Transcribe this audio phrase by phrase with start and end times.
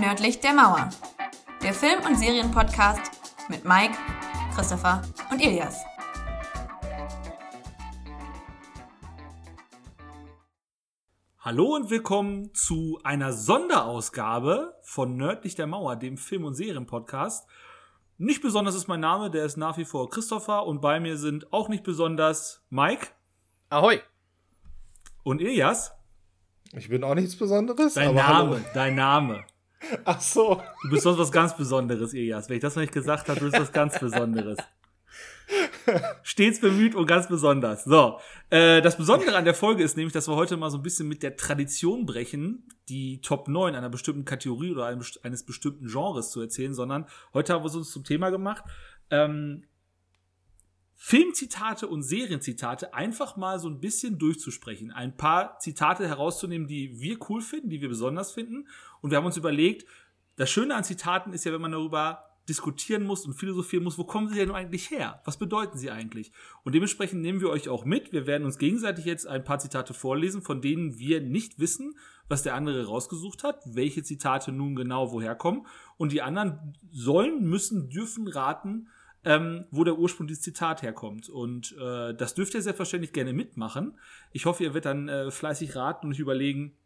[0.00, 0.88] Nördlich der Mauer.
[1.62, 3.98] Der Film- und Serienpodcast mit Mike,
[4.54, 5.82] Christopher und Ilias.
[11.40, 17.46] Hallo und willkommen zu einer Sonderausgabe von Nördlich der Mauer, dem Film- und Serienpodcast.
[18.16, 21.52] Nicht besonders ist mein Name, der ist nach wie vor Christopher und bei mir sind
[21.52, 23.08] auch nicht besonders Mike
[23.72, 24.00] Ahoi.
[25.22, 25.92] und Ilias.
[26.72, 27.94] Ich bin auch nichts Besonderes.
[27.94, 28.60] Dein aber Name, hallo.
[28.74, 29.44] dein Name.
[30.04, 30.60] Ach so.
[30.82, 32.48] Du bist sonst was ganz Besonderes, Ilias.
[32.48, 34.58] Wenn ich das noch nicht gesagt habe, du bist was ganz Besonderes.
[36.24, 37.84] Stets bemüht und ganz besonders.
[37.84, 38.18] So,
[38.50, 41.06] äh, das Besondere an der Folge ist nämlich, dass wir heute mal so ein bisschen
[41.06, 46.30] mit der Tradition brechen, die Top 9 einer bestimmten Kategorie oder einem, eines bestimmten Genres
[46.30, 48.64] zu erzählen, sondern heute haben wir es uns zum Thema gemacht,
[49.10, 49.64] ähm,
[51.02, 54.90] Filmzitate und Serienzitate einfach mal so ein bisschen durchzusprechen.
[54.90, 58.68] Ein paar Zitate herauszunehmen, die wir cool finden, die wir besonders finden.
[59.00, 59.86] Und wir haben uns überlegt,
[60.36, 64.04] das Schöne an Zitaten ist ja, wenn man darüber diskutieren muss und philosophieren muss, wo
[64.04, 65.22] kommen sie denn eigentlich her?
[65.24, 66.32] Was bedeuten sie eigentlich?
[66.64, 68.12] Und dementsprechend nehmen wir euch auch mit.
[68.12, 71.96] Wir werden uns gegenseitig jetzt ein paar Zitate vorlesen, von denen wir nicht wissen,
[72.28, 75.66] was der andere rausgesucht hat, welche Zitate nun genau woher kommen.
[75.96, 78.88] Und die anderen sollen, müssen, dürfen raten,
[79.24, 81.28] ähm, wo der Ursprung dieses Zitat herkommt.
[81.28, 83.98] Und äh, das dürft ihr selbstverständlich gerne mitmachen.
[84.32, 86.76] Ich hoffe, ihr werdet dann äh, fleißig raten und euch überlegen,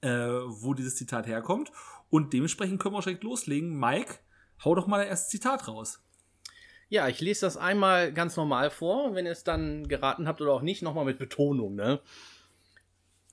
[0.00, 1.72] äh, wo dieses Zitat herkommt.
[2.10, 3.78] Und dementsprechend können wir auch direkt loslegen.
[3.78, 4.18] Mike,
[4.64, 6.00] hau doch mal das erste Zitat raus.
[6.88, 10.52] Ja, ich lese das einmal ganz normal vor, wenn ihr es dann geraten habt oder
[10.52, 12.00] auch nicht, nochmal mit Betonung, ne?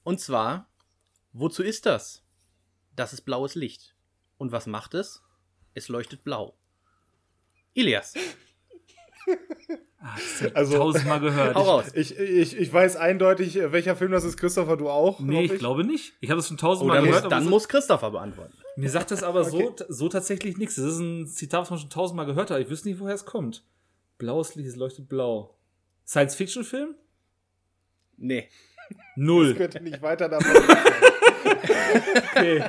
[0.03, 0.67] Und zwar,
[1.33, 2.23] wozu ist das?
[2.95, 3.95] Das ist blaues Licht.
[4.37, 5.21] Und was macht es?
[5.75, 6.57] Es leuchtet blau.
[7.73, 8.13] Ilias,
[10.41, 11.55] ja Also- tausendmal gehört.
[11.55, 11.85] hau raus.
[11.93, 14.35] Ich, ich, ich weiß eindeutig, welcher Film das ist.
[14.37, 15.19] Christopher, du auch?
[15.19, 16.13] Nee, hoffe ich glaube nicht.
[16.21, 17.25] Ich habe das schon Oh, tausendmal muss, gehört.
[17.25, 18.53] aber dann so- muss Christopher beantworten.
[18.75, 19.69] mir sagt das aber Okay.
[19.77, 20.75] so, so tatsächlich nichts.
[20.75, 22.59] Das ist ein Zitat, was man schon tausendmal gehört hat.
[22.59, 23.63] Ich wüsste nicht, woher es kommt.
[24.17, 25.55] Blaues Licht, es leuchtet blau.
[26.07, 26.95] Science-Fiction-Film?
[28.17, 28.49] Nee.
[29.15, 29.51] Null.
[29.51, 30.51] Ich könnte nicht weiter davon.
[32.35, 32.63] Okay.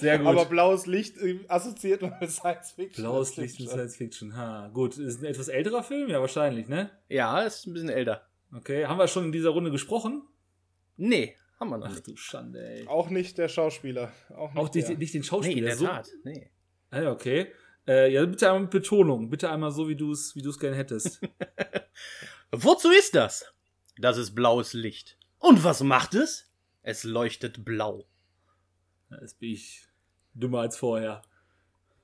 [0.00, 0.26] Sehr gut.
[0.28, 3.04] Aber blaues Licht äh, assoziiert man mit Science Fiction.
[3.04, 3.74] Blaues Das Licht und schon.
[3.74, 4.36] Science Fiction.
[4.36, 4.96] Ha, gut.
[4.98, 6.08] Ist ein etwas älterer Film?
[6.08, 6.90] Ja, wahrscheinlich, ne?
[7.08, 8.26] Ja, ist ein bisschen älter.
[8.54, 8.86] Okay.
[8.86, 10.22] Haben wir schon in dieser Runde gesprochen?
[10.96, 12.06] Nee, haben wir noch Ach nicht.
[12.06, 12.86] du Schande, ey.
[12.86, 14.12] Auch nicht der Schauspieler.
[14.36, 14.96] Auch nicht, Auch die, der.
[14.98, 15.66] nicht den Nee, in Schauspieler.
[15.68, 16.08] der so, Tat.
[16.24, 16.50] Nee.
[16.90, 17.52] Ah, ja, okay.
[17.86, 19.30] Äh, ja, bitte einmal mit Betonung.
[19.30, 21.20] Bitte einmal so, wie du es wie du's gerne hättest.
[22.52, 23.44] Wozu ist das?
[23.98, 25.18] Das ist blaues Licht.
[25.38, 26.50] Und was macht es?
[26.82, 28.06] Es leuchtet blau.
[29.20, 29.86] Jetzt bin ich
[30.34, 31.22] dümmer als vorher.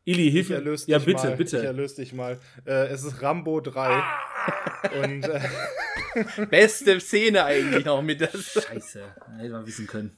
[0.05, 0.57] Ili, hilf Ich
[0.87, 0.93] mir.
[0.93, 1.31] Ja, bitte, mal.
[1.33, 1.65] Ich bitte.
[1.65, 2.39] erlöse dich mal.
[2.65, 4.03] Äh, es ist Rambo 3.
[5.03, 5.41] Und äh,
[6.51, 8.53] Beste Szene eigentlich noch mit das.
[8.53, 9.03] Scheiße.
[9.39, 10.17] Hätte man wissen können.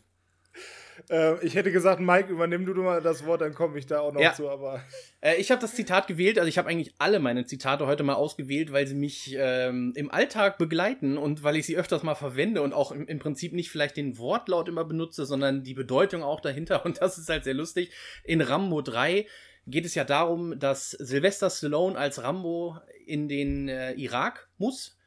[1.10, 4.12] Äh, ich hätte gesagt, Mike, übernimm du mal das Wort, dann komme ich da auch
[4.12, 4.34] noch Ja.
[4.34, 4.48] zu.
[4.48, 4.82] Aber
[5.20, 8.14] Äh, ich habe das Zitat gewählt, also ich habe eigentlich alle meine Zitate heute mal
[8.14, 12.62] ausgewählt, weil sie mich ähm, im Alltag begleiten und weil ich sie öfters mal verwende
[12.62, 16.40] und auch im, im Prinzip nicht vielleicht den Wortlaut immer benutze, sondern die Bedeutung auch
[16.40, 17.90] dahinter und das ist halt sehr lustig.
[18.22, 19.26] In Rambo 3
[19.66, 24.97] geht es ja darum, dass Sylvester Stallone als Rambo in den äh, Irak muss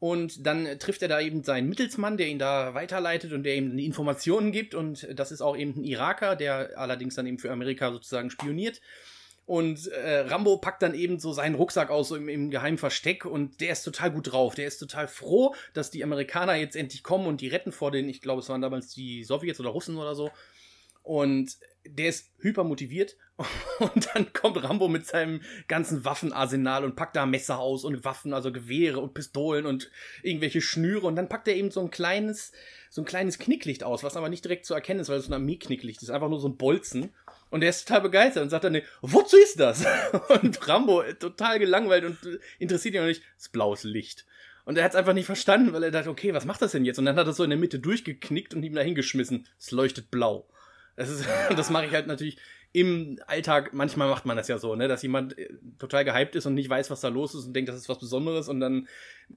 [0.00, 3.76] und dann trifft er da eben seinen Mittelsmann, der ihn da weiterleitet und der ihm
[3.76, 4.74] die Informationen gibt.
[4.74, 8.80] Und das ist auch eben ein Iraker, der allerdings dann eben für Amerika sozusagen spioniert.
[9.44, 13.26] Und äh, Rambo packt dann eben so seinen Rucksack aus so im, im geheimen Versteck
[13.26, 14.54] und der ist total gut drauf.
[14.54, 18.08] Der ist total froh, dass die Amerikaner jetzt endlich kommen und die retten vor den,
[18.08, 20.30] ich glaube, es waren damals die Sowjets oder Russen oder so.
[21.02, 23.16] Und der ist hyper motiviert.
[23.78, 28.34] Und dann kommt Rambo mit seinem ganzen Waffenarsenal und packt da Messer aus und Waffen,
[28.34, 29.90] also Gewehre und Pistolen und
[30.22, 31.06] irgendwelche Schnüre.
[31.06, 32.52] Und dann packt er eben so ein kleines,
[32.90, 35.32] so ein kleines Knicklicht aus, was aber nicht direkt zu erkennen ist, weil es ein
[35.32, 36.10] Armee-Knicklicht ist.
[36.10, 37.14] Einfach nur so ein Bolzen.
[37.48, 39.84] Und der ist total begeistert und sagt dann, wozu ist das?
[40.42, 44.26] Und Rambo äh, total gelangweilt und äh, interessiert ihn noch nicht, das blaues Licht.
[44.64, 46.84] Und er hat es einfach nicht verstanden, weil er dachte, okay, was macht das denn
[46.84, 46.98] jetzt?
[46.98, 49.48] Und dann hat er so in der Mitte durchgeknickt und ihm da hingeschmissen.
[49.58, 50.46] Es leuchtet blau.
[51.00, 51.26] Das, ist,
[51.56, 52.36] das mache ich halt natürlich
[52.72, 53.72] im Alltag.
[53.72, 55.48] Manchmal macht man das ja so, ne, dass jemand äh,
[55.78, 57.98] total gehypt ist und nicht weiß, was da los ist und denkt, das ist was
[57.98, 58.50] Besonderes.
[58.50, 58.86] Und dann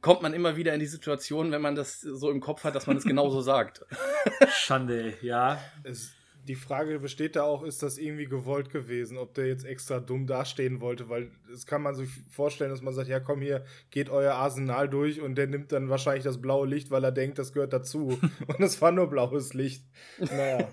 [0.02, 2.86] kommt man immer wieder in die Situation, wenn man das so im Kopf hat, dass
[2.86, 3.86] man es genauso sagt.
[4.50, 5.58] Schande, ja.
[5.84, 6.12] es,
[6.46, 10.28] die Frage besteht da auch, ist das irgendwie gewollt gewesen, ob der jetzt extra dumm
[10.28, 14.10] dastehen wollte, weil das kann man sich vorstellen, dass man sagt, ja komm hier, geht
[14.10, 17.54] euer Arsenal durch und der nimmt dann wahrscheinlich das blaue Licht, weil er denkt, das
[17.54, 18.20] gehört dazu.
[18.48, 19.86] und es war nur blaues Licht.
[20.20, 20.68] Naja.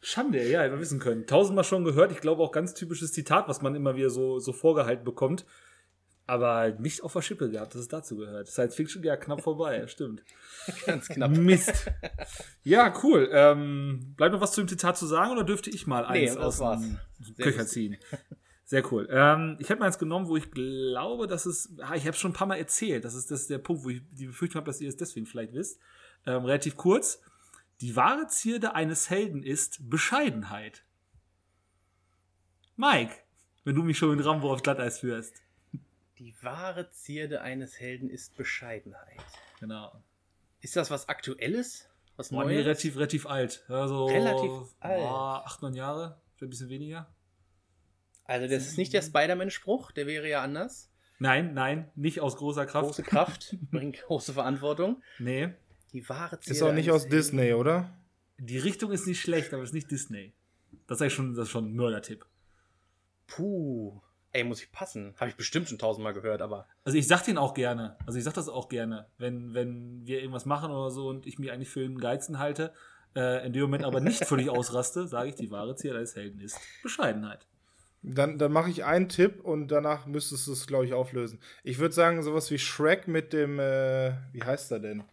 [0.00, 1.26] Schande, ja, hätte man wissen können.
[1.26, 2.10] Tausendmal schon gehört.
[2.12, 5.44] Ich glaube auch ganz typisches Zitat, was man immer wieder so, so vorgehalten bekommt.
[6.26, 8.46] Aber nicht auf der Schippe gehabt, dass es dazu gehört.
[8.46, 10.22] Science Fiction ja knapp vorbei, stimmt.
[10.86, 11.32] Ganz knapp.
[11.32, 11.90] Mist.
[12.62, 13.28] Ja, cool.
[13.32, 16.36] Ähm, bleibt noch was zu dem Zitat zu sagen oder dürfte ich mal Nee, eins
[16.36, 16.98] das aus dem
[17.36, 17.96] Köcher ziehen?
[18.64, 19.08] Sehr cool.
[19.10, 21.74] Ähm, ich habe mal eins genommen, wo ich glaube, dass es.
[21.80, 23.04] Ah, ich habe schon ein paar Mal erzählt.
[23.04, 25.26] Das ist, das ist der Punkt, wo ich die Befürchtung habe, dass ihr es deswegen
[25.26, 25.80] vielleicht wisst.
[26.24, 27.20] Ähm, relativ kurz.
[27.80, 30.84] Die wahre Zierde eines Helden ist Bescheidenheit.
[32.76, 33.14] Mike,
[33.64, 35.34] wenn du mich schon mit Rambo auf Glatteis führst.
[36.18, 39.24] Die wahre Zierde eines Helden ist Bescheidenheit.
[39.60, 39.92] Genau.
[40.60, 41.88] Ist das was Aktuelles?
[42.16, 42.66] Was Boah, nee, Neues?
[42.66, 43.64] relativ, relativ alt.
[43.68, 44.98] Also, Relativ alt.
[45.00, 46.20] Boah, acht, neun Jahre.
[46.34, 47.10] Vielleicht ein bisschen weniger.
[48.24, 50.92] Also, das ist nicht der Spider-Man-Spruch, der wäre ja anders.
[51.18, 52.88] Nein, nein, nicht aus großer Kraft.
[52.88, 55.02] Große Kraft bringt große Verantwortung.
[55.18, 55.54] Nee.
[55.92, 56.56] Die wahre Zierde.
[56.56, 57.08] Ist auch nicht aus.
[57.08, 57.90] Disney, oder?
[58.38, 60.32] Die Richtung ist nicht schlecht, aber es ist nicht Disney.
[60.86, 62.24] Das ist eigentlich schon, das ist schon ein Mördertipp.
[63.26, 64.00] Puh.
[64.32, 65.14] Ey, muss ich passen.
[65.18, 66.68] Habe ich bestimmt schon tausendmal gehört, aber.
[66.84, 67.96] Also ich sag den auch gerne.
[68.06, 71.38] Also ich sag das auch gerne, wenn, wenn wir irgendwas machen oder so und ich
[71.38, 72.72] mich eigentlich für einen Geizen halte,
[73.16, 76.40] äh, in dem Moment aber nicht völlig ausraste, sage ich, die wahre Ziel eines Helden
[76.40, 77.46] ist Bescheidenheit.
[78.02, 81.38] Dann, dann mache ich einen Tipp und danach müsstest du es, glaube ich, auflösen.
[81.64, 85.04] Ich würde sagen, sowas wie Shrek mit dem, äh, wie heißt er denn?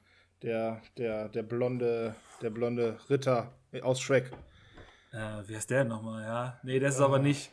[0.44, 4.32] Der, der, der blonde, der blonde Ritter aus Shrek.
[5.12, 5.18] Äh,
[5.48, 6.60] wie heißt der nochmal, ja?
[6.64, 7.52] Nee, das ist aber nicht.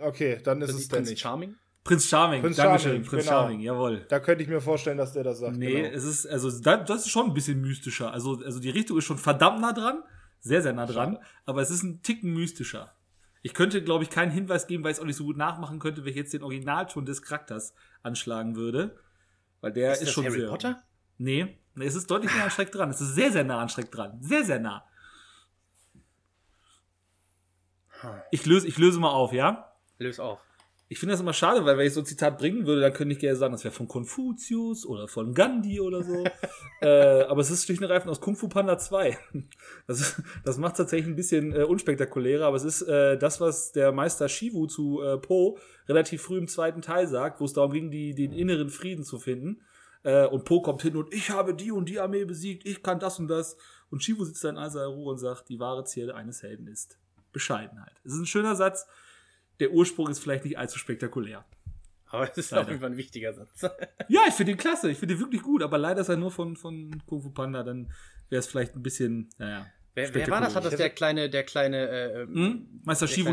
[0.00, 1.20] Okay, dann ist es ist der Prinz nicht.
[1.20, 1.56] Charming.
[1.82, 3.40] Prinz Charming, Prinz Dankeschön, Charming, Prinz genau.
[3.40, 4.06] Charming, jawohl.
[4.08, 5.56] Da könnte ich mir vorstellen, dass der das sagt.
[5.56, 5.96] Nee, genau.
[5.96, 8.12] es ist, also da, das ist schon ein bisschen mystischer.
[8.12, 10.02] Also, also die Richtung ist schon verdammt nah dran,
[10.40, 12.94] sehr, sehr nah dran, aber es ist ein Ticken mystischer.
[13.42, 15.78] Ich könnte, glaube ich, keinen Hinweis geben, weil ich es auch nicht so gut nachmachen
[15.78, 18.98] könnte, wenn ich jetzt den Originalton des Charakters anschlagen würde.
[19.62, 20.48] Weil der ist, Ist das schon Harry sehr.
[20.48, 20.82] Potter?
[21.16, 22.90] Nee, nee, es ist deutlich nah an Schreck dran.
[22.90, 24.18] Es ist sehr, sehr nah an Schreck dran.
[24.20, 24.84] Sehr, sehr nah.
[28.30, 29.72] Ich löse, ich löse mal auf, ja?
[29.98, 30.40] Löse auf.
[30.88, 33.12] Ich finde das immer schade, weil wenn ich so ein Zitat bringen würde, dann könnte
[33.12, 36.24] ich gerne sagen, das wäre von Konfuzius oder von Gandhi oder so.
[36.80, 39.16] äh, aber es ist schlicht und ergreifend aus Kung Fu Panda 2.
[39.86, 43.92] Das, das macht tatsächlich ein bisschen äh, unspektakulärer, aber es ist äh, das, was der
[43.92, 47.90] Meister Shivu zu äh, Po relativ früh im zweiten Teil sagt, wo es darum ging,
[47.90, 49.62] die, den inneren Frieden zu finden.
[50.02, 52.98] Äh, und Po kommt hin und ich habe die und die Armee besiegt, ich kann
[52.98, 53.56] das und das.
[53.90, 56.66] Und Shivu sitzt da in all seiner Ruhe und sagt, die wahre Zierde eines Helden
[56.68, 56.98] ist
[57.32, 57.92] Bescheidenheit.
[58.04, 58.86] Es ist ein schöner Satz.
[59.58, 61.44] Der Ursprung ist vielleicht nicht allzu spektakulär.
[62.06, 62.62] Aber es ist Leider.
[62.62, 63.62] auf jeden Fall ein wichtiger Satz.
[64.08, 64.90] Ja, ich finde ihn klasse.
[64.90, 65.62] Ich finde ihn wirklich gut.
[65.62, 67.62] Aber leider ist er nur von, von Kung Fu Panda.
[67.62, 67.92] Dann
[68.28, 69.66] wäre es vielleicht ein bisschen, naja.
[69.94, 70.56] wer, wer war das?
[70.56, 72.80] Hat das der kleine, der kleine, äh, Hm?
[72.84, 73.32] Meister Shivu,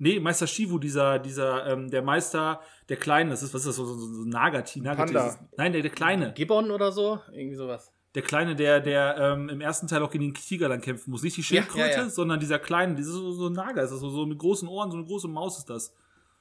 [0.00, 3.76] nee, Meister Shivu, dieser, dieser, ähm, der Meister, der Kleine, das ist, was ist das,
[3.76, 5.48] so, so, so ein Nagati, Nagati Panda.
[5.56, 6.32] Nein, der, der Kleine.
[6.32, 7.20] Gibbon oder so?
[7.30, 7.92] Irgendwie sowas.
[8.14, 11.22] Der Kleine, der, der ähm, im ersten Teil auch gegen den Tiger dann kämpfen muss.
[11.22, 12.08] Nicht die Ja, Schildkröte, ja, ja.
[12.08, 14.90] sondern dieser Kleine, dieses so, so ein Nager ist das, so, so mit großen Ohren,
[14.90, 15.94] so eine große Maus ist das.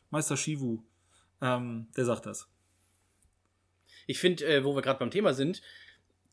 [0.09, 0.81] Meister Shivu.
[1.41, 2.49] Ähm, der sagt das.
[4.07, 5.61] Ich finde, äh, wo wir gerade beim Thema sind,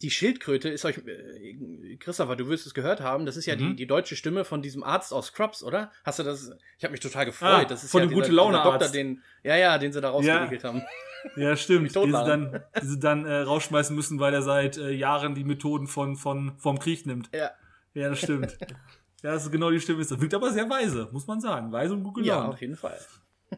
[0.02, 3.58] die Schildkröte ist euch, äh, Christopher, du wirst es gehört haben, das ist ja Mhm.
[3.70, 5.90] die, die deutsche Stimme von diesem Arzt aus Scrubs, oder?
[6.04, 6.50] Hast du das?
[6.76, 7.50] Ich habe mich total gefreut.
[7.50, 8.66] Ah, das ist von ja dem dieser- Gute-Laune-Arzt.
[8.66, 10.82] dieser Doktor, den, ja, ja, den sie da rausgewickelt haben.
[11.34, 11.88] Ja, stimmt.
[11.92, 15.42] Die sie dann, die sie dann äh, rausschmeißen müssen, weil er seit äh, Jahren die
[15.42, 17.30] Methoden von, von, vom Krieg nimmt.
[17.34, 17.50] Ja,
[17.94, 18.56] Ja, das stimmt.
[19.24, 20.04] ja, das ist genau die Stimme.
[20.04, 21.72] Das wirkt aber sehr weise, muss man sagen.
[21.72, 22.54] Weise und gut ja, gelaunt.
[22.54, 22.96] auf jeden Fall.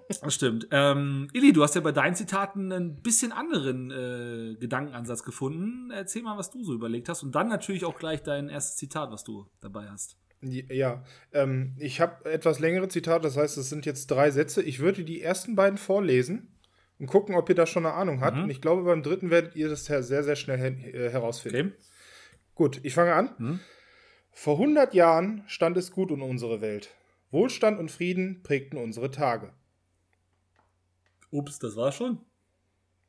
[0.09, 0.69] Das stimmt.
[0.71, 5.91] Ähm, Ili, du hast ja bei deinen Zitaten ein bisschen anderen äh, Gedankenansatz gefunden.
[5.91, 7.23] Erzähl mal, was du so überlegt hast.
[7.23, 10.17] Und dann natürlich auch gleich dein erstes Zitat, was du dabei hast.
[10.41, 14.63] Ja, ähm, ich habe etwas längere Zitate, das heißt, es sind jetzt drei Sätze.
[14.63, 16.49] Ich würde die ersten beiden vorlesen
[16.99, 18.37] und gucken, ob ihr da schon eine Ahnung habt.
[18.37, 18.45] Mhm.
[18.45, 21.73] Und ich glaube, beim dritten werdet ihr das sehr, sehr schnell her äh, herausfinden.
[21.75, 21.85] Okay.
[22.55, 23.31] Gut, ich fange an.
[23.39, 23.61] Mhm.
[24.31, 26.91] Vor 100 Jahren stand es gut um unsere Welt.
[27.31, 29.53] Wohlstand und Frieden prägten unsere Tage.
[31.31, 32.21] Ups, das war schon.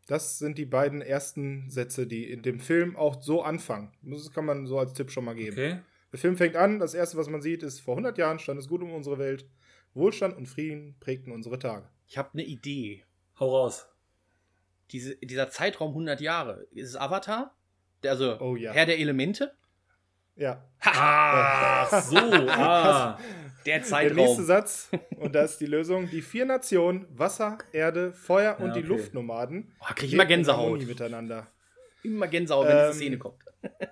[0.08, 3.92] Das sind die beiden ersten Sätze, die in dem Film auch so anfangen.
[4.02, 5.54] Das kann man so als Tipp schon mal geben.
[5.54, 5.80] Okay.
[6.12, 8.68] Der Film fängt an, das erste, was man sieht, ist, vor 100 Jahren stand es
[8.68, 9.46] gut um unsere Welt.
[9.94, 11.88] Wohlstand und Frieden prägten unsere Tage.
[12.08, 13.04] Ich habe eine Idee.
[13.40, 13.88] Hau raus.
[14.92, 17.56] Diese, dieser Zeitraum 100 Jahre, ist es Avatar?
[18.02, 18.72] Der, also Oh ja.
[18.72, 19.54] Herr der Elemente?
[20.36, 20.64] Ja.
[20.80, 22.18] Ach so.
[22.50, 23.20] Ah.
[23.66, 24.16] Der Der Zeitraum.
[24.18, 28.74] nächste Satz, und das ist die Lösung, die vier Nationen, Wasser, Erde, Feuer und Ja,
[28.74, 28.88] die okay.
[28.88, 30.82] Luftnomaden Boah, krieg ich immer Gänsehaut.
[30.86, 31.48] Miteinander.
[32.04, 33.44] Immer Gänsehaut, wenn diese Ähm, Szene kommt.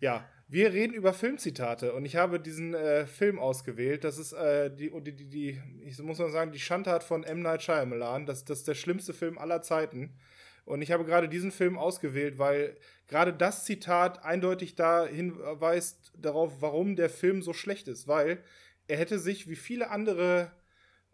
[0.00, 4.04] Ja, wir reden über Filmzitate und ich habe diesen äh, Film ausgewählt.
[4.04, 7.40] Das ist äh, die, die, die, die, ich muss mal sagen, die Schandtat von M.
[7.40, 8.26] Night Shyamalan.
[8.26, 10.14] Das, das ist der schlimmste Film aller Zeiten.
[10.66, 12.76] Und ich habe gerade diesen Film ausgewählt, weil
[13.08, 18.06] gerade das Zitat eindeutig da hinweist darauf, warum der Film so schlecht ist.
[18.06, 18.42] Weil
[18.88, 20.50] er hätte sich wie viele andere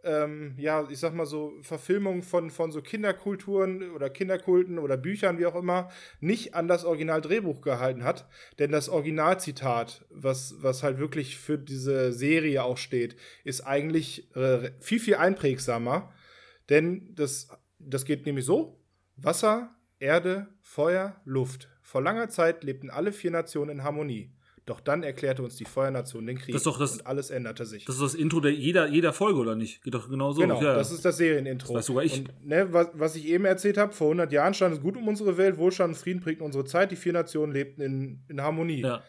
[0.05, 5.39] ähm, ja, ich sag mal so, Verfilmungen von, von so Kinderkulturen oder Kinderkulten oder Büchern,
[5.39, 5.91] wie auch immer,
[6.21, 8.29] nicht an das Originaldrehbuch gehalten hat.
[8.59, 14.73] Denn das Originalzitat, was, was halt wirklich für diese Serie auch steht, ist eigentlich äh,
[14.79, 16.13] viel, viel einprägsamer.
[16.69, 18.79] Denn das, das geht nämlich so:
[19.17, 21.69] Wasser, Erde, Feuer, Luft.
[21.83, 24.33] Vor langer Zeit lebten alle vier Nationen in Harmonie.
[24.67, 27.85] Doch dann erklärte uns die Feuernation den Krieg Das doch das- und alles änderte sich.
[27.85, 29.83] Das ist das Intro der jeder, jeder Folge, oder nicht?
[29.83, 30.41] Geht doch genau so.
[30.41, 31.75] Genau, ja, das ist das Serienintro.
[31.75, 32.19] Das sogar ich.
[32.19, 35.07] Und, ne, was, was ich eben erzählt habe, vor 100 Jahren stand es gut um
[35.07, 38.81] unsere Welt, Wohlstand und Frieden prägten unsere Zeit, die vier Nationen lebten in, in Harmonie.
[38.81, 39.03] ja.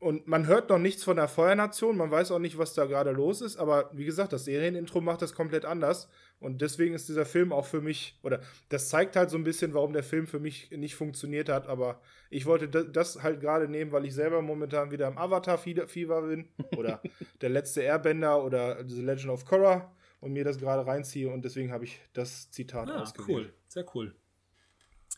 [0.00, 3.10] Und man hört noch nichts von der Feuernation, man weiß auch nicht, was da gerade
[3.10, 6.08] los ist, aber wie gesagt, das Serienintro macht das komplett anders.
[6.40, 9.74] Und deswegen ist dieser Film auch für mich, oder das zeigt halt so ein bisschen,
[9.74, 11.66] warum der Film für mich nicht funktioniert hat.
[11.68, 16.22] Aber ich wollte da- das halt gerade nehmen, weil ich selber momentan wieder im Avatar-Fieber
[16.22, 16.48] bin.
[16.78, 17.02] Oder
[17.42, 21.28] der letzte Airbender oder The Legend of Korra und mir das gerade reinziehe.
[21.30, 23.28] Und deswegen habe ich das Zitat Ah, ausgewählt.
[23.48, 23.54] cool.
[23.68, 24.14] Sehr cool.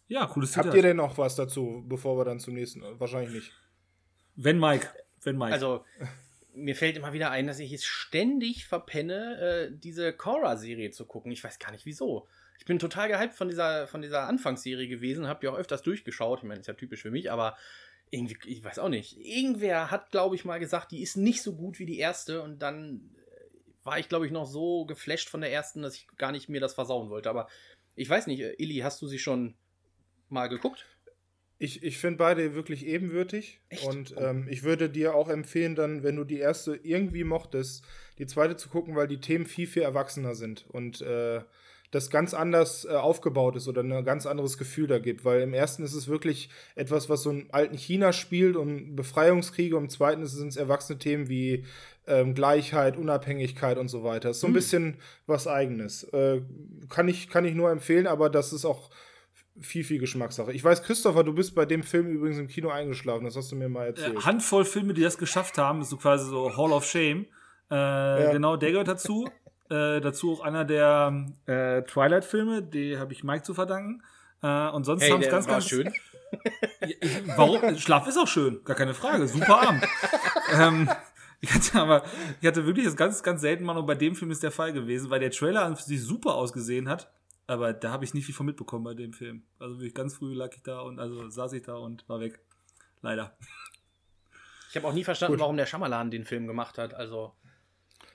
[0.09, 0.77] Ja, cooles Habt Zitat.
[0.77, 2.83] ihr denn noch was dazu, bevor wir dann zum nächsten?
[2.99, 3.53] Wahrscheinlich nicht.
[4.35, 4.89] Wenn Mike.
[5.23, 5.53] Wenn Mike.
[5.53, 5.85] Also,
[6.55, 11.33] mir fällt immer wieder ein, dass ich es ständig verpenne, äh, diese Korra-Serie zu gucken.
[11.33, 12.29] Ich weiß gar nicht wieso.
[12.59, 16.41] Ich bin total gehypt von dieser, von dieser Anfangsserie gewesen, hab die auch öfters durchgeschaut.
[16.41, 17.57] Ich meine, ist ja typisch für mich, aber
[18.11, 19.17] irgendwie, ich weiß auch nicht.
[19.19, 22.61] Irgendwer hat, glaube ich, mal gesagt, die ist nicht so gut wie die erste und
[22.61, 26.31] dann äh, war ich, glaube ich, noch so geflasht von der ersten, dass ich gar
[26.31, 27.31] nicht mir das versauen wollte.
[27.31, 27.49] Aber
[27.97, 29.57] ich weiß nicht, äh, Illy, hast du sie schon
[30.29, 30.87] mal geguckt?
[31.63, 33.61] Ich, ich finde beide wirklich ebenwürdig.
[33.69, 33.87] Echt?
[33.87, 34.21] Und Oh.
[34.21, 37.85] ähm, ich würde dir auch empfehlen, dann, wenn du die erste irgendwie mochtest,
[38.19, 40.65] die zweite zu gucken, weil die Themen viel, viel erwachsener sind.
[40.69, 41.41] Und äh,
[41.93, 45.25] das ganz anders äh, aufgebaut ist oder ein ganz anderes Gefühl da gibt.
[45.25, 49.77] Weil im ersten ist es wirklich etwas, was so im alten China spielt und Befreiungskriege.
[49.77, 51.65] Und im zweiten sind es erwachsene Themen wie
[52.07, 54.31] ähm, Gleichheit, Unabhängigkeit und so weiter.
[54.31, 54.55] Ist so ein Hm.
[54.55, 56.03] bisschen was Eigenes.
[56.05, 56.41] Äh,
[56.89, 58.91] kann, ich, kann ich nur empfehlen, aber das ist auch
[59.61, 60.53] viel, viel Geschmackssache.
[60.53, 63.25] Ich weiß, Christopher, du bist bei dem Film übrigens im Kino eingeschlafen.
[63.25, 64.17] Das hast du mir mal erzählt.
[64.17, 67.27] äh, Handvoll Filme, die das geschafft haben, ist so quasi so Hall of Shame.
[67.71, 69.29] Äh, Genau, der gehört dazu.
[69.71, 74.03] äh, dazu auch einer der äh, Twilight-Filme, die habe ich Mike zu verdanken.
[74.43, 75.93] Äh, und sonst haben es ganz, war ganz schön.
[76.81, 76.97] Ich,
[77.37, 77.77] warum?
[77.77, 79.29] Schlaf ist auch schön, gar keine Frage.
[79.29, 79.85] Super Abend.
[80.59, 80.89] ähm,
[81.43, 82.05] ich hatte aber,
[82.41, 84.73] ich hatte wirklich das ganz, ganz selten mal, und bei dem Film ist der Fall
[84.73, 87.13] gewesen, weil der Trailer an sich super ausgesehen hat.
[87.53, 89.43] Aber da habe ich nicht viel von mitbekommen bei dem Film.
[89.59, 92.41] Also wirklich ganz früh lag ich da und also saß ich da und war weg.
[93.03, 93.37] Leider.
[94.71, 95.41] Ich habe auch nie verstanden, Gut.
[95.41, 96.95] warum der Schamalan den Film gemacht hat.
[96.95, 97.35] Also,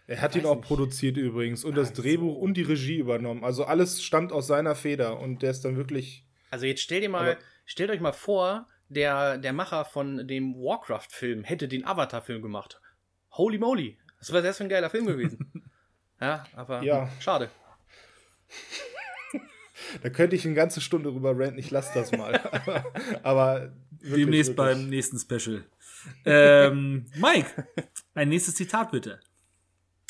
[0.08, 0.66] er hat ihn auch nicht.
[0.66, 2.02] produziert übrigens und das Ach so.
[2.02, 3.44] Drehbuch und die Regie übernommen.
[3.44, 6.26] Also alles stammt aus seiner Feder und der ist dann wirklich.
[6.50, 11.44] also jetzt stell dir mal, stellt euch mal vor, der, der Macher von dem Warcraft-Film
[11.44, 12.82] hätte den Avatar-Film gemacht.
[13.34, 14.00] Holy moly.
[14.18, 15.52] Das wäre das für ein geiler Film gewesen.
[16.22, 17.10] ja, aber Ja.
[17.20, 17.52] schade.
[20.04, 22.36] Da könnte ich eine ganze Stunde drüber ranten, ich lasse das mal.
[22.52, 22.86] aber,
[23.24, 24.76] aber wirklich, Demnächst wirklich.
[24.78, 25.64] beim nächsten Special.
[26.26, 27.68] ähm, Mike,
[28.14, 29.20] ein nächstes Zitat bitte.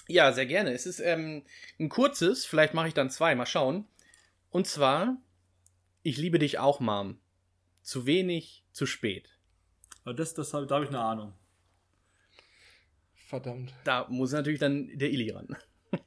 [0.08, 0.72] Ja, sehr gerne.
[0.72, 1.44] Es ist ähm,
[1.80, 3.86] ein kurzes, vielleicht mache ich dann zwei, mal schauen.
[4.50, 5.18] Und zwar,
[6.04, 7.20] ich liebe dich auch, Mom.
[7.82, 9.30] Zu wenig, zu spät.
[10.04, 11.34] Aber Das, das hab, da habe ich eine Ahnung.
[13.28, 15.48] Verdammt, Da muss natürlich dann der Illy ran.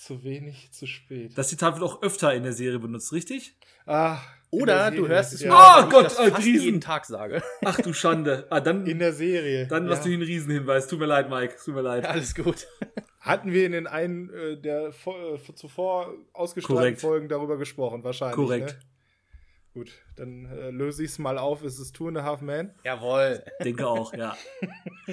[0.00, 1.36] zu wenig, zu spät.
[1.36, 3.54] Das Zitat wird auch öfter in der Serie benutzt, richtig?
[3.86, 4.18] Ah,
[4.50, 5.48] Oder der du hörst es ja.
[5.48, 6.64] nur, Ah, weil ich Gott, das ein fast Riesen.
[6.64, 7.42] jeden Tag sage.
[7.64, 8.46] Ach du Schande.
[8.50, 9.66] Ah, dann, In der Serie.
[9.66, 9.90] dann ja.
[9.90, 10.86] machst du einen Riesenhinweis.
[10.88, 11.56] Tut mir leid, Mike.
[11.62, 12.06] Tut mir leid.
[12.06, 12.66] Alles gut.
[13.20, 16.98] Hatten wir in den einen äh, der vor, äh, zuvor ausgestrahlten.
[16.98, 18.36] Folgen darüber gesprochen, wahrscheinlich.
[18.36, 18.70] Korrekt.
[18.70, 18.78] Ne?
[19.74, 21.62] Gut, dann äh, löse ich es mal auf.
[21.62, 22.72] Es ist Two and a Half Men.
[22.84, 23.44] Jawohl.
[23.62, 24.36] Denke auch, ja.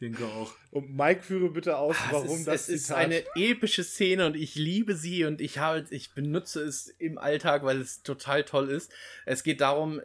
[0.00, 0.50] Denke auch.
[0.70, 2.98] Und Mike führe bitte aus, warum Ah, es ist, das es ist Zitat.
[2.98, 7.64] eine epische Szene und ich liebe sie und ich habe, ich benutze es im Alltag,
[7.64, 8.90] weil es total toll ist.
[9.26, 10.00] Es geht darum,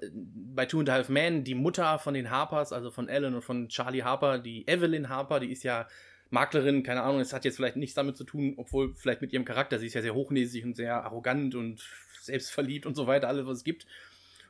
[0.54, 3.42] bei Two and a Half Men, die Mutter von den Harpers, also von Ellen und
[3.42, 5.88] von Charlie Harper, die Evelyn Harper, die ist ja
[6.30, 9.46] Maklerin, keine Ahnung, es hat jetzt vielleicht nichts damit zu tun, obwohl vielleicht mit ihrem
[9.46, 11.82] Charakter, sie ist ja sehr hochnäsig und sehr arrogant und
[12.20, 13.86] selbstverliebt und so weiter, alles was es gibt.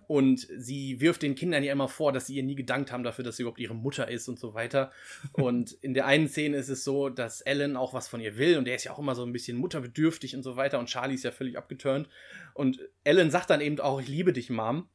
[0.08, 3.24] Und sie wirft den Kindern ja immer vor, dass sie ihr nie gedankt haben dafür,
[3.24, 4.92] dass sie überhaupt ihre Mutter ist und so weiter.
[5.34, 8.58] Und in der einen Szene ist es so, dass Ellen auch was von ihr will
[8.58, 11.16] und der ist ja auch immer so ein bisschen mutterbedürftig und so weiter und Charlie
[11.16, 12.08] ist ja völlig abgeturnt.
[12.54, 14.88] Und Ellen sagt dann eben auch, ich liebe dich, Mom.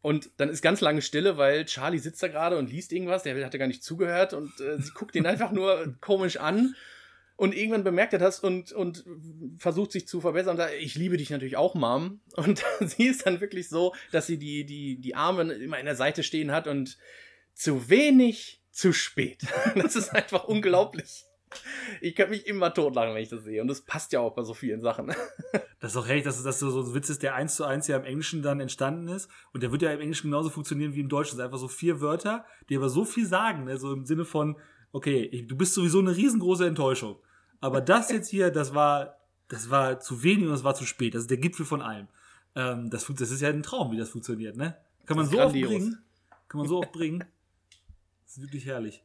[0.00, 3.44] Und dann ist ganz lange Stille, weil Charlie sitzt da gerade und liest irgendwas, der
[3.44, 6.74] hat ja gar nicht zugehört und äh, sie guckt ihn einfach nur komisch an.
[7.38, 9.04] Und irgendwann bemerkt er das und, und
[9.58, 10.50] versucht sich zu verbessern.
[10.50, 12.20] Und sagt, ich liebe dich natürlich auch, Mom.
[12.34, 15.94] Und sie ist dann wirklich so, dass sie die, die, die Arme immer in der
[15.94, 16.98] Seite stehen hat und
[17.54, 19.42] zu wenig, zu spät.
[19.76, 21.26] Das ist einfach unglaublich.
[22.00, 23.62] Ich könnte mich immer totlachen, wenn ich das sehe.
[23.62, 25.14] Und das passt ja auch bei so vielen Sachen.
[25.80, 27.96] Das ist doch herrlich, dass das so ein Witz ist, der eins zu eins ja
[27.96, 29.30] im Englischen dann entstanden ist.
[29.52, 31.30] Und der wird ja im Englischen genauso funktionieren wie im Deutschen.
[31.30, 33.62] Das sind einfach so vier Wörter, die aber so viel sagen.
[33.62, 33.78] Ne?
[33.78, 34.56] So im Sinne von,
[34.90, 37.20] okay, du bist sowieso eine riesengroße Enttäuschung.
[37.60, 39.16] Aber das jetzt hier, das war,
[39.48, 41.14] das war zu wenig und das war zu spät.
[41.14, 42.08] Das ist der Gipfel von allem.
[42.54, 44.76] Ähm, das, das ist ja ein Traum, wie das funktioniert, ne?
[45.06, 45.70] Kann man so oft grandios.
[45.70, 45.98] bringen.
[46.48, 47.24] Kann man so oft bringen.
[48.24, 49.02] Das ist wirklich herrlich.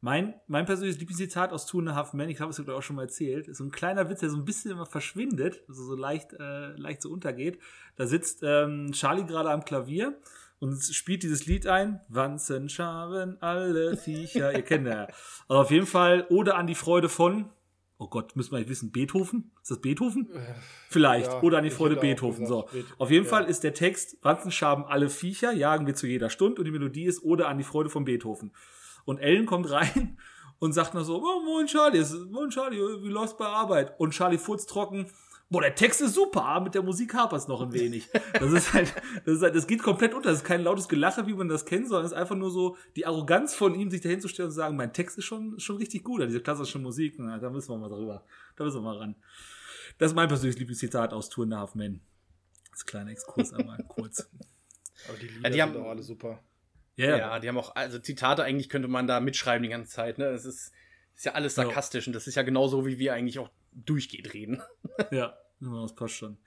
[0.00, 2.82] Mein, mein persönliches Lieblingszitat aus Two and a Half Men, ich habe es ja auch
[2.82, 5.84] schon mal erzählt, ist so ein kleiner Witz, der so ein bisschen immer verschwindet, also
[5.84, 7.60] so leicht, äh, leicht so untergeht.
[7.94, 10.18] Da sitzt ähm, Charlie gerade am Klavier
[10.58, 12.00] und spielt dieses Lied ein.
[12.08, 14.52] Wanzen, Schaben, alle Viecher.
[14.52, 15.06] Ihr kennt ja.
[15.48, 17.50] Also auf jeden Fall Ode an die Freude von,
[18.02, 19.52] oh Gott, müssen wir nicht wissen, Beethoven?
[19.62, 20.28] Ist das Beethoven?
[20.88, 21.30] Vielleicht.
[21.30, 22.46] Ja, Oder an die Freude Beethoven.
[22.46, 22.62] So.
[22.62, 23.30] Beethoven, Auf jeden ja.
[23.30, 27.04] Fall ist der Text, Wanzenschaben alle Viecher, jagen wir zu jeder Stunde und die Melodie
[27.04, 28.52] ist Ode an die Freude von Beethoven.
[29.04, 30.18] Und Ellen kommt rein
[30.58, 33.98] und sagt noch so, oh, moin Charlie, moin Charlie, wie läuft's bei Arbeit?
[33.98, 35.06] Und Charlie furzt trocken,
[35.52, 38.08] boah, der Text ist super, aber mit der Musik hapert's noch ein wenig.
[38.32, 38.92] Das ist halt,
[39.24, 40.30] das ist halt, das geht komplett unter.
[40.30, 42.76] Das ist kein lautes Gelache, wie man das kennt, sondern es ist einfach nur so
[42.96, 45.60] die Arroganz von ihm, sich dahin zu stellen und zu sagen, mein Text ist schon,
[45.60, 48.24] schon richtig gut, diese klassische Musik, na, da müssen wir mal drüber,
[48.56, 49.14] da müssen wir mal ran.
[49.98, 52.00] Das ist mein persönliches Lieblingszitat aus Two and a Half Men.
[52.72, 54.28] Das kleiner Exkurs einmal kurz.
[55.08, 56.42] Aber die Lieder Ja, die haben- sind auch alle super.
[56.96, 60.18] Ja, Ja, die haben auch, also Zitate eigentlich könnte man da mitschreiben die ganze Zeit,
[60.18, 60.26] ne?
[60.26, 60.72] Es ist,
[61.14, 61.64] ist ja alles Ja.
[61.64, 64.62] sarkastisch und das ist ja genauso, wie wir eigentlich auch durchgeht reden.
[65.10, 65.34] Ja,
[65.70, 66.38] das passt schon.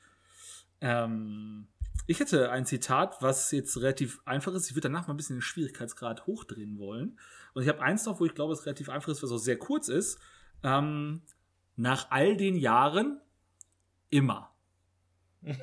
[0.81, 1.67] Ähm,
[2.07, 4.69] ich hätte ein Zitat, was jetzt relativ einfach ist.
[4.69, 7.17] Ich würde danach mal ein bisschen den Schwierigkeitsgrad hochdrehen wollen.
[7.53, 9.57] Und ich habe eins noch, wo ich glaube, es relativ einfach ist, was auch sehr
[9.57, 10.19] kurz ist.
[10.63, 11.21] Ähm,
[11.75, 13.19] nach all den Jahren
[14.09, 14.51] immer.
[15.41, 15.57] Sie,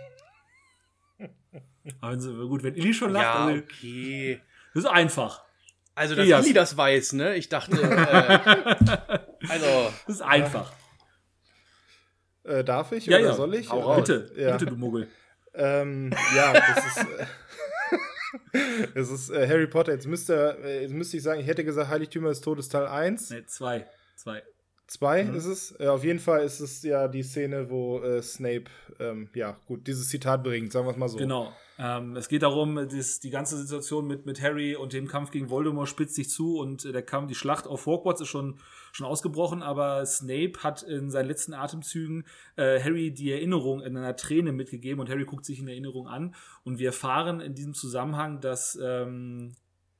[2.48, 4.40] gut, wenn Illy schon lacht, ja, also, okay.
[4.74, 5.42] das ist einfach.
[5.94, 6.46] Also, dass Elias.
[6.46, 7.36] Ili das weiß, ne?
[7.36, 10.72] Ich dachte, äh, also, Das ist einfach.
[12.44, 13.32] Äh, darf ich Ja, oder ja.
[13.34, 13.70] soll ich?
[13.70, 13.96] Hau raus.
[14.08, 14.52] Bitte, Ja.
[14.52, 15.08] bitte, du Muggel.
[15.54, 16.98] Ähm, ja, das ist.
[16.98, 17.26] Äh,
[18.94, 19.92] es ist äh, Harry Potter.
[19.92, 23.30] Jetzt müsste, äh, jetzt müsste ich sagen, ich hätte gesagt Heiligtümer des Todes Teil 1.
[23.30, 23.86] Ne, zwei.
[24.16, 24.42] Zwei.
[24.86, 25.34] 2 Mhm.
[25.36, 25.74] ist es.
[25.80, 28.64] Äh, auf jeden Fall ist es ja die Szene, wo äh, Snape,
[28.98, 31.18] ähm, ja, gut, dieses Zitat bringt, sagen wir es mal so.
[31.18, 31.52] Genau.
[31.78, 35.48] Ähm, es geht darum, das, die ganze Situation mit, mit Harry und dem Kampf gegen
[35.50, 38.58] Voldemort spitzt sich zu und äh, der Kampf, die Schlacht auf Hogwarts ist schon,
[38.92, 42.24] schon ausgebrochen, aber Snape hat in seinen letzten Atemzügen
[42.56, 46.34] äh, Harry die Erinnerung in einer Träne mitgegeben und Harry guckt sich in Erinnerung an
[46.62, 49.54] und wir erfahren in diesem Zusammenhang, dass ähm,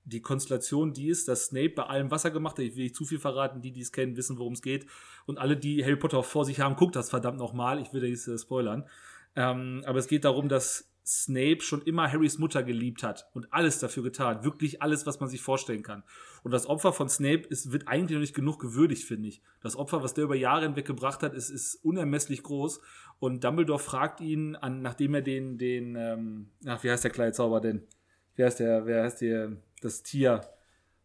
[0.05, 2.64] die Konstellation die ist, dass Snape bei allem Wasser gemacht hat.
[2.64, 3.61] Ich will nicht zu viel verraten.
[3.61, 4.87] Die, die es kennen, wissen, worum es geht.
[5.26, 7.81] Und alle, die Harry Potter vor sich haben, guckt das verdammt nochmal.
[7.81, 8.88] Ich will da nicht äh, spoilern.
[9.37, 13.81] Ähm, aber es geht darum, dass Snape schon immer Harrys Mutter geliebt hat und alles
[13.81, 14.45] dafür getan.
[14.45, 16.05] Wirklich alles, was man sich vorstellen kann.
[16.45, 19.43] Und das Opfer von Snape ist, wird eigentlich noch nicht genug gewürdigt, finde ich.
[19.62, 22.81] Das Opfer, was der über Jahre hinweg gebracht hat, ist, ist unermesslich groß.
[23.19, 27.33] Und Dumbledore fragt ihn, an, nachdem er den, den, ähm, ach, wie heißt der kleine
[27.33, 27.83] Zauber denn?
[28.37, 30.41] Wie heißt der, wer heißt der, das Tier,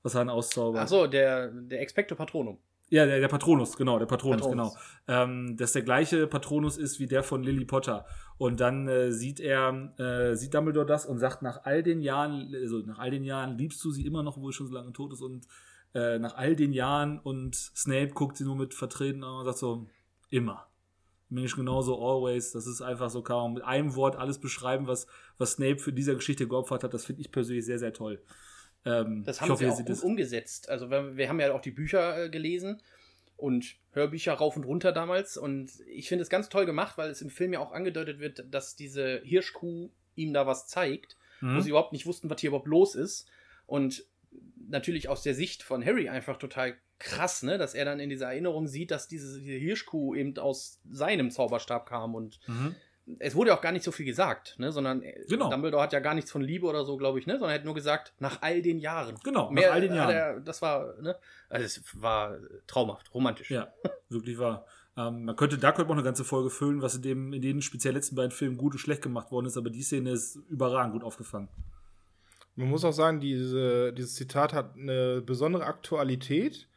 [0.03, 0.83] was er dann auszaubert?
[0.83, 2.59] ach so, der, der Expecto Patronum.
[2.89, 4.75] Ja, der, der Patronus, genau, der Patronus, Patronus.
[5.05, 5.23] genau.
[5.23, 8.05] Ähm, dass der gleiche Patronus ist wie der von Lily Potter.
[8.37, 12.53] Und dann äh, sieht er, äh, sieht Dumbledore das und sagt, nach all den Jahren,
[12.55, 14.93] also nach all den Jahren liebst du sie immer noch, wo sie schon so lange
[14.93, 15.47] tot ist und
[15.93, 19.57] äh, nach all den Jahren und Snape guckt sie nur mit Vertreten an und sagt
[19.57, 19.87] so,
[20.29, 20.67] immer.
[21.29, 25.53] Mensch genauso always, das ist einfach so kaum mit einem Wort alles beschreiben, was, was
[25.53, 28.21] Snape für diese Geschichte geopfert hat, das finde ich persönlich sehr, sehr toll.
[28.85, 30.01] Ähm, Das haben hoffe, sie ihr auch gut es.
[30.03, 30.69] umgesetzt.
[30.69, 32.81] Also wir, wir haben ja auch die Bücher äh, gelesen
[33.35, 35.37] und Hörbücher rauf und runter damals.
[35.37, 38.45] Und ich finde es ganz toll gemacht, weil es im Film ja auch angedeutet wird,
[38.51, 41.61] dass diese Hirschkuh ihm da was zeigt, wo Mhm.
[41.61, 43.27] sie überhaupt nicht wussten, was hier überhaupt los ist.
[43.67, 44.05] Und
[44.69, 48.27] natürlich aus der Sicht von Harry einfach total krass, ne, dass er dann in dieser
[48.27, 52.75] Erinnerung sieht, dass diese, diese Hirschkuh eben aus seinem Zauberstab kam und Mhm.
[53.19, 55.49] Es wurde ja auch gar nicht so viel gesagt, ne, sondern äh, Genau.
[55.49, 57.65] Dumbledore hat ja gar nichts von Liebe oder so, glaube ich, ne, sondern er hat
[57.65, 59.15] nur gesagt, nach all den Jahren.
[59.23, 60.15] Genau, Mehr, nach all den hat Jahren.
[60.15, 61.15] Er, das war, ne,
[61.49, 63.49] also es war traumhaft, romantisch.
[63.51, 63.71] Ja,
[64.09, 64.65] wirklich wahr.
[64.97, 67.41] Ähm, man könnte, da könnte man auch eine ganze Folge füllen, was in, dem, in
[67.41, 70.37] den speziell letzten beiden Filmen gut und schlecht gemacht worden ist, aber die Szene ist
[70.49, 71.49] überragend gut aufgefangen.
[72.55, 76.67] Man muss auch sagen, diese, dieses Zitat hat eine besondere Aktualität.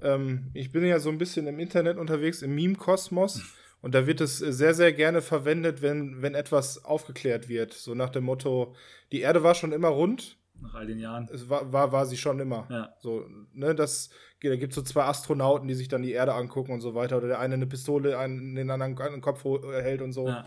[0.00, 3.42] Ähm, ich bin ja so ein bisschen im Internet unterwegs, im Meme-Kosmos.
[3.84, 7.74] Und da wird es sehr, sehr gerne verwendet, wenn, wenn etwas aufgeklärt wird.
[7.74, 8.74] So nach dem Motto,
[9.12, 11.28] die Erde war schon immer rund, Nach all den Jahren.
[11.30, 12.66] es war, war, war sie schon immer.
[12.70, 12.94] Ja.
[13.00, 14.08] So, ne, das,
[14.42, 17.18] da gibt es so zwei Astronauten, die sich dann die Erde angucken und so weiter.
[17.18, 20.28] Oder der eine eine Pistole an den anderen an den Kopf ho- hält und so.
[20.28, 20.46] Ja.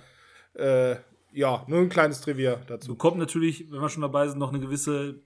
[0.56, 0.97] Äh,
[1.32, 2.95] ja, nur ein kleines Trivia dazu.
[2.95, 5.21] kommt natürlich, wenn wir schon dabei sind, noch eine gewisse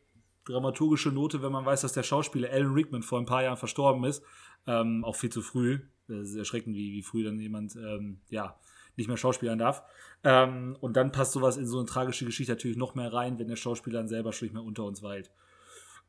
[0.45, 4.03] dramaturgische Note, wenn man weiß, dass der Schauspieler Alan Rickman vor ein paar Jahren verstorben
[4.03, 4.21] ist.
[4.67, 5.79] Ähm, auch viel zu früh.
[6.19, 8.59] Das ist erschreckend, wie, wie früh dann jemand ähm, ja,
[8.95, 9.83] nicht mehr schauspielern darf.
[10.23, 13.47] Ähm, und dann passt sowas in so eine tragische Geschichte natürlich noch mehr rein, wenn
[13.47, 15.31] der Schauspieler dann selber schon nicht mehr unter uns weilt.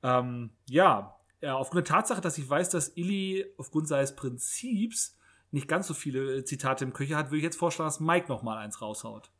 [0.02, 5.16] Ähm, ja, ja, aufgrund der Tatsache, dass ich weiß, dass Illy aufgrund seines Prinzips
[5.50, 8.28] nicht ganz so viele äh, Zitate im Köcher hat, würde ich jetzt vorschlagen, dass Mike
[8.28, 9.30] noch mal eins raushaut.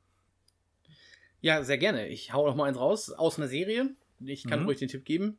[1.41, 2.09] Ja, sehr gerne.
[2.09, 3.95] Ich hau noch mal eins raus aus einer Serie.
[4.21, 4.67] Ich kann Mhm.
[4.67, 5.39] ruhig den Tipp geben.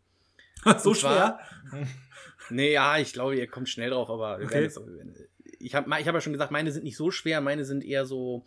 [0.79, 1.39] so schwer?
[2.49, 4.65] Nee, ja, ich glaube, ihr kommt schnell drauf, aber Okay.
[4.65, 4.77] es-
[5.59, 8.05] ich habe ich hab ja schon gesagt, meine sind nicht so schwer, meine sind eher
[8.05, 8.43] so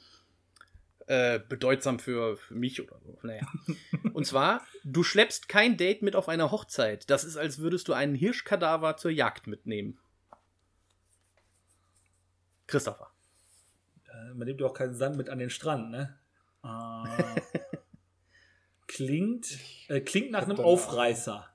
[1.06, 3.18] äh, bedeutsam für, für mich oder so.
[3.22, 3.46] Naja.
[4.12, 7.08] Und zwar, du schleppst kein Date mit auf einer Hochzeit.
[7.08, 9.98] Das ist, als würdest du einen Hirschkadaver zur Jagd mitnehmen.
[12.66, 13.10] Christopher.
[14.12, 16.18] Äh, Man nimmt ja auch keinen Sand mit an den Strand, ne?
[16.62, 17.40] Äh,
[18.86, 19.58] klingt,
[20.04, 21.48] klingt nach einem Aufreißer.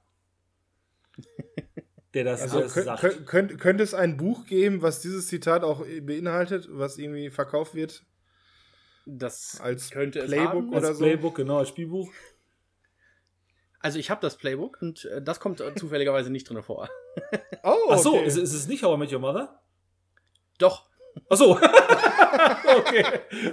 [2.13, 3.01] Der das, Also könnt, sagt.
[3.01, 7.73] könnt, könnt, könnte es ein Buch geben, was dieses Zitat auch beinhaltet, was irgendwie verkauft
[7.73, 8.03] wird?
[9.05, 10.73] Das Als könnte es Playbook haben.
[10.73, 11.03] oder Als so?
[11.05, 12.11] Playbook, genau, als Spielbuch.
[13.79, 16.89] Also ich habe das Playbook und äh, das kommt äh, zufälligerweise nicht drin vor.
[17.63, 18.25] Oh, Ach so, okay.
[18.25, 19.61] ist, ist es nicht How I Met Your Mother?
[20.57, 20.87] Doch,
[21.29, 21.51] Ach so.
[22.77, 23.05] okay.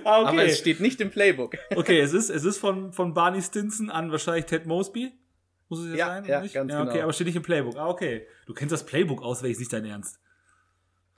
[0.05, 0.47] Ah, aber okay.
[0.47, 1.57] es steht nicht im Playbook.
[1.77, 5.13] okay, es ist, es ist von, von Barney Stinson an wahrscheinlich Ted Mosby.
[5.69, 6.25] Muss es jetzt Ja, sein?
[6.25, 6.55] ja, nicht?
[6.55, 7.03] ganz ja, okay, genau.
[7.05, 7.77] aber steht nicht im Playbook.
[7.77, 8.27] Ah, okay.
[8.47, 10.21] Du kennst das Playbook auswendig, ist nicht dein Ernst.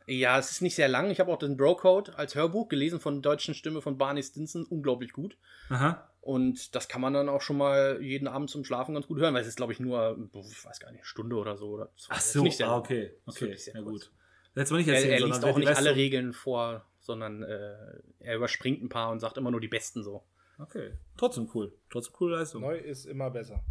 [0.06, 1.10] Ja, es ist nicht sehr lang.
[1.10, 4.64] Ich habe auch den Bro-Code als Hörbuch gelesen von der deutschen Stimme von Barney Stinson.
[4.64, 5.36] Unglaublich gut.
[5.68, 6.10] Aha.
[6.20, 9.32] Und das kann man dann auch schon mal jeden Abend zum Schlafen ganz gut hören,
[9.34, 11.68] weil es ist, glaube ich, nur, ich weiß gar nicht, eine Stunde oder so.
[11.68, 12.14] Oder zwei.
[12.16, 13.12] Ach so, nicht sehr ah, okay.
[13.26, 14.10] Ist Okay, sehr ja gut.
[14.54, 17.76] Hättest du nicht Er, erzählen er sollen, liest auch nicht alle Regeln vor, sondern äh,
[18.18, 20.24] er überspringt ein paar und sagt immer nur die besten so.
[20.58, 21.72] Okay, trotzdem cool.
[21.88, 22.62] Trotzdem coole Leistung.
[22.62, 23.62] Neu ist immer besser.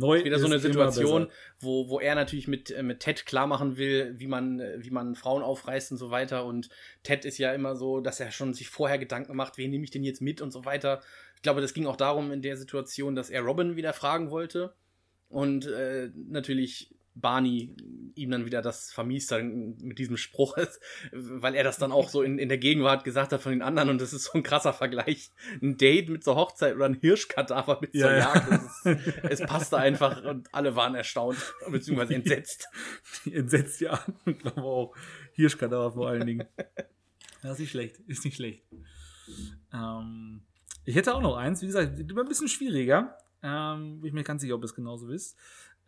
[0.00, 1.28] Neu Wieder so eine Situation,
[1.60, 4.90] wo, wo er natürlich mit, äh, mit Ted klar machen will, wie man, äh, wie
[4.90, 6.46] man Frauen aufreißt und so weiter.
[6.46, 6.70] Und
[7.02, 9.90] Ted ist ja immer so, dass er schon sich vorher Gedanken macht, wen nehme ich
[9.90, 11.00] denn jetzt mit und so weiter.
[11.36, 14.74] Ich glaube, das ging auch darum in der Situation, dass er Robin wieder fragen wollte.
[15.28, 17.74] Und äh, natürlich Barney
[18.14, 20.56] ihm dann wieder das vermiest dann mit diesem Spruch,
[21.12, 23.88] weil er das dann auch so in, in der Gegenwart gesagt hat von den anderen
[23.88, 25.32] und das ist so ein krasser Vergleich.
[25.62, 28.34] Ein Date mit zur Hochzeit oder ein Hirschkadaver mit zur Ja, ja.
[28.34, 28.50] Jagd.
[28.50, 31.38] Das ist, es passte einfach und alle waren erstaunt
[31.70, 32.68] beziehungsweise entsetzt.
[33.30, 34.04] Entsetzt ja.
[34.26, 34.94] Ich glaube auch.
[35.32, 36.46] Hirschkadaver vor allen Dingen.
[37.42, 37.98] Ja, ist nicht schlecht.
[38.00, 38.66] Ist nicht schlecht.
[39.72, 40.42] Ähm,
[40.84, 43.16] ich hätte auch noch eins, wie gesagt, immer ein bisschen schwieriger.
[43.42, 45.38] Ähm, bin ich mir ganz sicher, ob ihr es genauso wisst.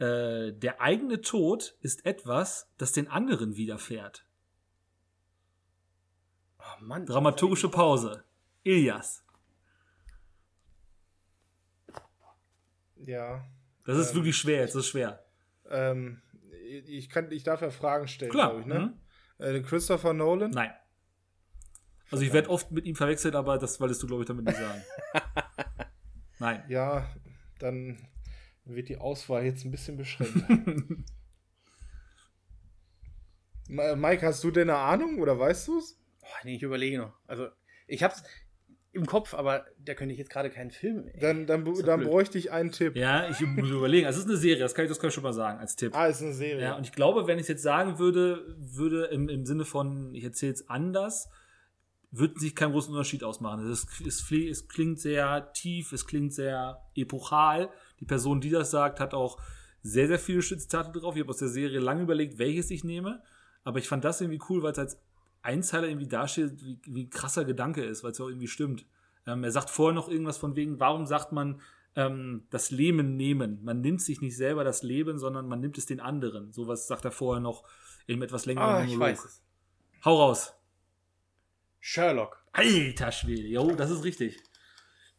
[0.03, 4.27] Äh, der eigene Tod ist etwas, das den anderen widerfährt.
[6.59, 7.07] Oh Mann.
[7.07, 8.25] Dramaturgische Pause.
[8.65, 9.25] Ilias.
[12.97, 13.49] Ja.
[13.85, 15.25] Das ist Ähm, wirklich schwer, jetzt ist schwer.
[15.71, 16.21] Ähm,
[16.67, 18.51] ich, kann, ich darf ja Fragen stellen, Klar.
[18.51, 18.99] glaube ich, ne?
[19.39, 19.45] Mhm.
[19.45, 20.51] Äh, Christopher Nolan?
[20.51, 20.73] Nein.
[22.11, 24.59] Also ich werde oft mit ihm verwechselt, aber das wolltest du, glaube ich, damit nicht
[24.59, 24.83] sagen.
[26.41, 26.65] Nein.
[26.69, 27.09] Ja,
[27.61, 27.99] dann
[28.65, 30.37] wird die Auswahl jetzt ein bisschen beschränkt.
[33.69, 35.99] Mike, hast du denn eine Ahnung oder weißt du es?
[36.23, 37.15] Oh, nee, ich überlege noch.
[37.27, 37.49] Also,
[37.87, 38.23] ich hab's
[38.93, 41.09] im Kopf, aber da könnte ich jetzt gerade keinen Film.
[41.09, 41.19] ey.
[41.19, 42.11] Dann, dann, dann blöd.
[42.11, 42.95] bräuchte ich einen Tipp.
[42.97, 44.07] Ja, ich muss überlegen.
[44.07, 45.77] Also es ist eine Serie, das kann ich, das kann ich schon mal sagen, als
[45.77, 45.97] Tipp.
[45.97, 46.63] Ah, ist eine Serie.
[46.63, 50.15] Ja, und ich glaube, wenn ich es jetzt sagen würde, würde im, im Sinne von,
[50.15, 51.31] ich erzähle es anders,
[52.11, 53.67] würde sich keinen großen Unterschied ausmachen.
[53.67, 57.71] Es, ist, es, es klingt sehr tief, es klingt sehr epochal.
[58.03, 59.39] Die Person, die das sagt, hat auch
[59.81, 61.15] sehr, sehr viele Zitate drauf.
[61.15, 63.23] Ich habe aus der Serie lange überlegt, welches ich nehme.
[63.63, 65.01] Aber ich fand das irgendwie cool, weil es als
[65.43, 68.87] Einzeiler irgendwie dasteht, wie, wie ein krasser Gedanke ist, weil es auch irgendwie stimmt.
[69.25, 71.61] Ähm, er sagt vorher noch irgendwas von wegen, warum sagt man
[71.95, 73.61] ähm, das Leben nehmen?
[73.63, 76.51] Man nimmt sich nicht selber das Leben, sondern man nimmt es den anderen.
[76.51, 77.63] Sowas sagt er vorher noch
[78.09, 79.45] in etwas längeren Ah, ich weiß es.
[80.05, 80.55] Hau raus.
[81.79, 82.45] Sherlock.
[82.53, 84.43] Alter Schwede, jo, das ist richtig.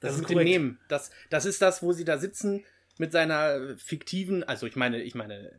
[0.04, 0.50] Das, ist mit dem korrekt.
[0.50, 0.80] Nehmen.
[0.88, 2.64] Das, das ist das, wo sie da sitzen
[3.00, 5.52] mit seiner fiktiven, also ich meine, ich meine,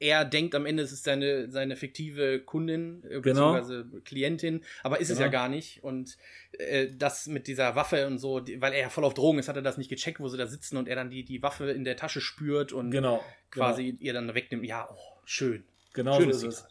[0.00, 3.52] er denkt am Ende, es ist seine, seine fiktive Kundin, äh, Genau.
[3.52, 5.26] beziehungsweise Klientin, aber ist es Genau.
[5.26, 5.84] ja gar nicht.
[5.84, 6.16] Und
[6.58, 9.48] äh, das mit dieser Waffe und so, die, weil er ja voll auf Drogen ist,
[9.48, 11.70] hat er das nicht gecheckt, wo sie da sitzen und er dann die, die Waffe
[11.70, 13.22] in der Tasche spürt und Genau.
[13.52, 14.64] quasi ihr dann wegnimmt.
[14.66, 15.62] Ja, oh, schön.
[15.92, 16.68] Genau, Schönes so ist es.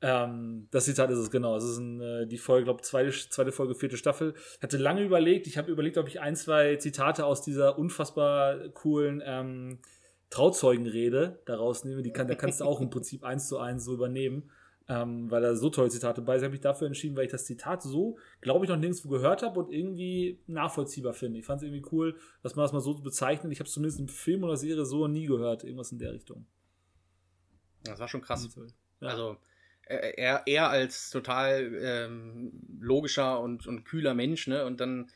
[0.00, 1.56] Ähm, das Zitat ist es, genau.
[1.56, 4.34] Es ist ein, äh, die Folge, glaube zweite, zweite Folge, vierte Staffel.
[4.56, 5.46] Ich hatte lange überlegt.
[5.46, 9.80] Ich habe überlegt, ob ich ein, zwei Zitate aus dieser unfassbar coolen ähm,
[10.30, 12.02] Trauzeugenrede daraus nehme.
[12.02, 14.50] Die kann, da kannst du auch im Prinzip eins zu eins so übernehmen.
[14.88, 17.44] ähm, weil da so tolle Zitate bei sind, habe ich dafür entschieden, weil ich das
[17.44, 21.38] Zitat so, glaube ich, noch nirgendwo gehört habe und irgendwie nachvollziehbar finde.
[21.38, 23.52] Ich fand es irgendwie cool, dass man das mal so bezeichnet.
[23.52, 26.46] Ich habe es zumindest im Film oder Serie so nie gehört, irgendwas in der Richtung.
[27.84, 28.48] Das war schon krass.
[29.00, 29.08] Ja.
[29.08, 29.36] Also
[29.88, 34.64] er, er als total ähm, logischer und, und kühler Mensch, ne?
[34.64, 35.10] Und dann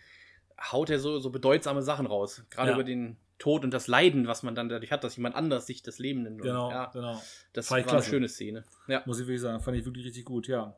[0.71, 2.43] haut er so, so bedeutsame Sachen raus.
[2.51, 2.75] Gerade Ja.
[2.77, 5.83] über den Tod und das Leiden, was man dann dadurch hat, dass jemand anders sich
[5.83, 6.43] das Leben nimmt.
[6.43, 7.21] Genau, und, ja, genau.
[7.53, 8.65] Das war ich eine schöne Szene.
[8.87, 9.03] Ja.
[9.05, 10.77] Muss ich wirklich sagen, fand ich wirklich richtig gut, ja.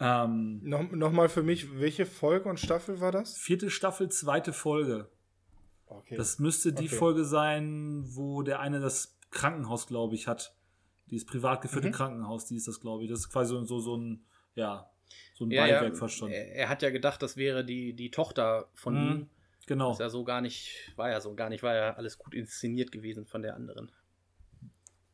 [0.00, 3.38] Ähm, Noch, Nochmal für mich, welche Folge und Staffel war das?
[3.38, 5.08] vierte Staffel, zweite Folge.
[5.86, 6.16] Okay.
[6.16, 6.96] Das müsste die Okay.
[6.96, 10.54] Folge sein, wo der eine das Krankenhaus, glaube ich, hat.
[11.14, 11.92] Dieses privat geführte Mhm.
[11.92, 13.10] Krankenhaus, die ist das, glaube ich.
[13.10, 14.24] Das ist quasi so, so, so ein,
[14.56, 14.90] ja,
[15.34, 16.30] so ein Ja, ja, Beiwerk fast schon.
[16.30, 19.10] er, hat ja gedacht, das wäre die, die Tochter von Mhm.
[19.12, 19.30] ihm.
[19.66, 19.92] Genau.
[19.92, 22.90] Ist ja so gar nicht, war ja so gar nicht, war ja alles gut inszeniert
[22.92, 23.90] gewesen von der anderen.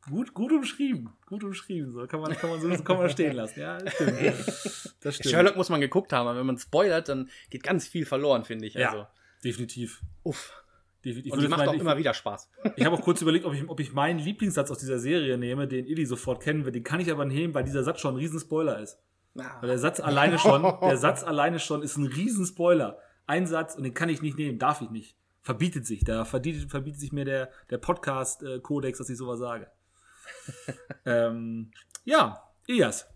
[0.09, 1.11] Gut, gut umschrieben.
[1.27, 1.93] Gut umschrieben.
[1.93, 3.61] So kann man, kann man, so kann man stehen lassen.
[3.61, 4.11] Ja, das stimmt.
[5.03, 5.31] Das stimmt.
[5.31, 8.67] Sherlock muss man geguckt haben, aber wenn man spoilert, dann geht ganz viel verloren, finde
[8.67, 8.75] ich.
[8.75, 8.91] Ja.
[8.91, 9.07] Also,
[9.45, 10.03] Definitiv.
[10.25, 10.53] uff.
[11.05, 11.33] Definitiv.
[11.33, 12.51] Und Ich die macht auch immer wieder Spaß.
[12.77, 15.67] Ich habe auch kurz überlegt, ob ich, ob ich meinen Lieblingssatz aus dieser Serie nehme,
[15.67, 16.75] den Illy sofort kennen wird.
[16.75, 18.99] Den kann ich aber nehmen, weil dieser Satz schon ein Riesenspoiler ist.
[19.35, 22.99] Weil der Satz alleine schon, der Satz alleine schon ist ein Riesenspoiler.
[23.27, 25.17] Ein Satz und den kann ich nicht nehmen, darf ich nicht.
[25.41, 26.05] Verbietet sich.
[26.05, 29.71] Da verbietet, verbietet sich mir der, der Podcast-Kodex, dass ich sowas sage.
[31.07, 31.71] ähm,
[32.05, 33.09] ja, Elias.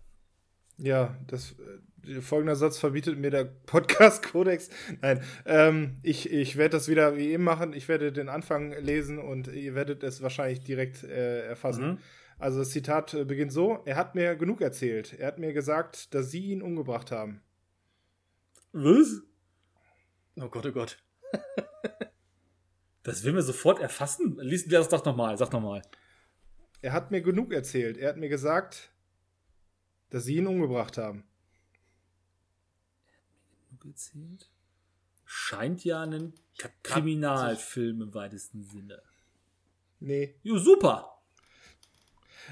[0.78, 1.80] Ja, das äh,
[2.20, 4.70] folgender Satz verbietet mir der Podcast-Kodex.
[5.02, 7.72] Nein, ähm, ich, ich werde das wieder wie eben machen.
[7.72, 11.86] Ich werde den Anfang lesen und ihr werdet es wahrscheinlich direkt äh, erfassen.
[11.86, 11.98] Mhm.
[12.38, 15.14] Also das Zitat äh, beginnt so: Er hat mir genug erzählt.
[15.18, 17.42] Er hat mir gesagt, dass sie ihn umgebracht haben.
[18.72, 19.22] Was?
[20.36, 20.98] Oh Gott, oh Gott.
[23.04, 24.38] Das will mir sofort erfassen?
[24.40, 25.82] Lies das doch nochmal, sag nochmal.
[26.80, 27.98] Er hat mir genug erzählt.
[27.98, 28.92] Er hat mir gesagt,
[30.08, 31.24] dass sie ihn umgebracht haben.
[33.84, 34.50] Gezählt?
[35.24, 36.34] Scheint ja ein
[36.82, 39.02] Kriminalfilm im weitesten Sinne.
[40.00, 40.34] Nee.
[40.42, 41.22] Jo, super.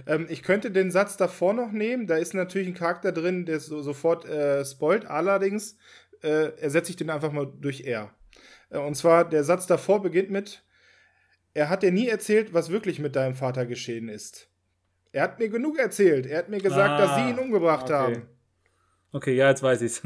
[0.07, 2.07] Ähm, ich könnte den Satz davor noch nehmen.
[2.07, 5.07] Da ist natürlich ein Charakter drin, der so, sofort äh, spoilt.
[5.07, 5.77] Allerdings
[6.23, 8.15] äh, ersetze ich den einfach mal durch er.
[8.71, 10.65] Äh, und zwar, der Satz davor beginnt mit:
[11.55, 14.49] Er hat dir nie erzählt, was wirklich mit deinem Vater geschehen ist.
[15.13, 16.27] Er hat mir genug erzählt.
[16.27, 17.93] Er hat mir gesagt, Ah, dass sie ihn umgebracht okay.
[17.93, 18.29] haben.
[19.13, 20.03] Okay, ja, jetzt weiß ich's.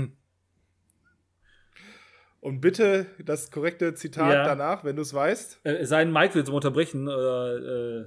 [2.47, 4.45] Und bitte das korrekte Zitat Ja.
[4.45, 5.63] danach, wenn du es weißt.
[5.65, 7.09] Äh, es sei denn, Mike will zum Unterbrechen.
[7.09, 8.05] Oder, äh,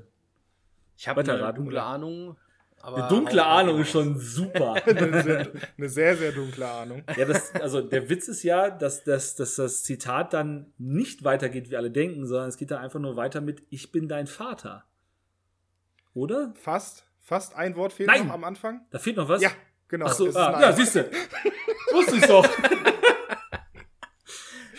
[0.96, 1.84] Ich habe eine dunkle oder?
[1.84, 2.38] Ahnung.
[2.80, 4.76] Aber eine dunkle Ahnung ist schon super.
[4.86, 5.48] eine, sehr,
[5.78, 7.04] eine sehr, sehr dunkle Ahnung.
[7.18, 11.70] ja, das, also der Witz ist ja, dass, dass, dass das Zitat dann nicht weitergeht,
[11.70, 14.86] wie alle denken, sondern es geht da einfach nur weiter mit Ich bin dein Vater.
[16.14, 16.54] Oder?
[16.56, 18.28] Fast, fast ein Wort fehlt Nein.
[18.28, 18.86] noch am Anfang.
[18.92, 19.42] Da fehlt noch was?
[19.42, 19.52] Ja,
[19.90, 20.06] genau.
[20.06, 21.12] Ach so, ah, ja, siehst du.
[21.92, 22.48] Wusste ich doch.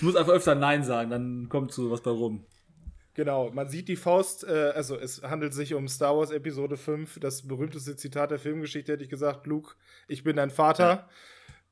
[0.01, 2.43] ich muss einfach öfter Nein sagen, dann kommt so was bei rum.
[3.13, 7.21] Genau, man sieht die Faust, äh, also es handelt sich um Star Wars Episode 5,
[7.21, 9.75] das berühmteste Zitat der Filmgeschichte, hätte ich gesagt, Luke,
[10.09, 11.07] ich bin dein Vater.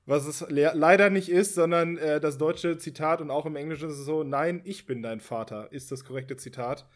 [0.05, 3.89] Was es le leider nicht ist, sondern äh, das deutsche Zitat und auch im Englischen
[3.89, 6.87] ist es so, nein, ich bin dein Vater, ist das korrekte Zitat.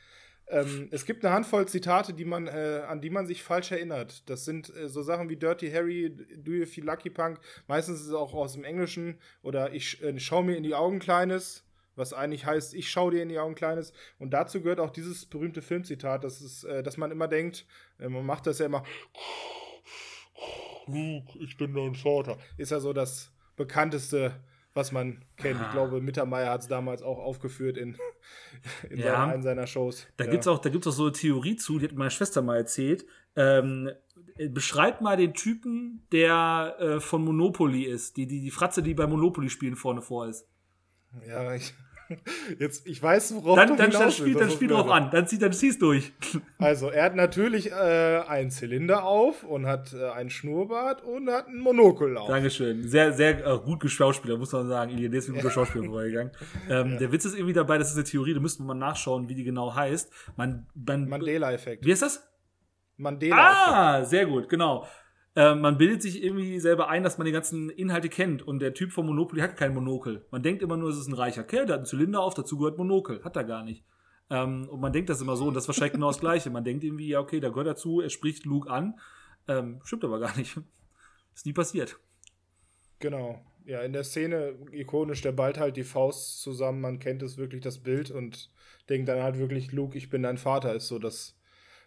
[0.48, 4.28] Ähm, es gibt eine Handvoll Zitate, die man, äh, an die man sich falsch erinnert.
[4.28, 7.38] Das sind äh, so Sachen wie Dirty Harry, Do you feel lucky punk?
[7.68, 10.98] Meistens ist es auch aus dem Englischen oder ich äh, schau mir in die Augen,
[10.98, 11.64] Kleines,
[11.96, 13.92] was eigentlich heißt, ich schau dir in die Augen, Kleines.
[14.18, 17.66] Und dazu gehört auch dieses berühmte Filmzitat, das ist, äh, dass man immer denkt,
[17.98, 18.84] äh, man macht das ja immer,
[20.86, 22.38] Luke, ich bin dein Vater.
[22.56, 24.40] Ist ja so das bekannteste,
[24.74, 25.60] was man kennt.
[25.60, 25.72] Ich Ah.
[25.72, 27.96] glaube, Mittermeier hat es damals auch aufgeführt in,
[28.90, 29.04] in Ja.
[29.04, 30.06] seiner, einen seiner Shows.
[30.16, 30.30] Da ja.
[30.30, 33.04] gibt's auch, da gibt's auch so eine Theorie zu, die hat meine Schwester mal erzählt.
[33.36, 33.90] Ähm,
[34.36, 38.16] äh, beschreib mal den Typen, der äh, von Monopoly ist.
[38.16, 40.46] Die, die, die Fratze, die bei Monopoly spielen vorne vor ist.
[41.26, 41.74] Ja, ich,
[42.58, 45.10] jetzt, ich weiß, worauf Dann, du dann, dann hinaus spiel, dann spiel ist drauf an.
[45.10, 46.12] Dann zieh, dann zieh's durch.
[46.58, 47.74] Also, er hat natürlich äh,
[48.26, 52.28] einen Zylinder auf und hat äh, einen Schnurrbart und hat einen Monokel auf.
[52.28, 52.88] Dankeschön.
[52.88, 54.92] Sehr, sehr äh, gut geschauspielert, muss man sagen.
[54.92, 56.32] Ilya, der ist ein guter Schauspieler vorbeigegangen.
[56.68, 59.28] Ähm, Der Witz ist irgendwie dabei, das ist eine Theorie, da müsste man mal nachschauen,
[59.28, 60.12] wie die genau heißt.
[60.36, 61.84] Man, man, Mandela-Effekt.
[61.84, 62.28] wie heißt das?
[62.96, 63.68] Mandela-Effekt.
[63.68, 64.86] Ah, sehr gut, genau.
[65.34, 68.42] Äh, man bildet sich irgendwie selber ein, dass man die ganzen Inhalte kennt.
[68.42, 70.26] Und der Typ vom Monopoly hat kein Monokel.
[70.30, 72.58] Man denkt immer nur, es ist ein reicher Kerl, der hat einen Zylinder auf, dazu
[72.58, 73.22] gehört Monokel.
[73.24, 73.84] Hat er gar nicht.
[74.30, 76.50] Ähm, und man denkt das immer so, und das ist wahrscheinlich genau das Gleiche.
[76.50, 78.98] Man denkt irgendwie, ja, okay, da gehört dazu, er spricht Luke an.
[79.48, 80.58] Ähm, stimmt aber gar nicht.
[81.34, 81.98] Ist nie passiert.
[82.98, 83.44] Genau.
[83.64, 87.62] Ja, in der Szene ikonisch, der ballt halt die Faust zusammen, man kennt es wirklich,
[87.62, 88.50] das Bild und
[88.88, 91.38] denkt dann halt wirklich, Luke, ich bin dein Vater, ist so das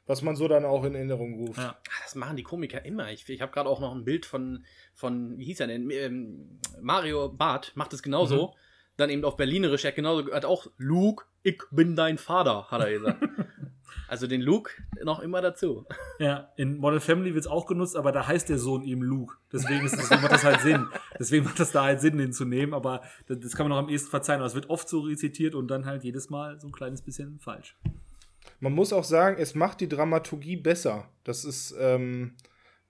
[0.07, 1.57] was man so dann auch in Erinnerung ruft.
[1.59, 1.69] Ja.
[1.69, 3.11] Ah, Das machen die Komiker immer.
[3.11, 4.63] Ich, ich habe gerade auch noch ein Bild von,
[4.93, 5.89] von, wie hieß er denn?
[5.89, 8.53] Ähm, Mario Barth macht es genauso.
[8.97, 12.81] Dann eben auf Berlinerisch, er hat genauso, hat auch Luke, ich bin dein Vater, hat
[12.81, 13.21] er gesagt.
[14.07, 14.71] also den Luke
[15.03, 15.85] noch immer dazu.
[16.17, 19.35] Ja, in Modern Family wird es auch genutzt, aber da heißt der Sohn eben Luke.
[19.51, 20.87] Deswegen, ist, deswegen macht das halt Sinn.
[21.19, 23.83] Deswegen macht das da halt Sinn, den zu nehmen, aber das, das kann man noch
[23.83, 24.39] am ehesten verzeihen.
[24.39, 27.39] Aber es wird oft so rezitiert und dann halt jedes Mal so ein kleines bisschen
[27.39, 27.75] falsch.
[28.59, 31.09] Man muss auch sagen, es macht die Dramaturgie besser.
[31.23, 32.35] Das ist, ähm,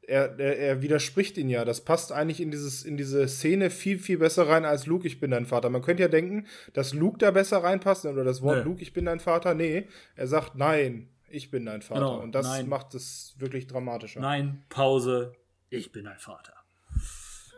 [0.07, 1.65] er, er, er widerspricht ihn ja.
[1.65, 5.19] Das passt eigentlich in, dieses, in diese Szene viel, viel besser rein als Luke, ich
[5.19, 5.69] bin dein Vater.
[5.69, 8.63] Man könnte ja denken, dass Luke da besser reinpasst oder das Wort Nee.
[8.63, 9.53] Luke, ich bin dein Vater.
[9.53, 12.01] Nee, er sagt nein, ich bin dein Vater.
[12.01, 12.69] Genau, Und das nein.
[12.69, 14.19] macht es wirklich dramatischer.
[14.21, 15.33] Nein, Pause,
[15.69, 16.53] ich bin ein Vater.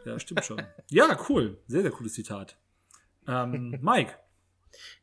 [0.05, 0.61] Ja, stimmt schon.
[0.89, 1.57] ja, cool.
[1.67, 2.57] Sehr, sehr cooles Zitat.
[3.27, 4.13] Ähm, Mike.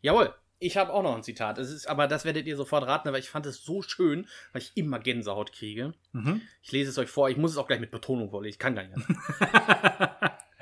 [0.00, 0.32] Jawohl.
[0.64, 1.58] Ich habe auch noch ein Zitat.
[1.58, 4.62] Es ist, aber das werdet ihr sofort raten, weil ich fand es so schön, weil
[4.62, 5.92] ich immer Gänsehaut kriege.
[6.12, 6.40] Mhm.
[6.62, 7.28] Ich lese es euch vor.
[7.28, 8.54] Ich muss es auch gleich mit Betonung vorlesen.
[8.54, 8.96] Ich kann gar nicht.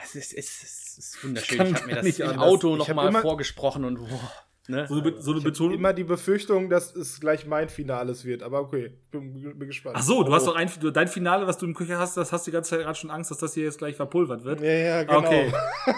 [0.02, 1.58] es, ist, es, ist, es ist wunderschön.
[1.58, 2.38] kann Ich habe mir das nicht im.
[2.40, 4.32] Auto Ich nochmal vorgesprochen und boah,
[4.66, 4.88] ne?
[4.88, 5.74] So eine, so eine Ich Betonung.
[5.74, 8.42] immer die Befürchtung, dass es gleich mein Finales wird.
[8.42, 9.96] Aber okay, bin, bin gespannt.
[9.96, 12.44] Ach so, du hast doch ein, dein Finale, was du im Köcher hast, das hast
[12.46, 14.60] du die ganze Zeit gerade schon Angst, dass das hier jetzt gleich verpulvert wird.
[14.62, 15.18] Ja, ja, genau.
[15.18, 15.52] Okay.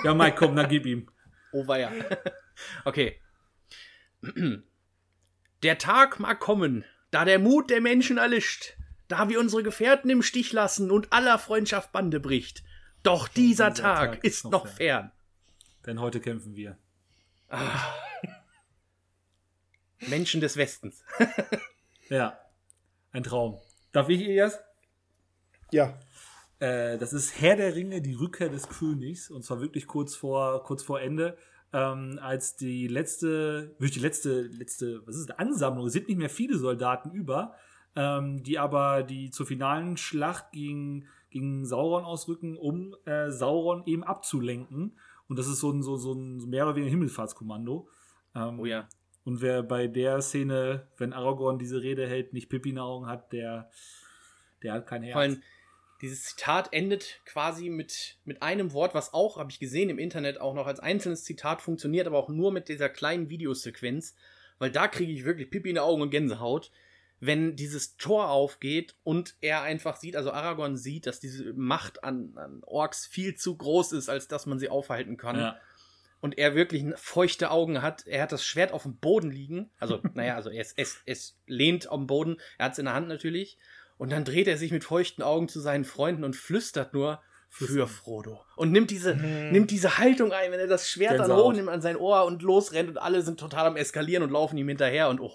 [0.04, 1.08] Ja, Mike, komm, dann gib ihm.
[1.52, 1.90] Oh weia.
[2.84, 3.16] Okay.
[5.62, 8.76] Der Tag mag kommen, da der Mut der Menschen erlischt,
[9.08, 12.62] da wir unsere Gefährten im Stich lassen und aller Freundschaft Bande bricht.
[13.02, 15.12] Doch dieser, dieser Tag, Tag ist noch fern.
[15.86, 16.78] Denn heute kämpfen wir.
[20.08, 21.04] Menschen des Westens.
[22.08, 22.38] Ja.
[23.12, 23.58] Ein Traum.
[23.92, 24.60] Darf ich erst?
[25.70, 25.98] Ja,
[26.60, 29.30] Äh, das ist Herr der Ringe, die Rückkehr des Königs.
[29.30, 31.36] Und zwar wirklich kurz vor, kurz vor Ende.
[31.74, 36.18] Ähm, als die letzte, wirklich die letzte, letzte, was ist das, Ansammlung, es sind nicht
[36.18, 37.54] mehr viele Soldaten über,
[37.96, 44.04] ähm, die aber die zur finalen Schlacht gegen, gegen Sauron ausrücken, um äh, Sauron eben
[44.04, 44.96] abzulenken.
[45.28, 47.88] Und das ist so ein, so, so ein mehr oder weniger Himmelfahrtskommando.
[48.36, 48.88] Ähm, Oh ja.
[49.24, 53.32] Und wer bei der Szene, wenn Aragorn diese Rede hält, nicht Pippi in Augen hat,
[53.32, 53.68] der,
[54.62, 55.14] der hat kein Herz.
[55.14, 55.42] Vor allem,
[56.04, 60.38] dieses Zitat endet quasi mit, mit einem Wort, was auch, habe ich gesehen, im Internet
[60.38, 64.14] auch noch als einzelnes Zitat funktioniert, aber auch nur mit dieser kleinen Videosequenz,
[64.58, 66.70] weil da kriege ich wirklich Pipi in die Augen und Gänsehaut,
[67.20, 72.34] wenn dieses Tor aufgeht und er einfach sieht, also Aragorn sieht, dass diese Macht an,
[72.36, 75.38] an Orks viel zu groß ist, als dass man sie aufhalten kann.
[75.38, 75.58] ja.
[76.20, 78.06] Und er wirklich feuchte Augen hat.
[78.06, 79.70] Er hat das Schwert auf dem Boden liegen.
[79.78, 82.38] Also, naja, also es, es, es lehnt am Boden.
[82.56, 83.58] Er hat es in der Hand natürlich.
[84.04, 87.86] Und dann dreht er sich mit feuchten Augen zu seinen Freunden und flüstert nur für
[87.86, 88.42] Frodo.
[88.54, 91.44] Und nimmt diese, nimmt diese Haltung ein, wenn er das Schwert dann Gänsehaut.
[91.52, 94.68] hochnimmt an sein Ohr und losrennt und alle sind total am Eskalieren und laufen ihm
[94.68, 95.32] hinterher und oh,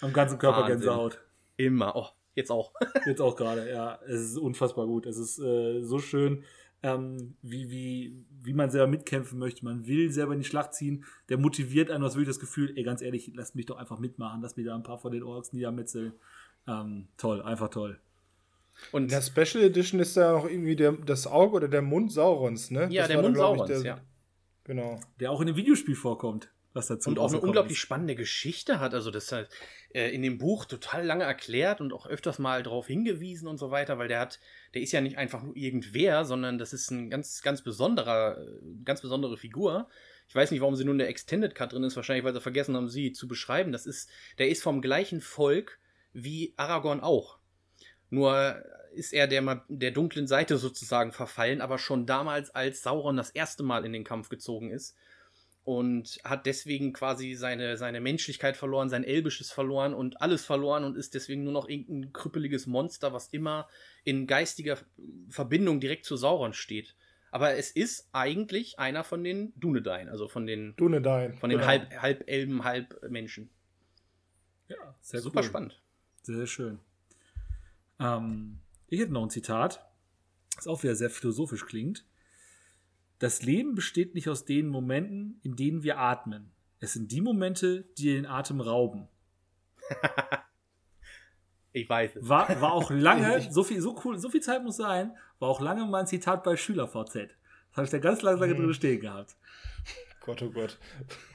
[0.00, 0.78] Am ganzen Körper Wahnsinn.
[0.82, 1.18] Gänsehaut.
[1.56, 1.96] immer.
[1.96, 2.72] Oh, jetzt auch.
[3.06, 3.98] Jetzt auch gerade, ja.
[4.06, 5.04] Es ist unfassbar gut.
[5.06, 6.44] Es ist äh, so schön,
[6.84, 9.64] ähm, wie, wie, wie man selber mitkämpfen möchte.
[9.64, 11.04] Man will selber in die Schlacht ziehen.
[11.28, 14.42] Der motiviert einen, hast wirklich das Gefühl, ey, ganz ehrlich, lasst mich doch einfach mitmachen,
[14.42, 16.12] lass mich da ein paar von den Orks niedermetzeln.
[16.68, 17.98] Ähm, toll, einfach toll.
[18.92, 22.12] Und in der Special Edition ist da noch irgendwie der, das Auge oder der Mund
[22.12, 22.88] Saurons, ne?
[22.90, 24.00] ja, Das der Mund Saurons, der- ja.
[24.64, 25.00] Genau.
[25.20, 27.78] Der auch in dem Videospiel vorkommt, was dazu und auch eine unglaublich ist.
[27.82, 28.94] spannende Geschichte hat.
[28.94, 29.48] Also das hat
[29.94, 33.70] äh, in dem Buch total lange erklärt und auch öfters mal darauf hingewiesen und so
[33.70, 34.40] weiter, weil der hat,
[34.74, 38.60] der ist ja nicht einfach nur irgendwer, sondern das ist ein ganz, ganz besonderer, äh,
[38.84, 39.88] ganz besondere Figur.
[40.28, 42.40] Ich weiß nicht, warum sie nur in der Extended Cut drin ist, wahrscheinlich, weil sie
[42.40, 43.70] vergessen haben, sie zu beschreiben.
[43.70, 45.78] Das ist, der ist vom gleichen Volk
[46.16, 47.38] wie Aragorn auch.
[48.08, 48.62] Nur
[48.94, 53.62] ist er der, der dunklen Seite sozusagen verfallen, aber schon damals, als Sauron das erste
[53.62, 54.96] Mal in den Kampf gezogen ist
[55.64, 60.96] und hat deswegen quasi seine, seine Menschlichkeit verloren, sein Elbisches verloren und alles verloren und
[60.96, 63.68] ist deswegen nur noch irgendein krüppeliges Monster, was immer
[64.04, 64.78] in geistiger
[65.28, 66.94] Verbindung direkt zu Sauron steht.
[67.30, 71.36] Aber es ist eigentlich einer von den Dunedain, also von den, Dunedain.
[71.36, 71.68] von den genau.
[71.68, 73.50] halb, halb Elben, halb Menschen.
[74.68, 75.46] Ja, sehr Super cool.
[75.46, 75.82] spannend.
[76.26, 76.80] Sehr, sehr schön.
[78.00, 78.58] Ähm,
[78.88, 79.86] ich hätte noch ein Zitat,
[80.56, 82.04] das auch wieder sehr philosophisch klingt.
[83.20, 86.50] Das Leben besteht nicht aus den Momenten, in denen wir atmen.
[86.80, 89.08] Es sind die Momente, die den Atem rauben.
[91.72, 92.26] Ich weiß es.
[92.26, 95.60] War, war auch lange, so viel, so cool, so viel Zeit muss sein, war auch
[95.60, 97.14] lange mein Zitat bei SchülerVZ.
[97.14, 98.56] Das habe ich da ganz lange Mhm.
[98.56, 99.36] drin stehen gehabt.
[100.26, 100.76] Gott, oh Gott.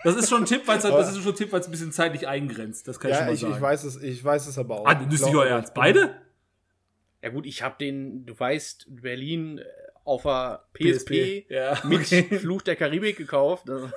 [0.04, 2.88] Das ist schon ein Tipp, weil es ein Tipp, weil es ein bisschen zeitlich eingrenzt.
[2.88, 3.54] Das kann ich schon Ja, mal ich, sagen.
[3.56, 4.86] ich, weiß es, ich weiß es aber auch.
[4.86, 5.74] Ah, Glaub euer Ernst.
[5.74, 6.16] Beide?
[7.24, 9.64] Ja gut, ich habe den, du weißt, Berlin äh,
[10.04, 11.78] auf der PSP, Ja.
[11.86, 12.24] mit Okay.
[12.40, 13.70] Fluch der Karibik gekauft.
[13.70, 13.90] Also,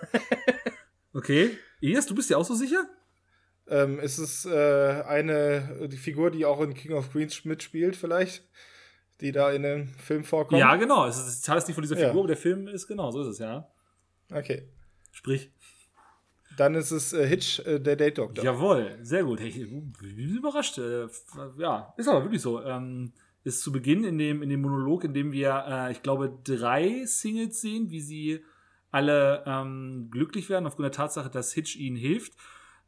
[1.12, 1.51] okay.
[1.81, 2.87] Elias, du bist dir auch so sicher?
[3.66, 8.47] Ähm, ist es äh, eine die Figur, die auch in King of Queens mitspielt, vielleicht?
[9.21, 10.61] Die da in dem Film vorkommt?
[10.61, 11.07] Ja, genau.
[11.07, 12.09] Es ist das Zitat ist nicht von dieser Ja.
[12.09, 13.69] Figur, aber der Film ist genau, so ist es, ja.
[14.31, 14.69] Okay.
[15.15, 15.51] Sprich.
[16.57, 18.45] Dann ist es äh, Hitch, äh, der Date Doctor.
[18.45, 19.41] Jawohl, sehr gut.
[19.41, 20.79] Ich bin überrascht.
[20.79, 21.07] Äh,
[21.57, 22.62] Ja, ist aber wirklich so.
[22.62, 23.12] Ähm,
[23.45, 27.05] ist zu Beginn in dem, in dem Monolog, in dem wir, äh, ich glaube, drei
[27.07, 28.45] Singles sehen, wie sie
[28.91, 32.33] alle ähm, glücklich werden aufgrund der Tatsache, dass Hitch ihnen hilft.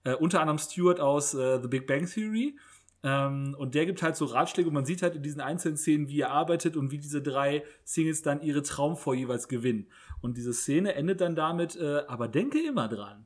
[0.05, 2.59] Äh, unter anderem Stewart aus äh, The Big Bang Theory.
[3.07, 6.09] Ähm, und der gibt halt so Ratschläge und man sieht halt in diesen einzelnen Szenen,
[6.09, 9.87] wie er arbeitet und wie diese drei Singles dann ihre Traumfrau jeweils gewinnen.
[10.21, 13.25] Und diese Szene endet dann damit, äh, aber denke immer dran.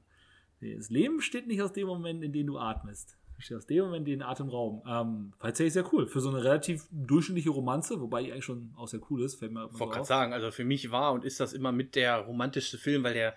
[0.61, 3.17] Das Leben steht nicht aus dem Moment, in dem du atmest.
[3.39, 4.83] Es steht aus dem Moment, in den Atemraum.
[4.87, 6.07] Ähm, tatsächlich sehr cool.
[6.07, 9.53] Für so eine relativ durchschnittliche Romanze, wobei die eigentlich schon auch sehr cool ist, fällt
[9.53, 12.17] mir Ich wollte gerade sagen, also für mich war und ist das immer mit der
[12.19, 13.35] romantischste Film, weil der,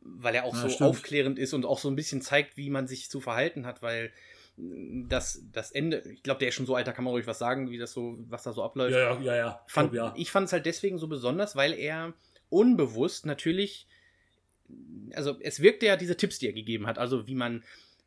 [0.00, 0.88] weil er auch Ja, so stimmt.
[0.88, 4.10] aufklärend ist und auch so ein bisschen zeigt, wie man sich zu verhalten hat, weil
[4.60, 7.70] das, das Ende, ich glaube, der ist schon so alter, kann man ruhig was sagen,
[7.70, 8.92] wie das so, was da so abläuft.
[8.92, 9.60] Ja, ja, ja, ja.
[9.66, 10.12] Ich fand, ja.
[10.16, 12.14] Ich fand es halt deswegen so besonders, weil er
[12.48, 13.86] unbewusst natürlich,
[15.14, 17.62] also es wirkte ja diese Tipps, die er gegeben hat, also wie man,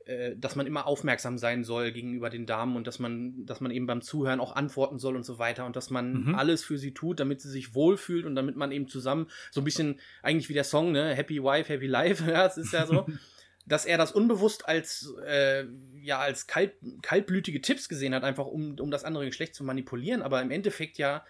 [0.05, 3.71] äh, dass man immer aufmerksam sein soll gegenüber den Damen und dass man, dass man
[3.71, 6.35] eben beim Zuhören auch antworten soll und so weiter und dass man Mhm.
[6.35, 9.63] alles für sie tut, damit sie sich wohlfühlt und damit man eben zusammen so ein
[9.63, 13.05] bisschen, eigentlich wie der Song, ne, Happy Wife, Happy Life, ja, es ist ja so.
[13.65, 15.65] dass er das unbewusst als, äh,
[16.01, 20.21] ja, als kalt, kaltblütige Tipps gesehen hat, einfach um, um das andere Geschlecht zu manipulieren,
[20.21, 21.25] aber im Endeffekt ja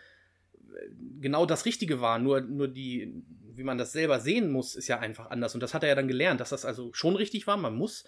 [0.57, 3.23] äh, genau das Richtige war, nur, nur die,
[3.53, 5.53] wie man das selber sehen muss, ist ja einfach anders.
[5.53, 7.57] Und das hat er ja dann gelernt, dass das also schon richtig war.
[7.57, 8.05] Man muss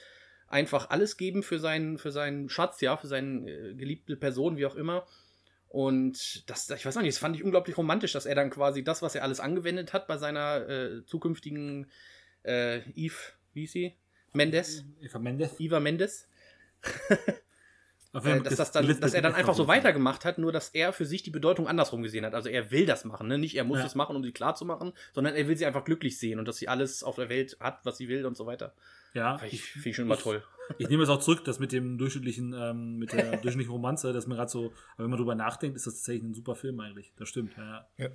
[0.48, 4.66] einfach alles geben für seinen, für seinen Schatz, ja, für seine äh, geliebte Person, wie
[4.66, 5.06] auch immer.
[5.68, 8.84] Und das, ich weiß auch nicht, das fand ich unglaublich romantisch, dass er dann quasi
[8.84, 11.90] das, was er alles angewendet hat bei seiner äh, zukünftigen
[12.44, 13.16] äh, Eve,
[13.54, 13.96] wie ist sie?
[14.34, 14.84] Mendes?
[15.02, 15.60] Eva Mendes.
[15.60, 16.28] Iva Mendes?
[18.14, 20.94] Auf Äh, dass, das dann, dass er dann einfach so weitergemacht hat, nur dass er
[20.94, 22.36] für sich die Bedeutung andersrum gesehen hat.
[22.36, 23.40] Also er will das machen, ne?
[23.40, 23.86] nicht er muss Ja.
[23.86, 26.48] es machen, um sie klar zu machen, sondern er will sie einfach glücklich sehen und
[26.48, 28.76] dass sie alles auf der Welt hat, was sie will und so weiter.
[29.16, 30.44] Ja, Finde ich, finde ich schon immer toll.
[30.78, 34.28] Ich nehme es auch zurück, das mit dem durchschnittlichen, ähm, mit der durchschnittlichen Romanze, dass
[34.28, 37.14] mir gerade so, aber wenn man drüber nachdenkt, ist das tatsächlich ein super Film eigentlich.
[37.18, 37.88] Das stimmt, ja.
[37.98, 38.10] ja.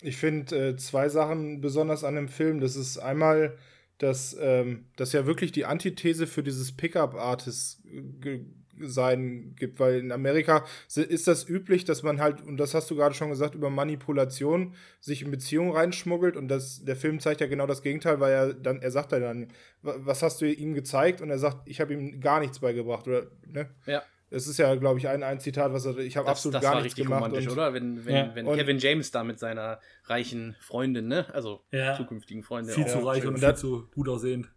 [0.00, 2.60] Ich finde äh, zwei Sachen besonders an dem Film.
[2.60, 3.56] Das ist einmal,
[4.02, 7.82] dass ähm, das ja wirklich die Antithese für dieses Pickup-Artist
[8.20, 8.44] ge-
[8.84, 10.64] sein gibt, weil in Amerika
[10.96, 14.74] ist das üblich, dass man halt, und das hast du gerade schon gesagt, über Manipulation
[14.98, 18.54] sich in Beziehungen reinschmuggelt und das, der Film zeigt ja genau das Gegenteil, weil er
[18.54, 19.48] dann, er sagt dann,
[19.82, 21.20] "Wa- was hast du ihm gezeigt?
[21.20, 23.68] Und er sagt, ich habe ihm gar nichts beigebracht, oder, ne?
[23.86, 24.02] Ja.
[24.32, 26.62] Es ist ja, glaube ich, ein, ein Zitat, was er, ich habe Das, absolut das
[26.62, 27.22] gar war nichts richtig gemacht.
[27.24, 27.74] romantisch, und, oder?
[27.74, 28.30] Wenn, wenn, Ja.
[28.34, 31.26] wenn Und- Kevin James da mit seiner reichen Freundin, ne?
[31.34, 31.94] Also Ja.
[31.96, 32.74] zukünftigen Freundin.
[32.74, 34.50] Viel auch zu reich und Und viel das- zu gut aussehend.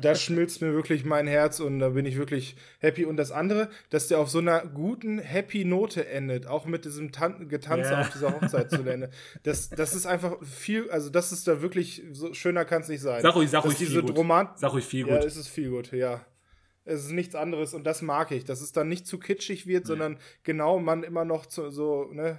[0.00, 3.04] das schmilzt mir wirklich mein Herz und da bin ich wirklich happy.
[3.04, 7.12] Und das andere, dass der auf so einer guten, happy Note endet, auch mit diesem
[7.12, 8.00] Tan Getanze Ja.
[8.00, 9.10] auf dieser Hochzeit zu Ende.
[9.42, 13.02] Das, das ist einfach viel, also das ist da wirklich, so schöner kann es nicht
[13.02, 13.20] sein.
[13.20, 14.16] Sag ruhig, sag ruhig viel gut.
[14.16, 15.26] Roman Sag ruhig viel Ja, gut.
[15.26, 16.24] es ist viel gut, ja.
[16.84, 19.86] Es ist nichts anderes und das mag ich, dass es dann nicht zu kitschig wird,
[19.86, 22.38] sondern genau man immer noch zu, so ne,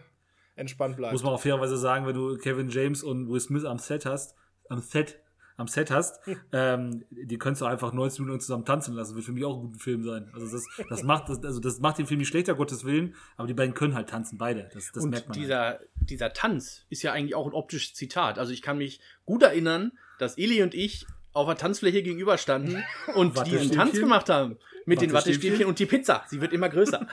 [0.55, 1.13] entspannt bleibt.
[1.13, 4.35] Muss man auch fairerweise sagen, wenn du Kevin James und Will Smith am Set hast,
[4.69, 5.19] am Set,
[5.55, 6.19] am Set hast,
[6.51, 9.15] ähm, die könntest du einfach 90 Minuten zusammen tanzen lassen.
[9.15, 10.29] Wird für mich auch ein guter Film sein.
[10.33, 13.47] Also das, das macht, das, also das macht den Film nicht schlechter, Gottes Willen, aber
[13.47, 14.69] die beiden können halt tanzen, beide.
[14.73, 15.37] Das, das und merkt man.
[15.37, 15.43] halt.
[15.43, 18.39] dieser, dieser Tanz ist ja eigentlich auch ein optisches Zitat.
[18.39, 22.84] Also ich kann mich gut erinnern, dass Ili und ich auf der Tanzfläche gegenüberstanden
[23.15, 23.71] und diesen Wattestäbchen?
[23.71, 24.57] Tanz gemacht haben.
[24.86, 25.65] Mit den Wattestäbchen?
[25.65, 26.25] Und die Pizza.
[26.29, 27.07] Sie wird immer größer.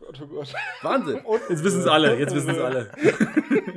[0.00, 0.54] Gott, oh Gott.
[0.82, 1.20] Wahnsinn.
[1.48, 2.90] Jetzt wissen es alle, jetzt wissen es alle.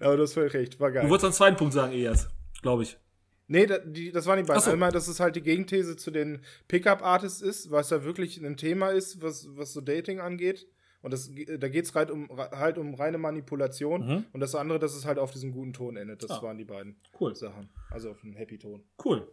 [0.00, 1.04] Aber das war recht, war geil.
[1.04, 2.28] Du wolltest noch einen zweiten Punkt sagen, Elias,
[2.62, 2.98] glaube ich.
[3.46, 4.62] Nee, da, die, das waren die beiden.
[4.62, 4.70] So.
[4.70, 8.88] Einmal, dass es halt die Gegenthese zu den Pickup-Artists ist, was da wirklich ein Thema
[8.88, 10.66] ist, was, was so Dating angeht.
[11.04, 14.06] Und das, da geht es halt um, halt um reine Manipulation.
[14.06, 14.24] Mhm.
[14.32, 16.22] Und das andere, dass es halt auf diesem guten Ton endet.
[16.22, 16.42] Das Ah.
[16.42, 17.36] waren die beiden Cool.
[17.36, 17.68] Sachen.
[17.90, 18.82] Also auf einen Happy-Ton.
[19.04, 19.28] Cool.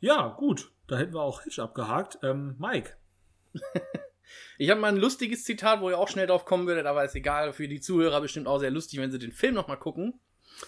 [0.00, 0.72] Ja, gut.
[0.86, 2.18] Da hätten wir auch Hitch abgehakt.
[2.22, 2.94] Ähm, Mike.
[4.58, 7.14] Ich habe mal ein lustiges Zitat, wo ihr auch schnell drauf kommen würdet, aber ist
[7.14, 7.52] egal.
[7.52, 10.14] Für die Zuhörer bestimmt auch sehr lustig, wenn sie den Film nochmal gucken.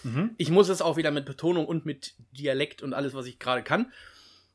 [0.03, 0.35] Mhm.
[0.37, 3.63] Ich muss es auch wieder mit Betonung und mit Dialekt und alles, was ich gerade
[3.63, 3.91] kann.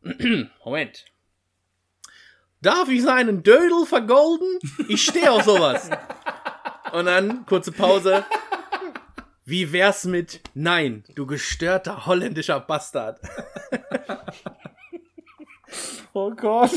[0.65, 1.07] Moment.
[2.63, 4.59] Darf ich seinen Dödel vergolden?
[4.89, 5.91] Ich stehe auf sowas.
[6.93, 8.25] Und dann, kurze Pause.
[9.45, 13.21] Wie wär's mit Nein, du gestörter holländischer Bastard?
[16.15, 16.71] Oh Gott.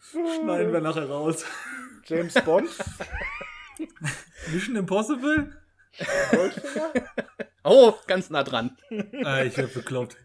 [0.00, 1.44] Schneiden wir nachher raus.
[2.06, 2.70] James Bond?
[4.50, 5.54] Mission Impossible?
[7.62, 8.78] Oh, ganz nah dran.
[8.90, 10.16] Äh, ich werde bekloppt.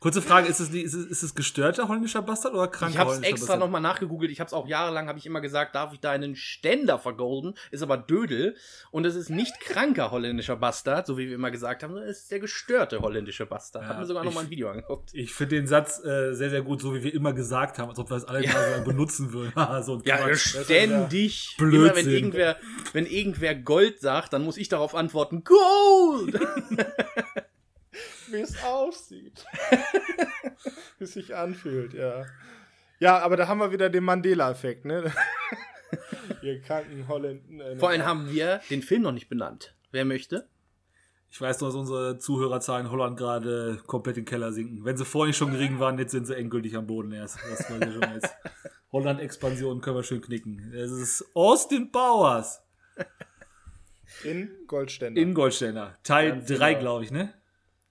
[0.00, 3.12] Kurze Frage, ist es, ist es, ist es gestörter holländischer Bastard oder kranker Ich habe
[3.12, 4.30] es extra nochmal nachgegoogelt.
[4.30, 7.54] Ich habe es auch jahrelang, habe ich immer gesagt, darf ich da einen Ständer vergolden?
[7.70, 8.56] Ist aber Dödel.
[8.90, 12.20] Und es ist nicht kranker holländischer Bastard, so wie wir immer gesagt haben, sondern es
[12.20, 13.84] ist der gestörte holländische Bastard.
[13.84, 15.10] Ja, Hab mir sogar nochmal ein Video angeguckt.
[15.14, 17.98] Ich finde den Satz äh, sehr, sehr gut, so wie wir immer gesagt haben, als
[17.98, 18.52] ob wir es alle Ja.
[18.52, 19.54] mal so benutzen würden.
[19.54, 20.56] Haha, so ein Ja, Quatsch.
[20.64, 21.54] ständig.
[21.58, 21.80] Blödsinn.
[21.84, 22.56] Immer wenn irgendwer,
[22.92, 26.38] wenn irgendwer Gold sagt, dann muss ich darauf antworten, Gold!
[28.36, 29.44] Wie es aussieht.
[30.98, 32.26] Wie es sich anfühlt, ja.
[32.98, 35.12] Ja, aber da haben wir wieder den Mandela-Effekt, ne?
[36.42, 37.76] Ihr kranken Holländer.
[37.78, 39.74] Vor allem haben wir den Film noch nicht benannt.
[39.90, 40.48] Wer möchte?
[41.30, 44.84] Ich weiß nur, dass unsere Zuhörerzahlen in Holland gerade komplett in den Keller sinken.
[44.84, 47.38] Wenn sie vorhin schon gering waren, jetzt sind sie endgültig am Boden erst.
[47.50, 48.34] Das war ja schon jetzt.
[48.92, 50.72] Holland-Expansion können wir schön knicken.
[50.74, 52.62] Es ist Austin Powers
[54.24, 55.20] in Goldständer.
[55.20, 55.98] in Goldständer.
[56.02, 56.80] Teil Ganz 3, genau.
[56.80, 57.34] glaube ich, ne?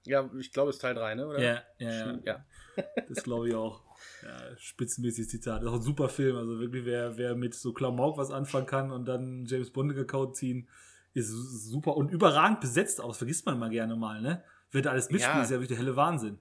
[0.06, 1.26] Ja, ich glaube, es ist Teil 3, ne?
[1.26, 1.38] Oder?
[1.40, 2.44] Ja, ja, ja.
[3.08, 3.82] Das glaube ich auch.
[4.22, 5.62] Ja, spitzenmäßiges Zitat.
[5.62, 6.36] Das ist auch ein super Film.
[6.36, 10.36] Also wirklich, wer, wer mit so Klamauk was anfangen kann und dann James Bond gekaut
[10.36, 10.68] ziehen,
[11.14, 13.16] ist su- super und überragend besetzt aus.
[13.18, 14.42] Vergisst man mal gerne mal, ne?
[14.70, 15.42] Wer da alles mitspielt, Ja.
[15.42, 16.38] ist ja wirklich der helle Wahnsinn.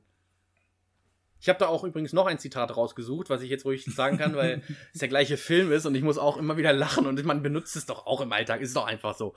[1.40, 4.36] Ich habe da auch übrigens noch ein Zitat rausgesucht, was ich jetzt ruhig sagen kann,
[4.36, 4.62] weil
[4.94, 7.76] es der gleiche Film ist und ich muss auch immer wieder lachen und man benutzt
[7.76, 8.62] es doch auch im Alltag.
[8.62, 9.36] Ist doch einfach so.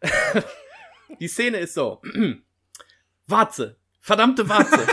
[1.20, 2.00] Die Szene ist so.
[3.32, 3.76] Warze.
[4.00, 4.86] Verdammte Warze.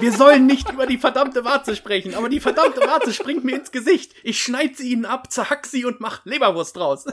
[0.00, 3.70] Wir sollen nicht über die verdammte Warze sprechen, aber die verdammte Warze springt mir ins
[3.70, 4.12] Gesicht.
[4.24, 7.06] Ich schneid sie ihnen ab, zerhack sie und mach Leberwurst draus.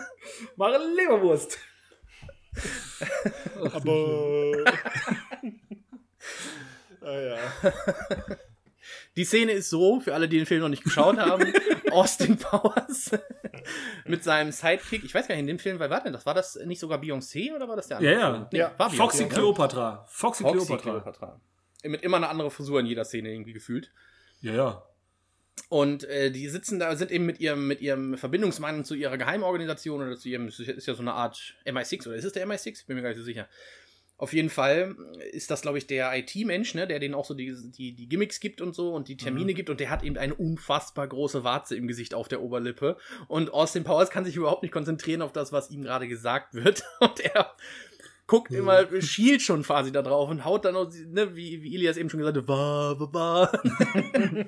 [0.55, 1.59] Mach eine Leberwurst.
[3.73, 4.63] aber.
[7.01, 7.37] ah, ja.
[9.19, 11.51] Die Szene ist so, für alle, die den Film noch nicht geschaut haben,
[11.91, 13.11] Austin Powers
[14.05, 15.03] mit seinem Sidekick.
[15.03, 16.25] Ich weiß gar nicht, in dem Film, wer war denn das?
[16.25, 18.13] War das nicht sogar Beyoncé oder war das der andere?
[18.13, 18.49] Ja, ja.
[18.49, 18.71] Nee, Ja.
[18.77, 19.33] war Foxy Beyoncé, ne?
[19.33, 20.05] Cleopatra.
[20.07, 20.91] Foxy, Foxy Cleopatra.
[21.01, 21.41] Cleopatra.
[21.83, 23.91] Mit immer eine andere Frisur in jeder Szene irgendwie gefühlt.
[24.39, 24.83] Ja, ja.
[25.67, 30.01] Und äh, die sitzen da, sind eben mit ihrem, mit ihrem Verbindungsmann zu ihrer Geheimorganisation
[30.01, 32.87] oder zu ihrem, es ist ja so eine Art MI6 oder ist es der MI6?
[32.87, 33.49] Bin mir gar nicht so sicher.
[34.19, 34.97] Auf jeden Fall
[35.31, 38.41] ist das, glaube ich, der IT-Mensch, ne, der denen auch so die, die, die Gimmicks
[38.41, 41.77] gibt und so und die Termine gibt und der hat eben eine unfassbar große Warze
[41.77, 42.97] im Gesicht auf der Oberlippe.
[43.29, 46.83] Und Austin Powers kann sich überhaupt nicht konzentrieren auf das, was ihm gerade gesagt wird.
[46.99, 47.55] Und er
[48.27, 51.97] guckt immer, schielt schon quasi da drauf und haut dann auch, ne, wie, wie Ilias
[51.97, 53.51] eben schon gesagt hat, wa, wa, wa.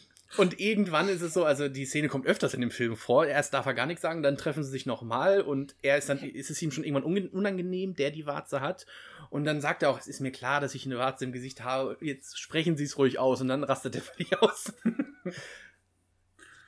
[0.36, 3.26] Und irgendwann ist es so, also die Szene kommt öfters in dem Film vor.
[3.26, 6.18] Erst darf er gar nichts sagen, dann treffen sie sich nochmal und er ist dann,
[6.18, 8.86] ist es ihm schon irgendwann unangenehm, der die Warze hat.
[9.28, 11.64] Und dann sagt er auch, es ist mir klar, dass ich eine Warze im Gesicht
[11.64, 11.96] habe.
[12.00, 14.72] Jetzt sprechen Sie es ruhig aus und dann rastet er völlig aus.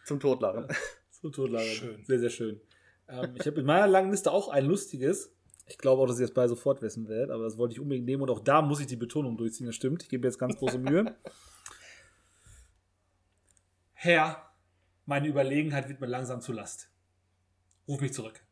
[0.05, 0.67] Zum Totlachen.
[1.11, 1.69] So totlachen.
[1.69, 2.05] Schön.
[2.05, 2.61] Sehr, sehr schön.
[3.09, 5.33] Ähm, ich habe in meiner langen Liste auch ein lustiges.
[5.69, 8.07] Ich glaube auch, dass ich das bei sofort wissen werde, aber das wollte ich unbedingt
[8.07, 9.67] nehmen und auch da muss ich die Betonung durchziehen.
[9.67, 10.03] Das stimmt.
[10.03, 11.15] Ich gebe mir jetzt ganz große Mühe.
[14.05, 14.51] Herr,
[15.07, 16.91] meine Überlegenheit wird mir langsam zu Last.
[17.87, 18.45] Ruf mich zurück.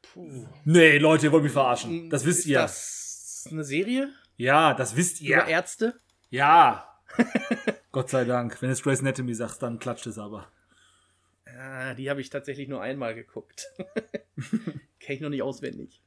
[0.00, 0.46] Puh.
[0.64, 2.08] Nee, Leute, ihr wollt mich verarschen.
[2.08, 2.60] Das wisst ist ihr.
[2.60, 5.38] das eine Serie Ja, das wisst ihr.
[5.38, 6.00] über Ärzte?
[6.28, 7.00] Ja.
[7.90, 8.62] Gott sei Dank.
[8.62, 10.52] Wenn es Grace Anatomy sagt, dann klatscht es aber.
[11.58, 13.66] Ah, die habe ich tatsächlich nur einmal geguckt.
[15.00, 16.00] Kenn ich noch nicht auswendig.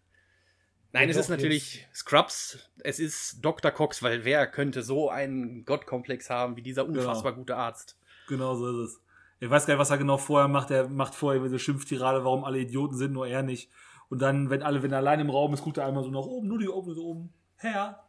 [0.93, 3.71] Nein, es ist natürlich Scrubs, es ist Dr.
[3.71, 7.99] Cox, weil wer könnte so einen Gottkomplex haben wie dieser unfassbar gute Arzt?
[8.27, 9.01] Genau so ist es.
[9.39, 10.69] Ich weiß gar nicht, was er genau vorher macht.
[10.69, 13.71] Er macht vorher diese Schimpftirade, warum alle Idioten sind, nur er nicht.
[14.09, 16.19] Und dann, wenn alle, wenn er allein im Raum ist, guckt er einmal so nach
[16.19, 17.33] oben, nur die oben, so oben.
[17.55, 18.07] Herr,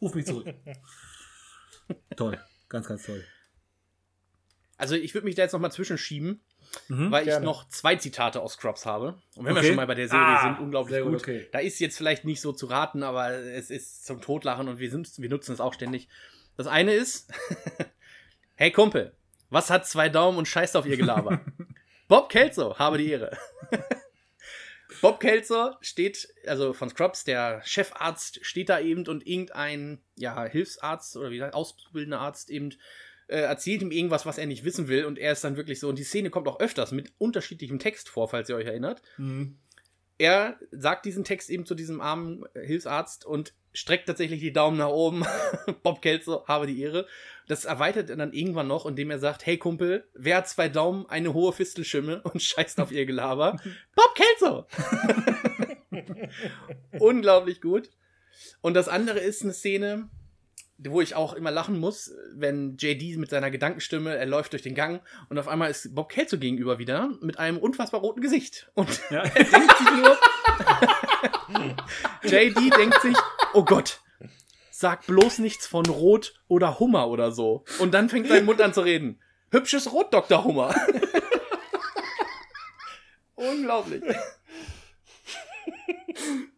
[0.00, 0.52] ruf mich zurück.
[2.16, 2.40] toll.
[2.70, 3.22] Ganz, ganz toll.
[4.78, 6.40] Also ich würde mich da jetzt nochmal zwischenschieben,
[6.88, 7.10] Mhm.
[7.10, 7.44] weil ich Gerne.
[7.44, 9.20] noch zwei Zitate aus Scrubs habe.
[9.36, 9.66] Und wenn wir Okay.
[9.68, 11.20] schon mal bei der Serie Ah, sind, unglaublich gut, gut.
[11.22, 11.48] okay.
[11.52, 14.90] Da ist jetzt vielleicht nicht so zu raten, aber es ist zum Totlachen und wir,
[14.90, 16.08] sind, wir nutzen es auch ständig.
[16.56, 17.30] Das eine ist,
[18.54, 19.12] hey Kumpel,
[19.50, 21.40] was hat zwei Daumen und scheißt auf ihr Gelaber?
[22.08, 23.36] Bob Kelso, habe die Ehre.
[25.00, 31.16] Bob Kelso steht, also von Scrubs, der Chefarzt steht da eben und irgendein, ja, Hilfsarzt
[31.16, 32.74] oder wie gesagt, ausbildender Arzt eben
[33.28, 35.88] äh, erzählt ihm irgendwas, was er nicht wissen will und er ist dann wirklich so,
[35.88, 39.58] und die Szene kommt auch öfters mit unterschiedlichem Text vor, falls ihr euch erinnert Mhm.
[40.18, 44.90] er sagt diesen Text eben zu diesem armen Hilfsarzt und streckt tatsächlich die Daumen nach
[44.90, 45.24] oben.
[45.82, 47.06] Bob Kelso, habe die Ehre.
[47.48, 51.06] Das erweitert er dann irgendwann noch, indem er sagt, hey Kumpel, wer hat zwei Daumen,
[51.08, 53.56] eine hohe Fistelschimme und scheißt auf ihr Gelaber?
[53.96, 54.66] Bob Kelso!
[56.98, 57.90] Unglaublich gut.
[58.60, 60.08] Und das andere ist eine Szene,
[60.88, 64.74] wo ich auch immer lachen muss, wenn JD mit seiner Gedankenstimme, er läuft durch den
[64.74, 68.70] Gang und auf einmal ist Bob Kelso gegenüber wieder mit einem unfassbar roten Gesicht.
[68.74, 69.22] Und Ja.
[69.34, 70.18] er denkt sich nur,
[72.24, 73.16] JD denkt sich,
[73.54, 74.00] oh Gott,
[74.70, 77.64] sag bloß nichts von Rot oder Hummer oder so.
[77.78, 79.20] Und dann fängt sein Mund an zu reden.
[79.50, 80.44] Hübsches Rot, Dr.
[80.44, 80.74] Hummer.
[83.34, 84.02] Unglaublich.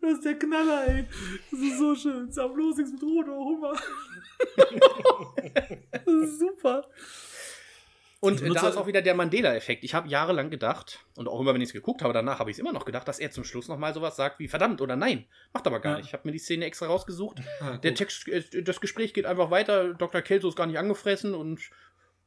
[0.01, 1.05] Das ist der Knaller, ey.
[1.51, 2.31] Das ist so schön.
[2.31, 3.72] Sag bloß nichts mit Rot oder Hummer.
[6.39, 6.87] Super.
[8.20, 9.85] Und da ist auch wieder der Mandela-Effekt.
[9.85, 12.55] Ich habe jahrelang gedacht, und auch immer, wenn ich es geguckt habe, danach habe ich
[12.57, 15.26] es immer noch gedacht, dass er zum Schluss nochmal sowas sagt wie verdammt oder nein.
[15.53, 15.99] Macht aber gar Ja.
[15.99, 16.07] nicht.
[16.07, 17.43] Ich habe mir die Szene extra rausgesucht.
[17.61, 17.95] Ah, Der.
[17.95, 19.93] Text, äh, das Gespräch geht einfach weiter.
[19.93, 20.22] Dr.
[20.22, 21.61] Kelso ist gar nicht angefressen und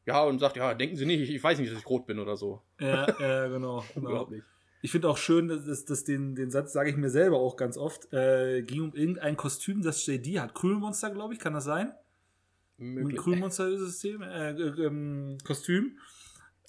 [0.05, 2.19] ja, und sagt, ja, denken Sie nicht, ich, ich weiß nicht, dass ich rot bin
[2.19, 2.61] oder so.
[2.79, 3.83] Ja, ja, genau.
[3.95, 4.29] genau.
[4.81, 7.77] Ich finde auch schön, dass, dass, den, den Satz sage ich mir selber auch ganz
[7.77, 8.11] oft.
[8.13, 10.53] Äh, ging um irgendein Kostüm, das JD hat.
[10.53, 11.91] Krümelmonster, glaube ich, kann das sein?
[12.79, 13.17] Ein Möglich.
[13.19, 15.97] Krümelmonster-System, äh, äh, ähm, Kostüm.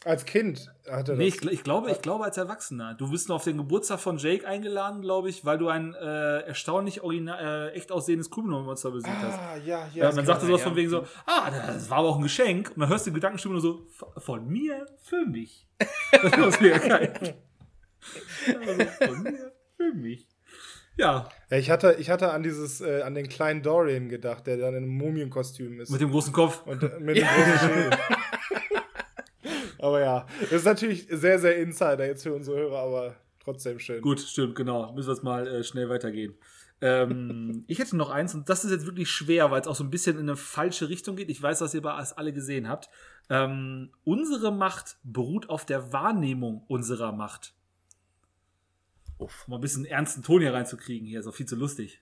[0.04, 1.40] Als Kind hat er Nee, das.
[1.42, 2.94] ich, ich, glaube, ich glaube als Erwachsener.
[2.94, 6.38] Du bist nur auf den Geburtstag von Jake eingeladen, glaube ich, weil du ein äh,
[6.42, 9.38] erstaunlich original, äh, echt aussehendes Krümelmonster besiegt hast.
[9.38, 10.04] ah, ja, ja.
[10.04, 10.68] Ja, dann sagte sowas ja.
[10.68, 12.70] von wegen so, ah, das war aber auch ein Geschenk.
[12.74, 13.86] Und dann hörst du die Gedankenstimme nur so,
[14.18, 15.66] "Von- mir für mich.
[16.12, 17.34] Das war mega geil.
[18.46, 20.26] Also, von mir für mich.
[20.96, 24.74] Ja, ich hatte, ich hatte an dieses, äh, an den kleinen Dorian gedacht, der dann
[24.74, 25.90] in einem Mumienkostüm ist.
[25.90, 26.66] mit dem großen Kopf.
[26.66, 27.98] und äh, mit dem großen Schild.
[29.78, 34.02] aber ja, das ist natürlich sehr, sehr Insider jetzt für unsere Hörer, aber trotzdem schön.
[34.02, 34.92] Gut, stimmt, genau.
[34.92, 36.34] Müssen wir jetzt mal äh, schnell weitergehen.
[36.80, 39.84] Ähm, ich hätte noch eins, und das ist jetzt wirklich schwer, weil es auch so
[39.84, 41.30] ein bisschen in eine falsche Richtung geht.
[41.30, 42.88] Ich weiß, dass ihr es alle gesehen habt.
[43.30, 47.54] Ähm, unsere Macht beruht auf der Wahrnehmung unserer Macht.
[49.18, 51.06] Uff, um mal ein bisschen ernsten Ton hier reinzukriegen.
[51.06, 52.00] Hier ist auch viel zu lustig.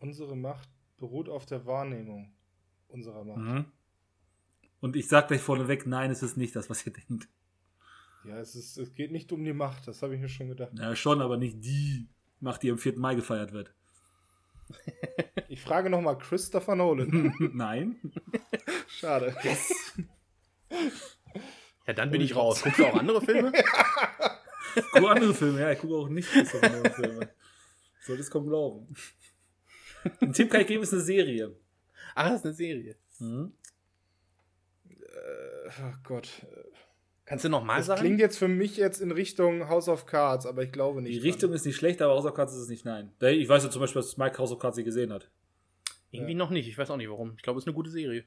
[0.00, 0.68] Unsere Macht
[0.98, 2.32] beruht auf der Wahrnehmung
[2.88, 3.38] unserer Macht.
[3.38, 3.64] Mhm.
[4.80, 7.28] Und ich sag gleich vorneweg, nein, es ist nicht das, was ihr denkt.
[8.24, 10.72] Ja, es, ist, es geht nicht um die Macht, das habe ich mir schon gedacht.
[10.74, 12.08] Na schon, aber nicht die
[12.40, 12.98] Macht, die am 4.
[12.98, 13.74] Mai gefeiert wird.
[15.48, 17.32] Ich frage nochmal Christopher Nolan.
[17.52, 17.96] nein.
[18.88, 19.36] Schade.
[21.86, 22.62] Ja, dann bin ich raus.
[22.62, 23.52] Guckst du auch andere Filme?
[24.92, 27.28] Guck andere Filme, ja, ich gucke auch nicht Christopher Nolan Filme.
[28.02, 28.94] Solltest kaum glauben.
[30.20, 31.56] Ein Tipp kann ich geben, ist eine Serie.
[32.14, 32.96] Ach, das ist eine Serie.
[33.18, 33.52] Mhm.
[34.86, 36.28] Oh Gott.
[37.24, 38.00] Kannst du noch mal Das sagen?
[38.00, 41.14] klingt jetzt für mich jetzt in Richtung House of Cards, aber ich glaube nicht.
[41.14, 43.12] Die Richtung ist nicht schlecht, aber House of Cards ist es nicht, nein.
[43.20, 45.30] Ich weiß ja zum Beispiel, dass Mike House of Cards nicht gesehen hat.
[46.10, 46.68] Irgendwie noch nicht.
[46.68, 47.32] Ich weiß auch nicht warum.
[47.36, 48.24] Ich glaube, es ist eine gute Serie.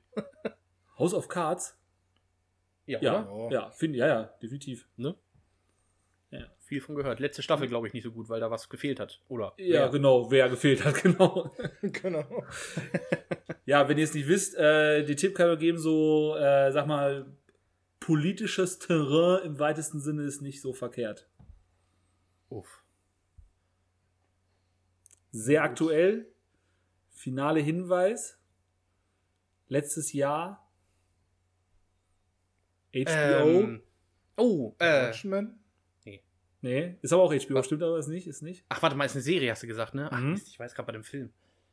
[0.97, 1.77] House of Cards?
[2.87, 3.53] Ja, Ja, oder?
[3.53, 4.87] ja, finde ja, ja, definitiv.
[4.97, 5.15] Ne?
[6.67, 7.21] Viel von gehört.
[7.21, 9.21] Letzte Staffel, glaube ich, nicht so gut, weil da was gefehlt hat.
[9.29, 9.53] Oder?
[9.57, 9.89] Ja, wer?
[9.89, 11.55] genau, wer gefehlt hat, genau.
[11.81, 12.25] genau.
[13.65, 16.87] Ja, wenn ihr es nicht wisst, äh, die Tipp kann man geben, so, äh, sag
[16.87, 17.25] mal,
[17.99, 21.27] politisches Terrain im weitesten Sinne ist nicht so verkehrt.
[22.47, 22.85] Uff.
[25.31, 26.31] Sehr aktuell.
[27.09, 28.39] Finale Hinweis.
[29.67, 30.65] Letztes Jahr.
[32.93, 33.09] HBO.
[33.09, 33.83] Ähm,
[34.37, 35.07] oh, äh.
[35.07, 35.59] Watchmen?
[36.67, 38.63] Nee, ist aber auch HBO, stimmt aber ist nicht, ist nicht.
[38.69, 40.09] Ach, warte mal, ist eine Serie, hast du gesagt, ne?
[40.11, 40.31] Ach, Mhm.
[40.31, 41.29] Mist, ich weiß gerade bei dem Film.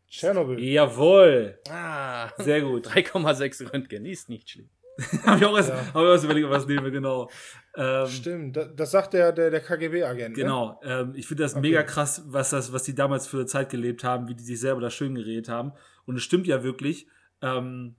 [0.09, 0.59] Tschernobyl.
[0.63, 1.59] Jawohl.
[1.69, 2.87] Ah, Sehr gut.
[2.95, 4.69] 3,6 Röntgen, ist nicht schlimm.
[5.25, 5.77] Hab ich auch erst, Ja.
[5.77, 7.29] hab ich auch erst überlegt, was nehmen wir genau.
[7.77, 10.37] Ähm, Stimmt, das, das sagt der, der, der KGB-Agent.
[10.37, 10.43] Ne?
[10.45, 11.63] Genau, ähm, ich finde das Okay.
[11.63, 14.61] mega krass, was das, was die damals für eine Zeit gelebt haben, wie die sich
[14.61, 15.73] selber da schön geredet haben.
[16.07, 17.09] Und es stimmt ja wirklich,
[17.43, 17.97] ähm,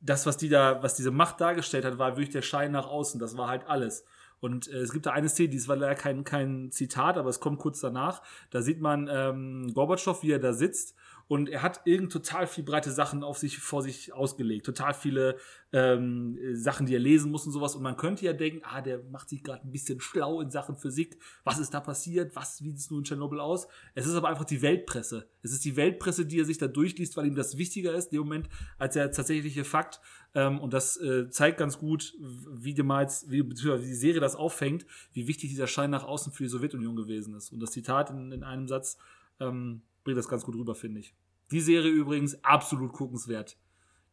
[0.00, 3.20] das, was die da, was diese Macht dargestellt hat, war wirklich der Schein nach außen.
[3.20, 4.04] Das war halt alles.
[4.44, 7.40] Und äh, es gibt da eine Szene, die ist leider kein, kein Zitat, aber es
[7.40, 8.20] kommt kurz danach.
[8.50, 10.94] Da sieht man ähm, Gorbatschow, wie er da sitzt
[11.26, 15.36] und er hat irgend total viel breite Sachen auf sich vor sich ausgelegt, total viele
[15.72, 17.74] ähm, äh, Sachen, die er lesen muss und sowas.
[17.74, 20.76] Und man könnte ja denken, ah, der macht sich gerade ein bisschen schlau in Sachen
[20.76, 21.18] Physik.
[21.42, 22.36] Was ist da passiert?
[22.36, 23.68] Was sieht es nun in Tschernobyl aus?
[23.94, 25.28] Es ist aber einfach die Weltpresse.
[25.42, 28.18] Es ist die Weltpresse, die er sich da durchliest, weil ihm das wichtiger ist, in
[28.18, 28.48] dem Moment,
[28.78, 30.00] als der tatsächliche Fakt.
[30.34, 34.84] Ähm, und das äh, zeigt ganz gut, wie jetzt, wie, beziehungsweise die Serie das auffängt,
[35.12, 37.52] wie wichtig dieser Schein nach außen für die Sowjetunion gewesen ist.
[37.52, 38.98] Und das Zitat in, in einem Satz
[39.40, 41.14] ähm, bringt das ganz gut rüber, finde ich.
[41.50, 43.56] Die Serie übrigens absolut guckenswert.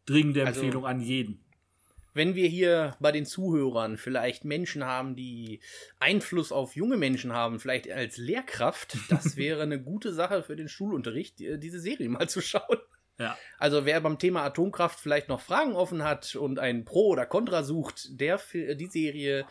[0.05, 1.43] Dringende Also- Empfehlung an jeden.
[2.13, 5.61] Wenn wir hier bei den Zuhörern vielleicht Menschen haben, die
[5.99, 10.67] Einfluss auf junge Menschen haben, vielleicht als Lehrkraft, das wäre eine gute Sache für den
[10.67, 12.79] Schulunterricht, die- diese Serie mal zu schauen.
[13.17, 13.37] Ja.
[13.59, 17.63] Also wer beim Thema Atomkraft vielleicht noch Fragen offen hat und ein Pro oder Contra
[17.63, 19.45] sucht, der Fi- die Serie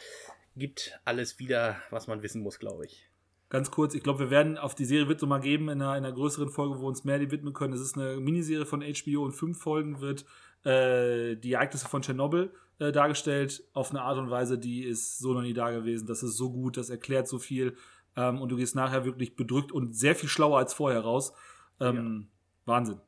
[0.57, 3.09] gibt alles wieder, was man wissen muss, glaube ich.
[3.51, 5.97] Ganz kurz, ich glaube, wir werden auf die Serie wird es mal geben in einer,
[5.97, 7.75] in einer größeren Folge, wo wir uns mehr die widmen können.
[7.75, 10.25] Es ist eine Miniserie von HBO und fünf Folgen wird
[10.65, 15.35] äh, die Ereignisse von Tschernobyl äh, dargestellt auf eine Art und Weise, die ist so
[15.35, 16.07] noch nie da gewesen.
[16.07, 17.77] Das ist so gut, das erklärt so viel.
[18.17, 21.33] Ähm, und du gehst nachher wirklich bedrückt und sehr viel schlauer als vorher raus.
[21.81, 22.29] Ähm,
[22.67, 23.01] Wahnsinn.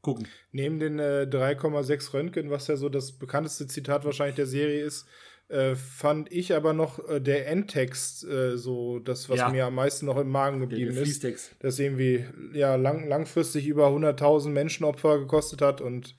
[0.00, 0.28] Gucken.
[0.50, 5.06] Neben den äh, 3,6 Röntgen, was ja so das bekannteste Zitat wahrscheinlich der Serie ist,
[5.48, 9.50] äh, fand ich aber noch äh, der Endtext äh, so das, was Ja.
[9.50, 11.24] mir am meisten noch im Magen geblieben ist.
[11.60, 16.16] Das irgendwie ja, lang, langfristig über 100.000 Menschenopfer gekostet hat und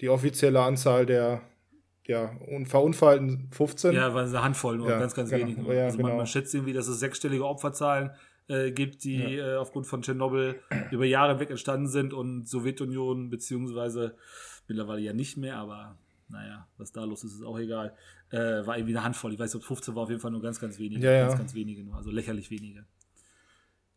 [0.00, 1.42] die offizielle Anzahl der
[2.06, 3.92] ja, un- Verunfallten 15.
[3.92, 5.46] Ja, war eine Handvoll, nur Ja, ganz, ganz genau.
[5.46, 5.58] wenig.
[5.66, 6.16] Ja, also man, genau.
[6.18, 8.10] man schätzt irgendwie, dass es sechsstellige Opferzahlen
[8.48, 10.60] äh, gibt, die äh, aufgrund von Tschernobyl
[10.90, 14.16] über Jahre hinweg entstanden sind und Sowjetunion, beziehungsweise
[14.66, 15.98] mittlerweile ja nicht mehr, aber
[16.28, 17.94] naja, was da los ist, ist auch egal.
[18.30, 19.32] Äh, war irgendwie eine Handvoll.
[19.32, 21.04] Ich weiß nicht, ob 15 war auf jeden Fall nur ganz, ganz wenige.
[21.04, 21.26] Ja, ja.
[21.26, 22.84] Ganz, ganz wenige nur, also lächerlich wenige.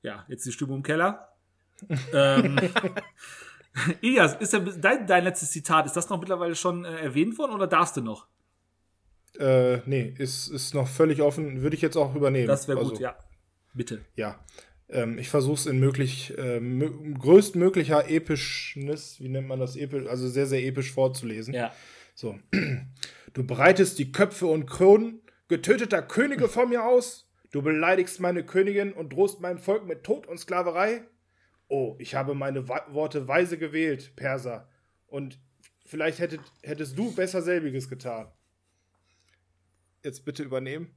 [0.01, 1.29] Ja, jetzt die Stimmung im Keller.
[2.13, 2.59] ähm,
[4.01, 7.51] Ilias, ist denn dein, dein letztes Zitat, ist das noch mittlerweile schon äh, erwähnt worden
[7.53, 8.27] oder darfst du noch?
[9.39, 11.61] Äh, nee, ist, ist noch völlig offen.
[11.61, 12.47] Würde ich jetzt auch übernehmen.
[12.47, 13.15] Das wäre gut, Also, ja.
[13.73, 14.01] Bitte.
[14.15, 14.39] Ja.
[14.89, 20.07] Ähm, ich versuche es in möglich, äh, mö- größtmöglicher Epischness, wie nennt man das, episch,
[20.07, 21.53] also sehr, sehr episch vorzulesen.
[21.55, 21.73] Ja.
[22.13, 22.38] So.
[23.34, 27.29] Du breitest die Köpfe und Kronen getöteter Könige vor mir aus.
[27.51, 31.03] Du beleidigst meine Königin und drohst meinem Volk mit Tod und Sklaverei.
[31.67, 34.69] Oh, ich habe meine Worte weise gewählt, Perser.
[35.07, 35.39] Und
[35.86, 38.31] vielleicht hättet, hättest du besser selbiges getan.
[40.03, 40.91] Jetzt bitte übernehmen.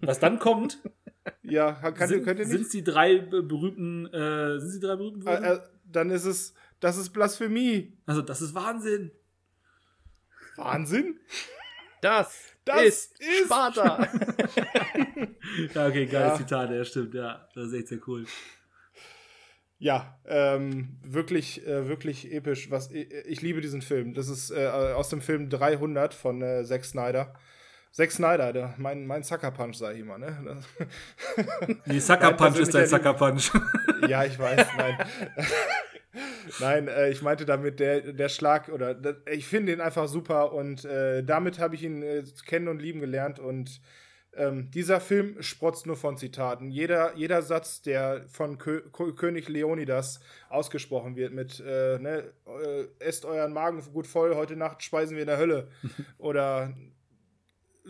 [0.00, 0.78] Was dann kommt,
[1.42, 2.72] Ja, kann, sind, könnt ihr sind nicht?
[2.72, 5.26] die drei be- berühmten, äh, sind die drei berühmten?
[5.26, 7.98] Äh, äh, dann ist es, das ist Blasphemie.
[8.06, 9.10] also, das ist Wahnsinn.
[10.58, 11.18] Wahnsinn.
[12.02, 14.06] Das, Das ist, ist- Sparta.
[15.74, 16.36] Ja, okay, geiles Ja.
[16.36, 17.48] Zitat, ja, stimmt, ja.
[17.54, 18.26] Das ist echt sehr cool.
[19.78, 22.70] Ja, ähm, wirklich, äh, wirklich episch.
[22.70, 24.12] Was, ich, ich liebe diesen Film.
[24.14, 27.34] Das ist äh, aus dem Film 300 von äh, Zack Snyder.
[27.92, 30.36] Zack Snyder, der, mein, mein Sucker Punch, sag ich immer, ne?
[30.44, 33.50] Das, Die Sucker Punch ist dein Sucker Punch.
[34.08, 34.98] ja, ich weiß, nein.
[36.60, 40.52] nein, äh, ich meinte damit der, der Schlag oder das, ich finde ihn einfach super
[40.52, 43.80] und äh, damit habe ich ihn äh, kennen und lieben gelernt und
[44.38, 46.70] ähm, dieser Film sprotzt nur von Zitaten.
[46.70, 52.84] Jeder, jeder Satz, der von Kö Kö König Leonidas ausgesprochen wird, mit äh, ne, äh,
[53.00, 55.68] esst euren Magen gut voll, heute Nacht speisen wir in der Hölle.
[56.18, 56.72] Oder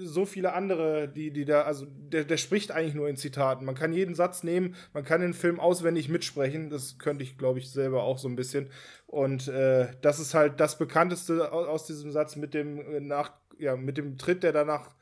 [0.00, 3.64] so viele andere, die, die da, also der, der spricht eigentlich nur in Zitaten.
[3.64, 6.70] Man kann jeden Satz nehmen, man kann den Film auswendig mitsprechen.
[6.70, 8.70] Das könnte ich, glaube ich, selber auch so ein bisschen.
[9.06, 13.32] Und äh, das ist halt das bekannteste aus, aus diesem Satz mit dem äh, nach,
[13.58, 14.94] ja, mit dem Tritt, der danach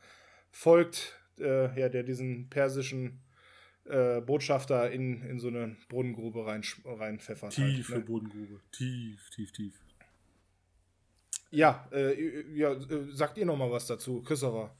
[0.51, 3.19] folgt, äh, ja, der diesen persischen
[3.85, 7.53] äh, Botschafter in, in so eine Brunnengrube rein, reinpfeffert.
[7.53, 8.05] Tiefe halt, ne?
[8.05, 8.59] Bodengrube.
[8.71, 9.73] Tief, tief, tief.
[11.51, 14.75] Ja, äh, ja, äh, sagt ihr noch mal was dazu, Christopher?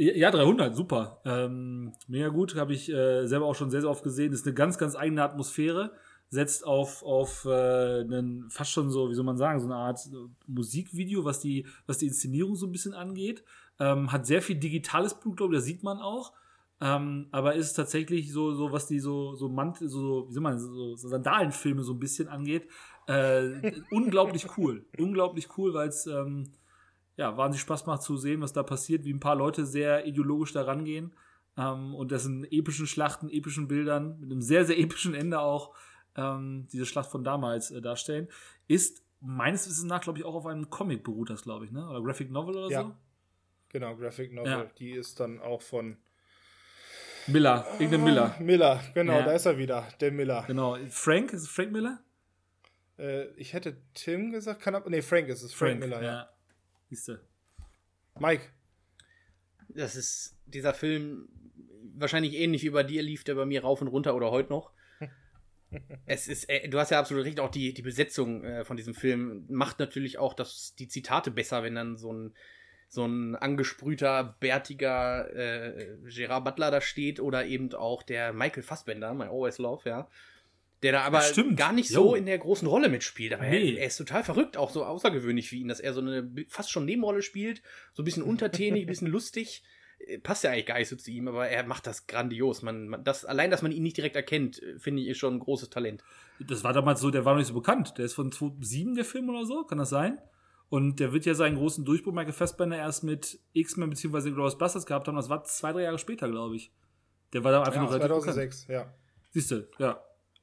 [0.00, 1.20] Ja, 300, super.
[1.24, 4.32] Ähm, mega gut, habe ich äh, selber auch schon sehr, sehr oft gesehen.
[4.32, 5.90] Ist eine ganz, ganz eigene Atmosphäre.
[6.30, 9.98] Setzt auf, auf äh, einen fast schon so, wie soll man sagen, so eine Art
[10.06, 13.42] äh, Musikvideo, was die, was die Inszenierung so ein bisschen angeht.
[13.80, 16.32] Ähm, hat sehr viel digitales Blut, glaube ich, das sieht man auch.
[16.80, 20.60] Ähm, aber ist tatsächlich so, so was die so, so Mantel, so, wie soll man,
[20.60, 22.68] so, so Sandalenfilme so ein bisschen angeht,
[23.08, 24.86] äh, unglaublich cool.
[24.96, 26.52] Unglaublich cool, weil es ähm,
[27.18, 30.52] ja, wahnsinnig Spaß macht zu sehen, was da passiert, wie ein paar Leute sehr ideologisch
[30.52, 31.14] da rangehen
[31.58, 35.74] ähm, und das in epischen Schlachten, epischen Bildern, mit einem sehr, sehr epischen Ende auch
[36.16, 38.28] ähm, diese Schlacht von damals äh, darstellen,
[38.68, 41.88] ist meines Wissens nach, glaube ich, auch auf einem Comic beruht das, glaube ich, ne?
[41.88, 42.82] Oder Graphic Novel oder Ja.
[42.82, 42.94] so?
[43.70, 44.50] Genau, Graphic Novel.
[44.50, 44.64] Ja.
[44.78, 45.96] Die ist dann auch von
[47.26, 48.36] Miller, irgendein Miller.
[48.38, 49.22] Miller, genau, Ja.
[49.22, 50.44] da ist er wieder, der Miller.
[50.46, 50.76] Genau.
[50.88, 51.98] Frank, ist es Frank Miller?
[52.98, 54.88] Äh, ich hätte Tim gesagt, kann aber.
[54.88, 56.28] Nee, Frank ist es, Frank, Miller, ja.
[56.88, 57.20] Siehste.
[58.18, 58.44] Mike.
[59.68, 61.28] Das ist dieser Film
[61.94, 64.72] wahrscheinlich ähnlich wie bei dir lief der bei mir rauf und runter oder heute noch.
[66.06, 68.94] Es ist, äh, du hast ja absolut recht, auch die, die Besetzung äh, von diesem
[68.94, 72.34] Film macht natürlich auch das, die Zitate besser, wenn dann so ein,
[72.88, 79.12] so ein angesprühter, bärtiger äh, Gerard Butler da steht oder eben auch der Michael Fassbender,
[79.12, 80.08] My Always Love, ja.
[80.82, 81.56] Der da aber stimmt.
[81.56, 82.02] gar nicht Jo.
[82.10, 83.32] so in der großen Rolle mitspielt.
[83.32, 83.74] Aber Nee.
[83.74, 86.70] er, er ist total verrückt, auch so außergewöhnlich wie ihn, dass er so eine fast
[86.70, 87.62] schon Nebenrolle spielt,
[87.94, 89.64] so ein bisschen untertänig, ein bisschen lustig.
[90.06, 92.62] Äh, Passt ja eigentlich gar nicht so zu ihm, aber er macht das grandios.
[92.62, 95.34] Man, man, das, allein, dass man ihn nicht direkt erkennt, äh, finde ich, ist schon
[95.34, 96.04] ein großes Talent.
[96.38, 97.94] Das war damals so, der war noch nicht so bekannt.
[97.98, 100.18] Der ist von 2007, der Film oder so, kann das sein?
[100.70, 104.30] Und der wird ja seinen großen Durchbruch, Michael Fassbender, erst mit X-Men bzw.
[104.30, 105.16] Ghostbusters gehabt haben.
[105.16, 106.70] Das war zwei, drei Jahre später, glaube ich.
[107.32, 108.24] Der war da einfach Ja, nur relativ bekannt.
[108.34, 108.94] 2006, ja.
[109.32, 110.00] Siehst du, ja.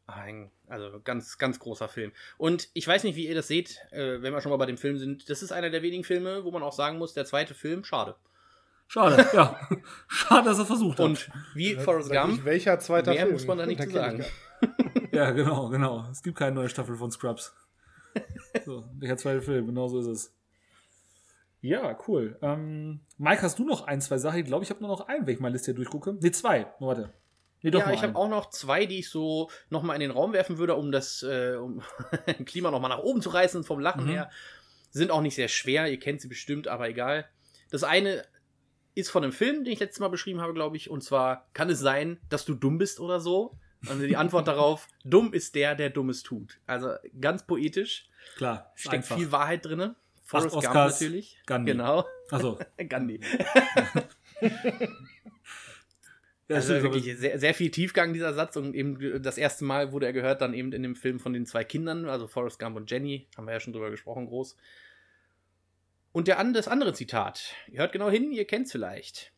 [0.07, 2.11] Ein, also ganz, ganz großer Film.
[2.37, 4.77] Und ich weiß nicht, wie ihr das seht, äh, wenn wir schon mal bei dem
[4.77, 5.29] Film sind.
[5.29, 8.15] Das ist einer der wenigen Filme, wo man auch sagen muss, der zweite Film, schade.
[8.87, 9.59] Schade, ja.
[10.07, 11.05] Schade, dass er versucht hat.
[11.05, 13.33] Und wie Ja, Forrest sag ich, Gump, welcher zweiter mehr Film?
[13.33, 14.23] muss man da nicht zu sagen.
[15.11, 16.05] Ja, genau, genau.
[16.11, 17.55] Es gibt keine neue Staffel von Scrubs.
[18.65, 20.33] So, der zweite Film, genau so ist es.
[21.61, 22.37] Ja, cool.
[22.41, 24.39] Ähm, Mike, hast du noch ein, zwei Sachen?
[24.39, 26.13] Ich glaube, ich habe nur noch einen, wenn ich meine Liste hier durchgucke.
[26.21, 26.67] Ne, zwei.
[26.79, 27.13] Warte.
[27.71, 30.57] Nee, ja, ich habe auch noch zwei, die ich so nochmal in den Raum werfen
[30.57, 31.81] würde, um das äh, um
[32.45, 34.09] Klima nochmal nach oben zu reißen vom Lachen Mhm.
[34.09, 34.29] her.
[34.91, 37.27] Sind auch nicht sehr schwer, ihr kennt sie bestimmt, aber egal.
[37.71, 38.23] Das eine
[38.93, 40.89] ist von einem Film, den ich letztes Mal beschrieben habe, glaube ich.
[40.89, 43.57] Und zwar, kann es sein, dass du dumm bist oder so?
[43.87, 46.59] Also die Antwort darauf, dumm ist der, der Dummes tut.
[46.65, 48.07] Also ganz poetisch,
[48.37, 49.17] Klar, steckt einfach.
[49.17, 49.95] viel Wahrheit drin.
[50.23, 51.37] Forrest Gump natürlich.
[51.45, 51.73] Gandhi.
[51.73, 52.57] Genau, Achso.
[52.89, 53.19] Gandhi.
[56.47, 60.05] Ja, Also wirklich sehr, sehr viel Tiefgang dieser Satz und eben das erste Mal wurde
[60.05, 62.89] er gehört dann eben in dem Film von den zwei Kindern, also Forrest Gump und
[62.91, 64.55] Jenny, haben wir ja schon drüber gesprochen, groß.
[66.11, 69.33] Und der, das andere Zitat, ihr hört genau hin, ihr kennt's vielleicht.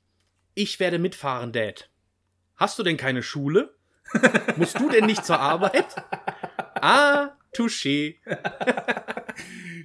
[0.53, 1.89] Ich werde mitfahren, Dad.
[2.55, 3.73] Hast du denn keine Schule?
[4.57, 5.95] Musst du denn nicht zur Arbeit?
[6.75, 8.15] Ah, touché.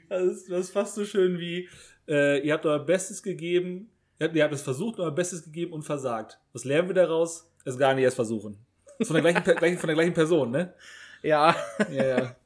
[0.08, 1.68] Das ist, das ist fast so schön wie,
[2.06, 3.90] äh, ihr habt euer Bestes gegeben,
[4.22, 6.38] ihr habt, ihr habt es versucht, euer Bestes gegeben und versagt.
[6.52, 7.50] Was lernen wir daraus?
[7.64, 8.58] Es gar nicht erst versuchen.
[9.02, 9.44] Von der gleichen,
[9.78, 10.74] von der gleichen Person, ne?
[11.22, 11.54] Ja,
[11.90, 12.36] Ja, ja.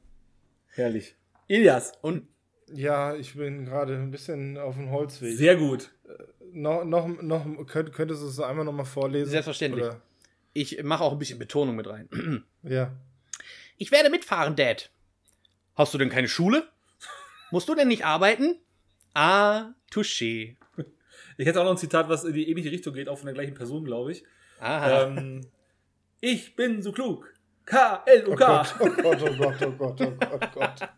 [0.68, 1.14] Herrlich.
[1.49, 1.93] Ilias.
[2.03, 2.27] und
[2.72, 5.37] Ja, ich bin gerade ein bisschen auf dem Holzweg.
[5.37, 5.91] Sehr gut.
[6.53, 9.31] noch, noch, noch, könnt, könntest du es einmal noch mal vorlesen?
[9.31, 9.85] Selbstverständlich.
[9.85, 10.03] Oder?
[10.57, 12.09] ich mache auch ein bisschen Betonung mit rein.
[12.62, 12.91] Ja.
[13.77, 14.91] Ich werde mitfahren, Dad.
[15.77, 16.66] Hast du denn keine Schule?
[17.53, 18.57] Musst du denn nicht arbeiten?
[19.14, 20.57] Ah, touché.
[21.37, 23.34] Ich hätte auch noch ein Zitat, was in die ähnliche Richtung geht, auch von der
[23.34, 24.24] gleichen Person, glaube ich.
[24.61, 25.05] Aha.
[25.05, 25.43] Ähm,
[26.20, 27.32] ich bin so klug.
[27.66, 28.64] K-L-U-K.
[28.78, 30.89] Oh Gott, oh Gott, oh Gott, oh Gott, oh Gott.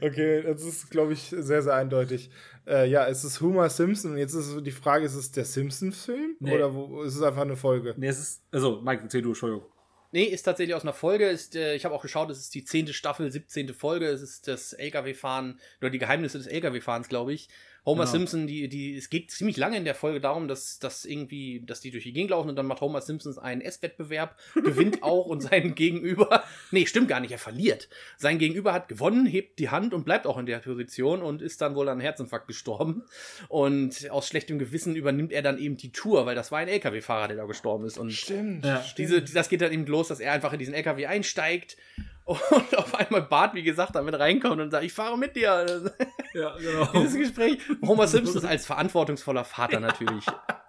[0.00, 2.30] Okay, das ist, glaube ich, sehr, sehr eindeutig.
[2.66, 4.12] Äh, ja, es ist Homer Simpson.
[4.12, 6.36] Und jetzt ist die Frage, ist es der Simpsons-Film?
[6.40, 6.54] Nee.
[6.54, 7.94] Oder wo, ist es einfach eine Folge?
[7.98, 8.42] Nee, es ist.
[8.50, 9.66] Also, Mike, erzähl du, Entschuldigung.
[10.12, 11.26] Nee, ist tatsächlich aus einer Folge.
[11.28, 13.74] Ist, äh, ich habe auch geschaut, es ist die zehnte Staffel, 17.
[13.74, 14.06] Folge.
[14.06, 17.48] Es ist das LKW-Fahren oder die Geheimnisse des LKW-Fahrens, glaube ich.
[17.84, 18.12] Homer Genau.
[18.12, 21.80] Simpson, die, die, es geht ziemlich lange in der Folge darum, dass, dass irgendwie, dass
[21.80, 25.40] die durch die Gegend laufen und dann macht Homer Simpson einen Esswettbewerb, gewinnt auch und
[25.40, 27.88] sein Gegenüber, nee, stimmt gar nicht, er verliert.
[28.16, 31.60] Sein Gegenüber hat gewonnen, hebt die Hand und bleibt auch in der Position und ist
[31.60, 33.02] dann wohl an Herzinfarkt gestorben.
[33.48, 37.28] Und aus schlechtem Gewissen übernimmt er dann eben die Tour, weil das war ein LKW-Fahrer,
[37.28, 37.98] der da gestorben ist.
[37.98, 38.64] Und Stimmt.
[38.64, 38.82] Ja.
[38.82, 38.98] stimmt.
[38.98, 41.76] diese, das geht dann eben los, dass er einfach in diesen LKW einsteigt
[42.24, 42.40] und
[42.76, 45.92] auf einmal Bart, wie gesagt, damit reinkommt und sagt, ich fahre mit dir.
[46.34, 46.86] Ja, genau.
[46.94, 47.58] Dieses Gespräch.
[47.84, 50.24] Homer Simpson ist als verantwortungsvoller Vater natürlich.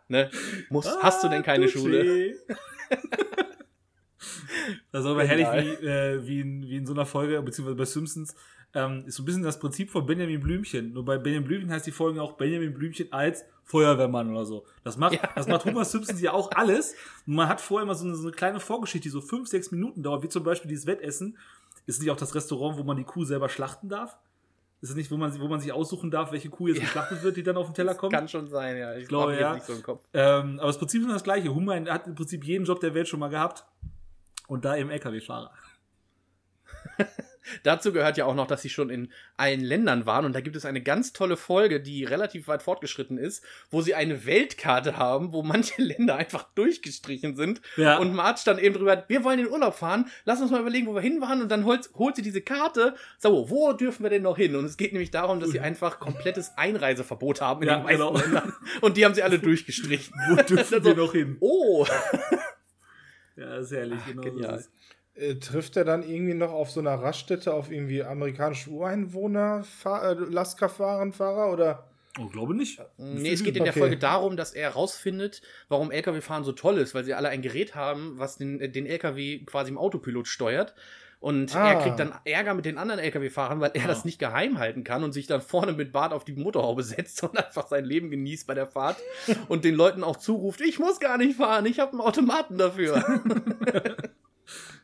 [0.09, 0.29] Ne?
[0.69, 2.35] Muss, hast du denn keine Ah, Schule?
[4.91, 7.85] Das ist aber herrlich, wie, äh, wie, in, wie in so einer Folge, beziehungsweise bei
[7.85, 8.35] Simpsons,
[8.75, 10.93] ähm, ist so ein bisschen das Prinzip von Benjamin Blümchen.
[10.93, 14.65] Nur bei Benjamin Blümchen heißt die Folge auch Benjamin Blümchen als Feuerwehrmann oder so.
[14.83, 15.29] Das macht, Ja.
[15.35, 16.95] das macht Homer Simpsons ja auch alles.
[17.27, 19.71] Und man hat vorher immer so eine, so eine kleine Vorgeschichte, die so fünf, sechs
[19.71, 21.37] Minuten dauert, wie zum Beispiel dieses Wettessen.
[21.85, 24.17] Ist nicht auch das Restaurant, wo man die Kuh selber schlachten darf?
[24.81, 26.83] Ist es nicht, wo man, wo man sich aussuchen darf, welche Kuh jetzt Ja.
[26.83, 28.11] geschlachtet wird, die dann auf den Teller kommt?
[28.13, 28.95] Kann schon sein, ja.
[28.97, 29.53] Ich glaube, ja.
[29.53, 30.03] nicht so im Kopf.
[30.13, 31.53] Ähm, aber das Prinzip ist immer das gleiche.
[31.53, 33.65] Hummer hat im Prinzip jeden Job der Welt schon mal gehabt.
[34.47, 35.51] Und da eben LKW-Fahrer.
[37.63, 40.55] Dazu gehört ja auch noch, dass sie schon in allen Ländern waren und da gibt
[40.55, 45.33] es eine ganz tolle Folge, die relativ weit fortgeschritten ist, wo sie eine Weltkarte haben,
[45.33, 47.97] wo manche Länder einfach durchgestrichen sind Ja.
[47.97, 50.87] und Marge dann eben drüber, wir wollen in den Urlaub fahren, lass uns mal überlegen,
[50.87, 54.09] wo wir hin waren und dann holt, holt sie diese Karte, so, wo dürfen wir
[54.09, 54.55] denn noch hin?
[54.55, 57.99] Und es geht nämlich darum, dass sie einfach komplettes Einreiseverbot haben in Ja, den meisten
[57.99, 58.17] genau.
[58.17, 60.13] Ländern und die haben sie alle durchgestrichen.
[60.29, 61.37] Wo dürfen Also, wir noch hin?
[61.39, 61.85] Oh,
[63.35, 63.99] Ja, das ist herrlich.
[64.07, 64.63] Genau so genial.
[65.15, 70.03] Äh, trifft er dann irgendwie noch auf so einer Raststätte auf irgendwie amerikanische Ureinwohner, Fahr
[70.11, 71.87] äh, Lastkraftwarenfahrer oder?
[72.19, 72.79] Oh, glaube nicht.
[72.97, 73.79] Nee, es geht in der Okay.
[73.79, 77.73] Folge darum, dass er herausfindet, warum LKW-Fahren so toll ist, weil sie alle ein Gerät
[77.75, 80.73] haben, was den, äh, den LKW quasi im Autopilot steuert.
[81.19, 81.69] Und Ah.
[81.69, 83.87] er kriegt dann Ärger mit den anderen LKW-Fahrern, weil er Ah.
[83.87, 87.23] das nicht geheim halten kann und sich dann vorne mit Bart auf die Motorhaube setzt
[87.23, 88.97] und einfach sein Leben genießt bei der Fahrt
[89.47, 93.03] und den Leuten auch zuruft, ich muss gar nicht fahren, ich habe einen Automaten dafür.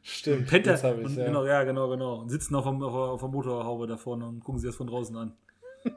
[0.10, 0.52] Stimmt.
[0.52, 1.26] Jetzt hab ich's, und, ja.
[1.26, 2.16] Genau, ja, genau, genau.
[2.22, 5.16] Und sitzen auf, dem, auf, der- Motorhaube da vorne und gucken sich das von draußen
[5.16, 5.34] an.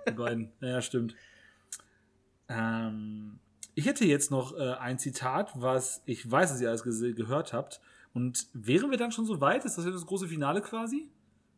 [0.09, 0.53] Die beiden.
[0.61, 1.15] Ja, ja, stimmt.
[2.49, 3.39] Ähm,
[3.75, 7.81] ich hätte jetzt noch äh, ein Zitat, was ich weiß, dass ihr alles gehört habt.
[8.15, 9.65] Und wären wir dann schon so weit?
[9.65, 11.09] Ist das jetzt das große Finale quasi?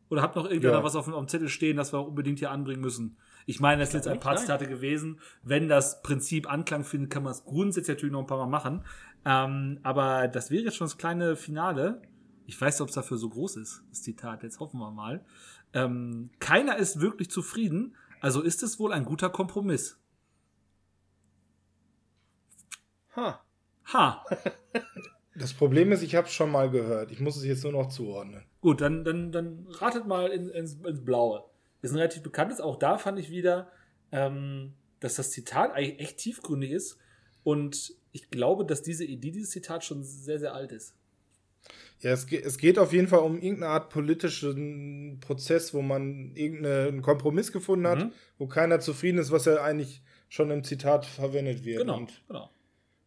[0.09, 0.83] Oder habt noch irgendeiner Ja.
[0.83, 3.17] was auf, dem- auf dem Zettel stehen, das wir unbedingt hier anbringen müssen?
[3.47, 4.37] Ich meine, das sind jetzt ein paar.
[4.37, 5.19] Zitate gewesen.
[5.43, 8.83] Wenn das Prinzip Anklang findet, kann man es grundsätzlich natürlich noch ein paar Mal machen.
[9.25, 12.01] Ähm, aber das wäre jetzt schon das kleine Finale.
[12.45, 14.43] Ich weiß nicht, ob es dafür so groß ist, das Zitat.
[14.43, 15.25] Jetzt hoffen wir mal.
[15.73, 19.99] Ähm, keiner ist wirklich zufrieden, also ist es wohl ein guter Kompromiss.
[23.15, 23.43] Ha.
[23.93, 24.25] Ha.
[25.37, 27.11] Das Problem ist, ich habe es schon mal gehört.
[27.11, 28.45] Ich muss es jetzt nur noch zuordnen.
[28.61, 31.43] Gut, dann, dann, dann ratet mal in, ins, ins Blaue.
[31.81, 32.61] Ist ein relativ bekanntes.
[32.61, 33.69] Auch da fand ich wieder,
[34.13, 36.97] ähm, dass das Zitat eigentlich echt tiefgründig ist.
[37.43, 40.95] Und ich glaube, dass diese Idee, dieses Zitat schon sehr, sehr alt ist.
[41.99, 46.31] Ja, es, ge es geht auf jeden Fall um irgendeine Art politischen Prozess, wo man
[46.35, 48.11] irgendeinen Kompromiss gefunden hat, Mhm.
[48.37, 51.79] wo keiner zufrieden ist, was ja eigentlich schon im Zitat verwendet wird.
[51.81, 52.49] Genau, Und, genau.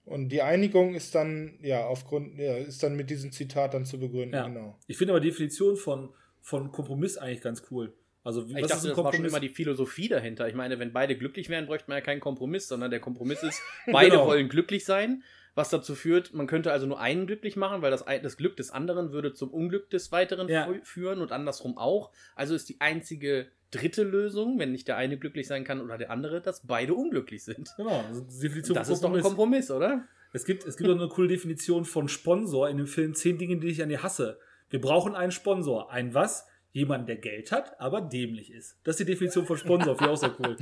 [0.05, 3.99] und die Einigung ist dann, ja, aufgrund, ja, ist dann mit diesem Zitat dann zu
[3.99, 4.47] begründen, Ja.
[4.49, 4.78] genau.
[4.86, 6.09] Ich finde aber die Definition von,
[6.41, 7.93] von Kompromiss eigentlich ganz cool.
[8.24, 9.32] Also, wie, Ich was dachte, das war schon Kompromiss?
[9.32, 10.49] immer die Philosophie dahinter.
[10.49, 13.61] Ich meine, wenn beide glücklich wären, bräuchte man ja keinen Kompromiss, sondern der Kompromiss ist,
[13.93, 14.26] beide Genau.
[14.26, 15.22] wollen glücklich sein,
[15.59, 18.71] was dazu führt, man könnte also nur einen glücklich machen, weil das, das Glück des
[18.71, 20.67] anderen würde zum Unglück des weiteren Ja.
[20.67, 22.11] fü- führen und andersrum auch.
[22.35, 26.11] Also ist die einzige dritte Lösung, wenn nicht der eine glücklich sein kann oder der
[26.11, 27.69] andere, dass beide unglücklich sind.
[27.77, 30.05] Genau, also Definition Das ist doch ein Kompromiss, oder?
[30.33, 33.57] Es gibt, es gibt auch eine coole Definition von Sponsor in dem Film 10 Dinge,
[33.59, 34.39] die ich an dir hasse.
[34.71, 35.91] Wir brauchen einen Sponsor.
[35.91, 36.47] Ein was?
[36.73, 38.79] Jemand, der Geld hat, aber dämlich ist.
[38.85, 39.97] Das ist die Definition von Sponsor.
[39.97, 40.57] Finde ich auch sehr cool.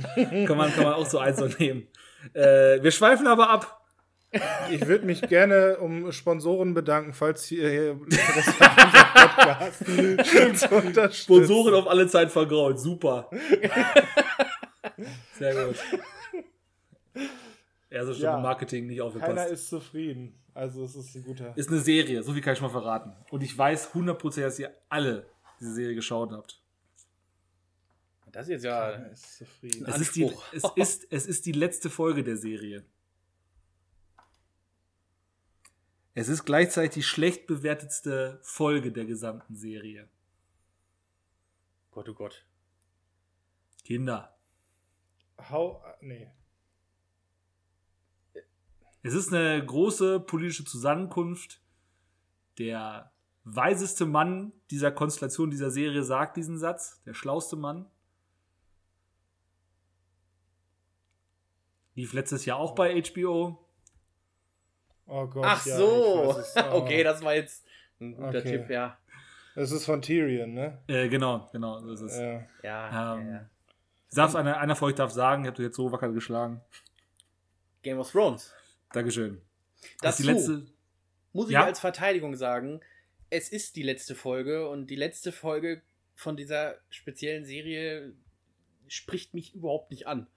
[0.45, 1.87] kann, man, kann man auch so eins so nehmen.
[2.33, 3.85] Äh, wir schweifen aber ab.
[4.69, 8.57] Ich würde mich gerne um Sponsoren bedanken, falls hier, hier das
[10.69, 11.15] Podcast.
[11.15, 12.79] Sponsoren auf alle Zeit vergrault.
[12.79, 13.29] Super.
[15.39, 15.75] Sehr gut.
[17.89, 18.35] Er ist schon Ja.
[18.35, 19.51] im Marketing nicht Keiner aufgepasst.
[19.51, 20.33] ist zufrieden.
[20.53, 21.53] Also es ist ein guter.
[21.55, 23.13] Ist eine Serie, so viel kann ich schon mal verraten.
[23.29, 25.25] Und ich weiß 100%, dass ihr alle
[25.59, 26.59] diese Serie geschaut habt.
[28.31, 28.91] Das ist jetzt ja.
[28.91, 29.85] Keiner ist zufrieden.
[29.87, 30.43] Es ist, die, Anspruch.
[30.51, 32.83] es, ist, es ist die letzte Folge der Serie.
[36.19, 40.09] Es ist gleichzeitig die schlecht bewertetste Folge der gesamten Serie.
[41.91, 42.43] Gott, oh Gott.
[43.85, 44.35] Kinder.
[45.37, 45.83] Hau.
[46.01, 46.31] Nee.
[49.03, 51.61] Es ist eine große politische Zusammenkunft.
[52.57, 53.13] Der
[53.43, 56.99] weiseste Mann dieser Konstellation dieser Serie sagt diesen Satz.
[57.05, 57.91] Der schlauste Mann.
[61.93, 63.66] Lief letztes Jahr auch bei HBO.
[65.07, 65.43] Oh Gott.
[65.45, 66.27] Ach ja, ich so.
[66.35, 66.55] weiß es.
[66.57, 66.71] Oh.
[66.77, 67.65] okay, das war jetzt
[67.99, 68.41] ein guter Okay.
[68.57, 68.97] Tipp, ja.
[69.55, 70.77] Das ist von Tyrion, ne?
[70.87, 71.79] Äh, genau, genau.
[71.79, 72.17] So ist es.
[72.19, 72.43] Ja.
[72.63, 73.49] Ja, Ähm, ja.
[74.13, 76.61] Darf einer, einer von euch darf sagen, habt euch jetzt so wacker geschlagen.
[77.83, 78.53] Game of Thrones.
[78.93, 79.41] Dankeschön.
[80.01, 80.71] Das Dazu ist die letzte.
[81.33, 81.63] muss ich Ja.
[81.65, 82.81] als Verteidigung sagen,
[83.29, 85.81] es ist die letzte Folge und die letzte Folge
[86.15, 88.13] von dieser speziellen Serie
[88.87, 90.27] spricht mich überhaupt nicht an.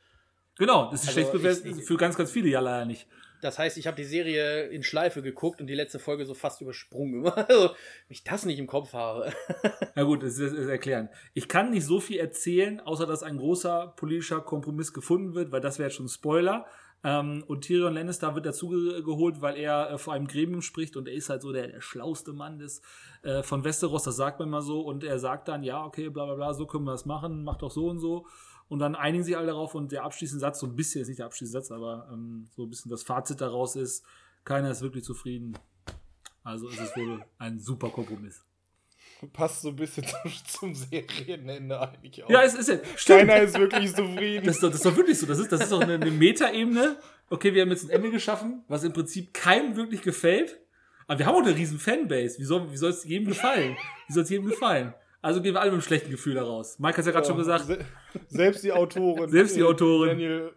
[0.58, 3.06] Genau, das ist Also schlecht bewertet ich- ich- für ganz, ganz viele ja leider nicht.
[3.40, 6.60] Das heißt, ich habe die Serie in Schleife geguckt und die letzte Folge so fast
[6.60, 7.14] übersprungen.
[7.14, 7.36] immer.
[7.50, 7.74] Also, wenn
[8.10, 9.32] ich das nicht im Kopf habe.
[9.94, 11.08] Na gut, das ist, das ist erklären.
[11.34, 15.60] Ich kann nicht so viel erzählen, außer dass ein großer politischer Kompromiss gefunden wird, weil
[15.60, 16.66] das wäre schon ein Spoiler.
[17.02, 20.96] Ähm, und Tyrion Lannister wird dazu ge geholt, weil er äh, vor einem Gremium spricht
[20.96, 22.82] und er ist halt so der, der schlauste Mann des,
[23.22, 24.80] äh, von Westeros, das sagt man mal so.
[24.80, 27.62] Und er sagt dann, ja, okay, bla bla bla, so können wir das machen, macht
[27.62, 28.26] doch so und so.
[28.70, 31.18] Und dann einigen sich alle darauf und der abschließende Satz, so ein bisschen, ist nicht
[31.18, 34.04] der abschließende Satz, aber ähm, so ein bisschen das Fazit daraus ist,
[34.44, 35.58] keiner ist wirklich zufrieden.
[36.44, 38.44] Also ist es wohl ein super Kompromiss.
[39.32, 42.30] Passt so ein bisschen zum, zum Serienende eigentlich auch.
[42.30, 42.76] Ja, es ist ja.
[42.94, 43.18] Stimmt.
[43.28, 44.46] Keiner ist wirklich zufrieden.
[44.46, 45.26] Das ist, doch, das ist doch wirklich so.
[45.26, 46.96] Das ist, das ist doch eine, eine Metaebene.
[47.28, 50.60] Okay, wir haben jetzt ein Ende geschaffen, was im Prinzip keinem wirklich gefällt.
[51.08, 52.38] Aber wir haben auch eine riesen Fanbase.
[52.38, 53.76] Wie soll wie soll es jedem gefallen?
[54.06, 54.94] Wie soll es jedem gefallen?
[55.22, 56.78] Also gehen wir alle mit einem schlechten Gefühl daraus.
[56.78, 57.64] Mike hat ja gerade schon gesagt.
[57.66, 57.78] Se
[58.28, 59.28] selbst die Autorin.
[59.30, 60.08] Selbst die äh, Autorin.
[60.10, 60.52] Daniel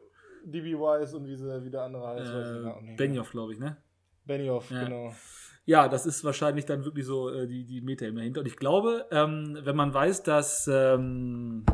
[0.46, 0.74] D.B.
[0.78, 2.34] Wise und wie, sie, wie der andere heißt.
[2.34, 2.48] weiß
[2.84, 2.96] ich Äh.
[2.96, 3.78] Benioff, glaube ich, ne?
[4.26, 4.84] Benioff, Ja.
[4.84, 5.14] genau.
[5.66, 8.42] Ja, das ist wahrscheinlich dann wirklich so äh, die, die Meta-Ebene dahinter.
[8.42, 11.66] Und ich glaube, ähm, wenn man weiß, dass ähm,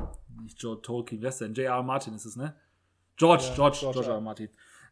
[0.44, 1.54] nicht George Tolkien, wer ist denn?
[1.56, 1.82] J.R.R.
[1.82, 2.56] Martin ist es, ne?
[3.18, 4.12] George, Ja, George, George George.
[4.12, 4.22] R.
[4.22, 4.50] Martin.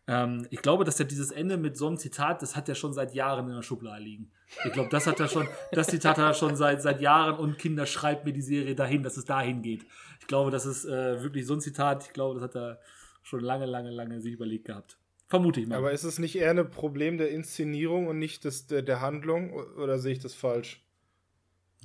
[0.07, 2.93] Ähm, ich glaube, dass er dieses Ende mit so einem Zitat, das hat er schon
[2.93, 4.31] seit Jahren in der Schublade liegen.
[4.65, 7.57] Ich glaube, das hat er schon, das Zitat hat er schon seit, seit Jahren und
[7.57, 9.85] Kinder schreibt mir die Serie dahin, dass es dahin geht.
[10.21, 12.79] Ich glaube, das ist äh, wirklich so ein Zitat, ich glaube, das hat er
[13.21, 14.97] schon lange, lange, lange sich überlegt gehabt.
[15.27, 15.77] Vermute ich mal.
[15.77, 19.51] Aber ist es nicht eher ein Problem der Inszenierung und nicht des, der, der Handlung?
[19.51, 20.81] Oder sehe ich das falsch?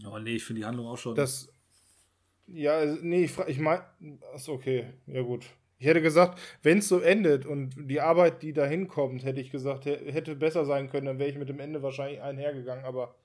[0.07, 1.16] oh nee, ich finde die Handlung auch schon.
[1.16, 1.53] Das.
[2.47, 3.85] Ja, also, nee, ich, ich meine.
[4.33, 4.93] Achso, okay.
[5.07, 5.47] Ja, gut.
[5.83, 9.51] Ich hätte gesagt, wenn es so endet und die Arbeit, die da hinkommt, hätte ich
[9.51, 13.16] gesagt, hä- hätte besser sein können, dann wäre ich mit dem Ende wahrscheinlich einhergegangen, aber.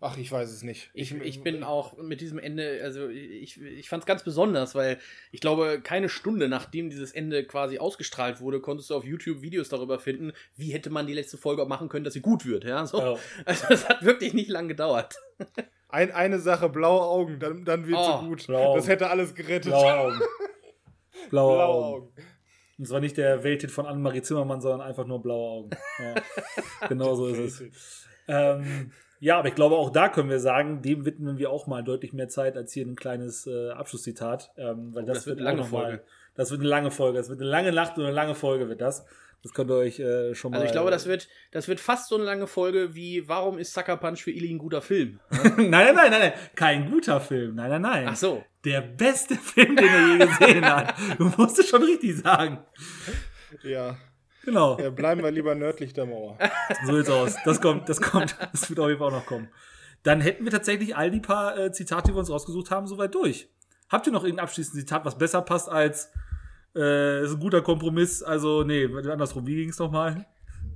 [0.00, 0.90] Ach, ich weiß es nicht.
[0.92, 4.98] Ich, ich bin auch mit diesem Ende, also ich, ich fand es ganz besonders, weil
[5.30, 9.68] ich glaube, keine Stunde nachdem dieses Ende quasi ausgestrahlt wurde, konntest du auf YouTube Videos
[9.68, 12.64] darüber finden, wie hätte man die letzte Folge auch machen können, dass sie gut wird.
[12.64, 12.86] Ja?
[12.86, 13.18] So.
[13.44, 15.14] Also es hat wirklich nicht lang gedauert.
[15.90, 18.48] Ein, eine Sache, blaue Augen, dann, dann wird Oh, so gut.
[18.50, 18.76] Augen.
[18.78, 19.70] Das hätte alles gerettet.
[19.70, 20.20] Blaue Augen.
[21.30, 21.84] Blaue, Blaue Augen.
[21.84, 22.12] Augen.
[22.78, 25.70] Und zwar nicht der Welthit von Annemarie Zimmermann, sondern einfach nur blaue Augen.
[25.98, 26.14] Ja.
[26.88, 28.06] genau so ist es.
[28.26, 31.84] Ähm, ja, aber ich glaube, auch da können wir sagen, dem widmen wir auch mal
[31.84, 34.50] deutlich mehr Zeit als hier ein kleines äh, Abschlusszitat.
[34.56, 35.88] Ähm, weil das, das, wird eine lange Folge.
[35.88, 36.02] Mal,
[36.34, 37.18] das wird eine lange Folge.
[37.18, 39.04] Das wird eine lange Nacht und eine lange Folge wird das.
[39.42, 40.58] Das könnt ihr euch äh, schon mal.
[40.58, 43.72] Also ich glaube, das wird, das wird fast so eine lange Folge wie Warum ist
[43.72, 45.20] Sucker Punch für Ili ein guter Film?
[45.30, 46.32] nein, nein, nein, nein, nein.
[46.54, 47.54] Kein guter Film.
[47.54, 48.06] Nein, nein, nein.
[48.08, 48.44] Ach so.
[48.64, 50.94] Der beste Film, den er je gesehen hat.
[51.18, 52.58] Du musst es schon richtig sagen.
[53.62, 53.96] Ja.
[54.44, 54.78] Genau.
[54.78, 56.38] Ja, bleiben wir lieber nördlich der Mauer.
[56.86, 57.36] So sieht's aus.
[57.44, 58.36] Das kommt, das kommt.
[58.52, 59.48] Das wird auf jeden Fall auch noch kommen.
[60.02, 63.14] Dann hätten wir tatsächlich all die paar äh, Zitate, die wir uns rausgesucht haben, soweit
[63.14, 63.48] durch.
[63.88, 66.10] Habt ihr noch irgendein abschließendes Zitat, was besser passt als
[66.74, 68.22] äh, ist ein guter Kompromiss.
[68.22, 69.46] Also, nee, andersrum.
[69.46, 70.26] Wie ging es nochmal?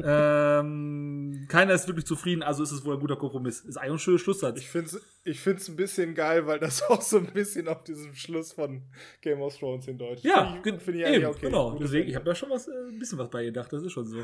[0.03, 3.61] Ähm, keiner ist wirklich zufrieden, also ist es wohl ein guter Kompromiss.
[3.61, 4.59] Ist eigentlich ein schöner Schlusssatz.
[4.59, 7.83] Ich finde es ich find's ein bisschen geil, weil das auch so ein bisschen auf
[7.83, 8.83] diesem Schluss von
[9.23, 10.23] Game of Thrones hindeutet.
[10.23, 11.47] Ja, finde ich, find ich eben, okay.
[11.47, 11.79] genau.
[11.79, 14.05] Deswegen, ich habe da schon was, äh, ein bisschen was bei gedacht, das ist schon
[14.05, 14.19] so.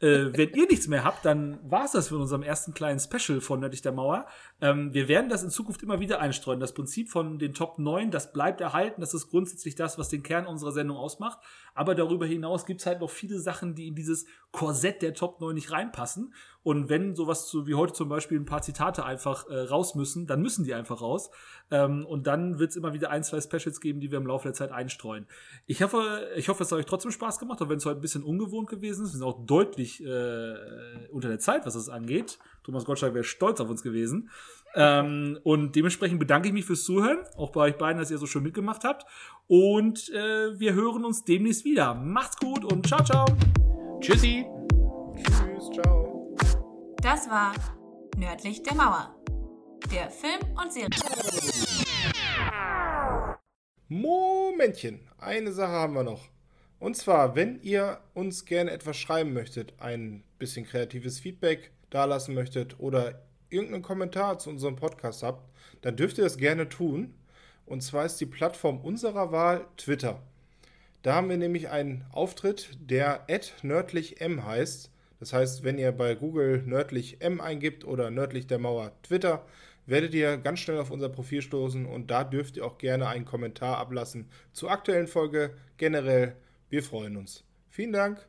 [0.00, 3.40] äh, wenn ihr nichts mehr habt, dann war es das für unserem ersten kleinen Special
[3.40, 4.26] von Nördlich der Mauer.
[4.60, 6.60] Ähm, wir werden das in Zukunft immer wieder einstreuen.
[6.60, 9.00] Das Prinzip von den Top 9, das bleibt erhalten.
[9.00, 11.40] Das ist grundsätzlich das, was den Kern unserer Sendung ausmacht.
[11.74, 15.40] Aber darüber hinaus gibt es halt noch viele Sachen, die in dieses Korsett der Top
[15.40, 16.34] 9 nicht reinpassen.
[16.62, 20.26] Und wenn sowas zu, wie heute zum Beispiel ein paar Zitate einfach äh, raus müssen,
[20.26, 21.30] dann müssen die einfach raus.
[21.70, 24.48] Ähm, und dann wird es immer wieder ein, zwei Specials geben, die wir im Laufe
[24.48, 25.26] der Zeit einstreuen.
[25.66, 28.02] Ich hoffe, ich hoffe, es hat euch trotzdem Spaß gemacht, auch wenn es heute ein
[28.02, 29.12] bisschen ungewohnt gewesen ist.
[29.12, 30.54] Wir sind auch deutlich äh,
[31.10, 32.38] unter der Zeit, was das angeht.
[32.64, 34.30] Thomas Gottschalk wäre stolz auf uns gewesen.
[34.74, 38.26] Ähm, und dementsprechend bedanke ich mich fürs Zuhören, auch bei euch beiden, dass ihr so
[38.26, 39.06] schön mitgemacht habt.
[39.46, 41.94] Und äh, wir hören uns demnächst wieder.
[41.94, 43.24] Macht's gut und ciao, ciao.
[44.00, 44.44] Tschüssi.
[47.06, 47.54] Das war
[48.16, 49.14] Nördlich der Mauer,
[49.92, 50.90] der Film- und Serie.
[53.86, 56.30] Momentchen, eine Sache haben wir noch.
[56.80, 62.80] Und zwar, wenn ihr uns gerne etwas schreiben möchtet, ein bisschen kreatives Feedback dalassen möchtet
[62.80, 65.48] oder irgendeinen Kommentar zu unserem Podcast habt,
[65.82, 67.14] dann dürft ihr das gerne tun.
[67.66, 70.20] Und zwar ist die Plattform unserer Wahl Twitter.
[71.02, 73.24] Da haben wir nämlich einen Auftritt, der
[73.62, 74.90] nördlichm heißt.
[75.18, 79.46] Das heißt, wenn ihr bei Google nördlich M eingibt oder nördlich der Mauer Twitter,
[79.86, 83.24] werdet ihr ganz schnell auf unser Profil stoßen und da dürft ihr auch gerne einen
[83.24, 86.36] Kommentar ablassen zur aktuellen Folge generell.
[86.68, 87.44] Wir freuen uns.
[87.70, 88.26] Vielen Dank.